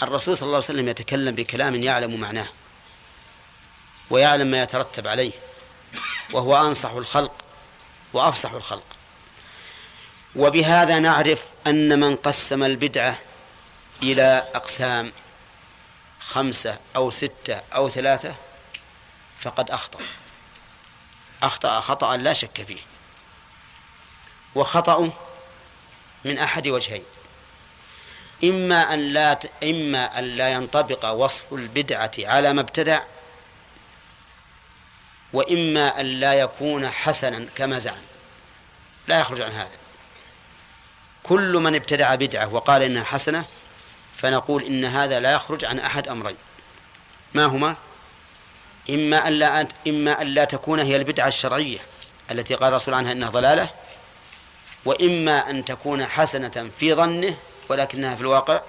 [0.02, 2.48] الرسول صلى الله عليه وسلم يتكلم بكلام يعلم معناه
[4.10, 5.32] ويعلم ما يترتب عليه
[6.32, 7.32] وهو أنصح الخلق
[8.12, 8.86] وأفصح الخلق.
[10.36, 13.18] وبهذا نعرف أن من قسم البدعة
[14.02, 15.12] إلى أقسام
[16.20, 18.34] خمسة أو ستة أو ثلاثة
[19.40, 19.98] فقد أخطأ.
[21.42, 22.80] أخطأ خطأ لا شك فيه.
[24.54, 25.12] وخطأه
[26.24, 27.04] من أحد وجهين.
[28.44, 33.02] إما أن لا إما أن لا ينطبق وصف البدعة على ما ابتدع
[35.32, 38.02] وإما أن لا يكون حسنا كما زعم.
[39.08, 39.78] لا يخرج عن هذا.
[41.22, 43.44] كل من ابتدع بدعة وقال إنها حسنة
[44.16, 46.36] فنقول إن هذا لا يخرج عن أحد أمرين.
[47.34, 47.76] ما هما؟
[48.90, 51.78] إما أن لا إما أن لا تكون هي البدعة الشرعية
[52.30, 53.70] التي قال الرسول عنها إنها ضلالة
[54.84, 57.36] وإما أن تكون حسنة في ظنه
[57.68, 58.60] ولكنها في الواقع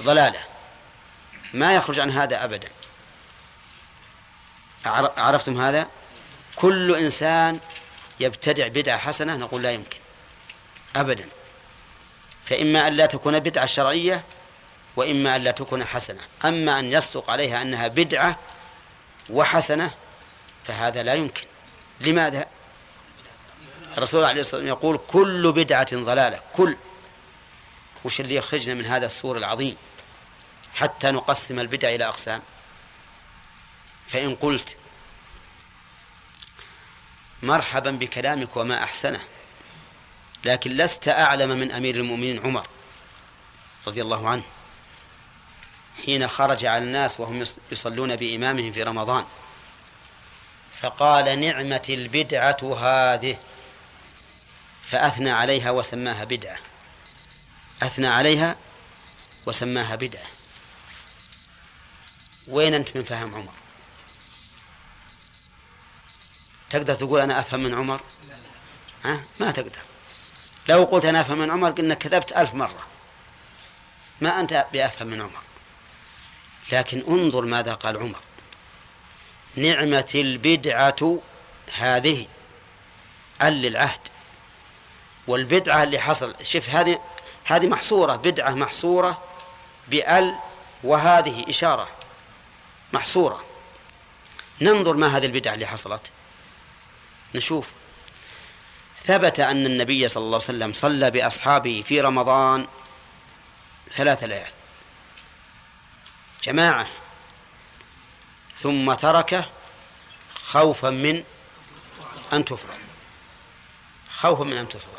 [0.00, 0.38] ضلالة.
[1.52, 2.68] ما يخرج عن هذا أبدا.
[5.16, 5.86] عرفتم هذا؟
[6.56, 7.60] كل إنسان
[8.20, 9.98] يبتدع بدعة حسنة نقول لا يمكن.
[10.96, 11.28] أبدا.
[12.44, 14.24] فإما أن لا تكون بدعة شرعية
[14.96, 16.20] وإما أن لا تكون حسنة.
[16.44, 18.38] أما أن يصدق عليها أنها بدعة
[19.30, 19.90] وحسنة
[20.64, 21.44] فهذا لا يمكن.
[22.00, 22.46] لماذا؟
[23.98, 26.76] الرسول عليه الصلاة والسلام يقول كل بدعة ضلالة كل.
[28.04, 29.76] وش اللي يخرجنا من هذا السور العظيم؟
[30.74, 32.42] حتى نقسم البدع إلى أقسام.
[34.08, 34.76] فإن قلت
[37.42, 39.20] مرحبا بكلامك وما أحسنه
[40.44, 42.66] لكن لست أعلم من أمير المؤمنين عمر
[43.86, 44.42] رضي الله عنه.
[46.04, 49.24] حين خرج على الناس وهم يصلون بإمامهم في رمضان.
[50.80, 53.36] فقال نعمة البدعة هذه.
[54.90, 56.58] فأثنى عليها وسماها بدعة.
[57.82, 58.56] أثنى عليها
[59.46, 60.26] وسماها بدعة.
[62.48, 63.52] وين أنت من فهم عمر؟
[66.70, 68.00] تقدر تقول أنا أفهم من عمر؟
[69.04, 69.82] ها؟ ما تقدر.
[70.68, 72.86] لو قلت أنا أفهم من عمر قلنا كذبت ألف مرة.
[74.20, 75.42] ما أنت بأفهم من عمر.
[76.72, 78.20] لكن انظر ماذا قال عمر.
[79.56, 81.20] نعمة البدعة
[81.74, 82.26] هذه
[83.42, 84.00] ال للعهد
[85.26, 87.00] والبدعة اللي حصل شوف هذه
[87.44, 89.22] هذه محصورة بدعة محصورة
[89.88, 90.38] بأل
[90.84, 91.88] وهذه إشارة
[92.92, 93.44] محصورة.
[94.60, 96.10] ننظر ما هذه البدعة اللي حصلت.
[97.34, 97.72] نشوف.
[99.02, 102.66] ثبت أن النبي صلى الله عليه وسلم صلى بأصحابه في رمضان
[103.90, 104.50] ثلاث ليال.
[106.44, 106.86] جماعة.
[108.56, 109.44] ثم تركه
[110.34, 111.24] خوفا من
[112.32, 112.74] أن تفرض
[114.10, 114.90] خوفا من أن تفرض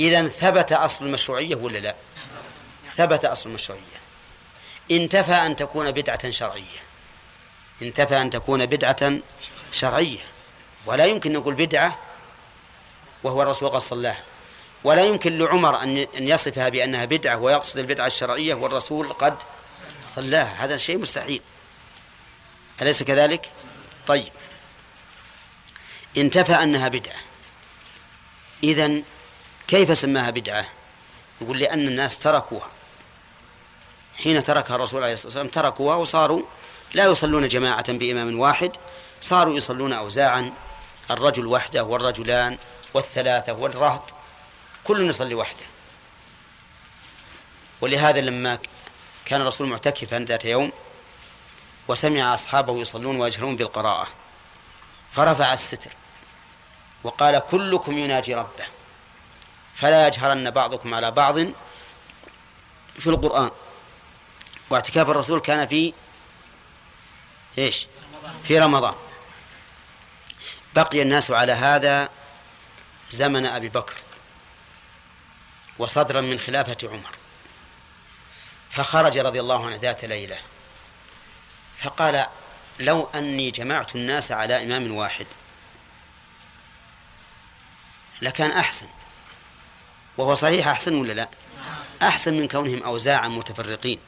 [0.00, 1.94] إذا ثبت أصل المشروعية ولا لا؟
[2.92, 3.82] ثبت أصل المشروعية.
[4.90, 6.80] انتفى أن تكون بدعة شرعية.
[7.82, 9.18] انتفى أن تكون بدعة
[9.72, 10.20] شرعية.
[10.86, 11.98] ولا يمكن نقول بدعة
[13.22, 14.22] وهو الرسول قد صلاها
[14.84, 19.36] ولا يمكن لعمر أن يصفها بأنها بدعة ويقصد البدعة الشرعية والرسول قد
[20.22, 20.64] صلاها.
[20.64, 21.40] هذا شيء مستحيل.
[22.82, 23.50] أليس كذلك؟
[24.06, 24.32] طيب.
[26.16, 27.20] انتفى أنها بدعة.
[28.62, 29.04] إذن
[29.68, 30.66] كيف سماها بدعة؟
[31.40, 32.70] يقول لأن الناس تركوها.
[34.16, 36.42] حين تركها الرسول عليه الصلاة والسلام تركوها وصاروا
[36.94, 38.72] لا يصلون جماعة بإمام واحد
[39.20, 40.52] صاروا يصلون أوزاعا
[41.10, 42.58] الرجل وحده والرجلان
[42.94, 44.14] والثلاثة والرهط
[44.84, 45.66] كل يصلي وحده.
[47.80, 48.58] ولهذا لما
[49.28, 50.72] كان الرسول معتكفا ذات يوم
[51.88, 54.08] وسمع أصحابه يصلون ويجهرون بالقراءة.
[55.12, 55.90] فرفع الستر
[57.04, 58.66] وقال كلكم يناجي ربه
[59.74, 61.38] فلا يجهرن بعضكم على بعض
[62.98, 63.50] في القرآن.
[64.70, 65.92] واعتكاف الرسول كان في
[67.58, 67.86] إيش؟
[68.44, 68.94] في رمضان.
[70.74, 72.08] بقي الناس على هذا
[73.10, 73.94] زمن أبي بكر
[75.78, 77.17] وصدرا من خلافة عمر.
[78.70, 80.38] فخرج رضي الله عنه ذات ليلة.
[81.78, 82.26] فقال
[82.80, 85.26] لو أني جمعت الناس على إمام واحد
[88.22, 88.88] لكان أحسن.
[90.18, 91.28] وهو صحيح أحسن ولا لا؟
[92.02, 93.98] أحسن من كونهم اوزاعا متفرقين.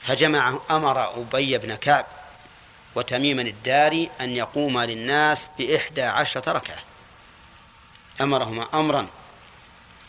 [0.00, 2.06] فجمع أمر أبي بن كعب
[2.94, 6.82] وتميما الداري أن يقوم للناس بإحدى عشرة ركعة.
[8.20, 9.06] أمرهما أمرا.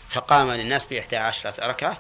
[0.10, 1.98] فقام للناس بإحدى عشرة ركعة.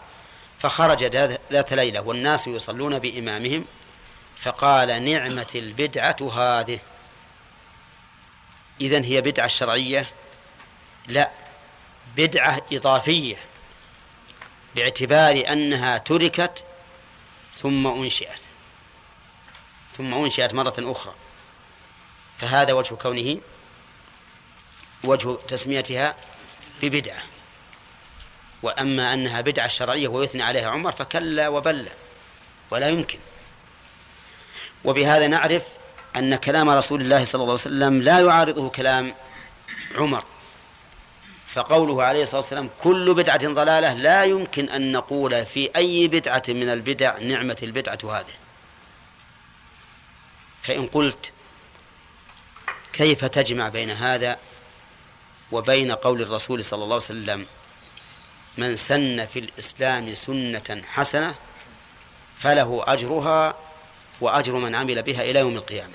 [0.66, 1.04] فخرج
[1.52, 3.66] ذات ليلة والناس يصلون بإمامهم
[4.38, 6.80] فقال نعمة البدعة هذه.
[8.82, 10.10] إذن هي بدعة شرعية؟
[11.08, 11.32] لا
[12.18, 13.36] بدعة إضافية
[14.76, 16.64] باعتبار أنها تركت
[17.58, 18.42] ثم أنشئت
[19.98, 21.14] ثم أنشئت مرة أخرى.
[22.38, 23.42] فهذا وجه كونه
[25.04, 26.16] وجه تسميتها
[26.82, 27.35] ببدعة.
[28.66, 31.92] وأما أنها بدعة شرعية ويثني عليها عمر فكلا وبلى
[32.72, 33.20] ولا يمكن.
[34.86, 35.64] وبهذا نعرف
[36.16, 39.16] أن كلام رسول الله صلى الله عليه وسلم لا يعارضه كلام
[39.96, 40.24] عمر.
[41.48, 46.70] فقوله عليه الصلاة والسلام كل بدعة ضلالة لا يمكن أن نقول في أي بدعة من
[46.70, 48.34] البدع نعمة البدعة هذه.
[50.62, 51.32] فإن قلت
[52.94, 54.38] كيف تجمع بين هذا
[55.52, 57.46] وبين قول الرسول صلى الله عليه وسلم
[58.58, 61.36] من سن في الإسلام سنة حسنة
[62.38, 63.56] فله أجرها
[64.22, 65.94] وأجر من عمل بها إلى يوم القيامة.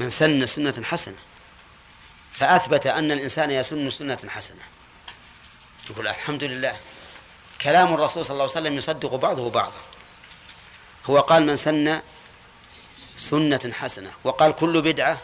[0.00, 1.16] من سن سنة حسنة
[2.32, 4.62] فأثبت أن الإنسان يسن سنة حسنة.
[5.90, 6.76] يقول الحمد لله.
[7.60, 9.80] كلام الرسول صلى الله عليه وسلم يصدق بعضه بعضا.
[11.06, 12.00] هو قال من سن
[13.16, 15.18] سنة حسنة وقال كل بدعة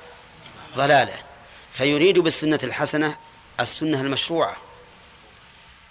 [0.77, 1.23] ضلالة.
[1.73, 3.17] فيريد بالسنة الحسنة
[3.61, 4.57] السنة المشروعة.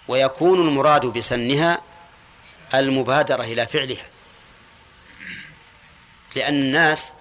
[0.08, 1.78] ويكون المراد بسنها
[2.74, 4.06] المبادرة إلى فعلها.
[6.34, 7.12] لأن الناس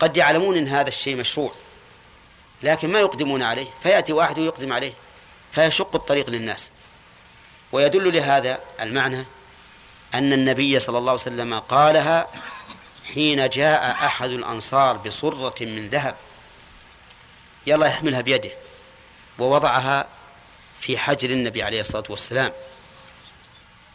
[0.00, 1.52] قد يعلمون أن هذا الشيء مشروع
[2.62, 3.66] لكن ما يقدمون عليه.
[3.82, 4.92] فيأتي واحد ويقدم عليه
[5.52, 6.70] فيشق الطريق للناس.
[7.72, 9.24] ويدل لهذا المعنى
[10.14, 12.28] أن النبي صلى الله عليه وسلم قالها
[13.14, 16.14] حين جاء أحد الأنصار بصرة من ذهب.
[17.66, 18.50] يلا يحملها بيده
[19.38, 20.06] ووضعها
[20.82, 22.52] في حجر النبي عليه الصلاة والسلام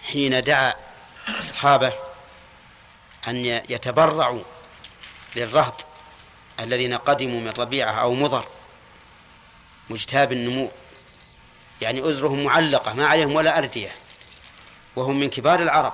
[0.03, 0.76] حين دعا
[1.39, 1.93] أصحابه
[3.27, 4.43] أن يتبرعوا
[5.35, 5.85] للرهط
[6.59, 8.45] الذين قدموا من ربيعة أو مضر
[9.89, 10.72] مجتاب النمو
[11.81, 13.95] يعني أزرهم معلقة ما عليهم ولا أردية
[14.95, 15.93] وهم من كبار العرب.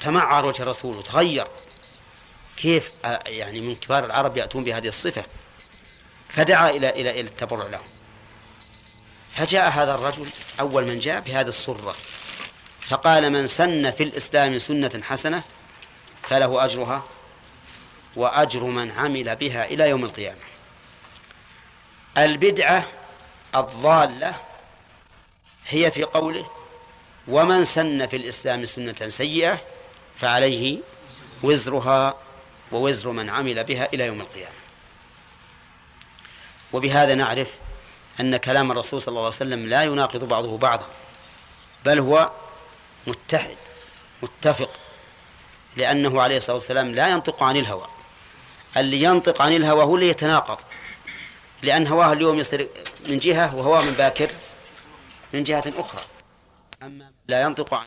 [0.00, 1.46] تمعر وجه الرسول وتغير
[2.56, 2.92] كيف
[3.26, 5.24] يعني من كبار العرب يأتون بهذه الصفة
[6.28, 7.95] فدعا إلى إلى إلى التبرع لهم.
[9.36, 10.28] فجاء هذا الرجل
[10.60, 11.94] أول من جاء بهذه الصرة.
[12.80, 15.42] فقال من سن في الإسلام سنة حسنة
[16.22, 17.04] فله أجرها
[18.16, 20.40] وأجر من عمل بها إلى يوم القيامة.
[22.18, 22.84] البدعة
[23.56, 24.34] الضالة
[25.68, 26.50] هي في قوله
[27.28, 29.60] ومن سن في الإسلام سنة سيئة
[30.18, 30.78] فعليه
[31.42, 32.14] وزرها
[32.72, 34.56] ووزر من عمل بها إلى يوم القيامة.
[36.72, 37.58] وبهذا نعرف
[38.20, 40.86] أن كلام الرسول صلى الله عليه وسلم لا يناقض بعضه بعضا
[41.84, 42.30] بل هو
[43.06, 43.56] متحد
[44.22, 44.70] متفق
[45.76, 47.86] لأنه عليه الصلاة والسلام لا ينطق عن الهوى.
[48.76, 50.60] اللي ينطق عن الهوى هو اللي يتناقض
[51.62, 52.68] لأن هواه اليوم يصير
[53.08, 54.30] من جهة وهواه من باكر
[55.32, 56.02] من جهة أخرى.
[56.82, 57.86] أما لا ينطق عن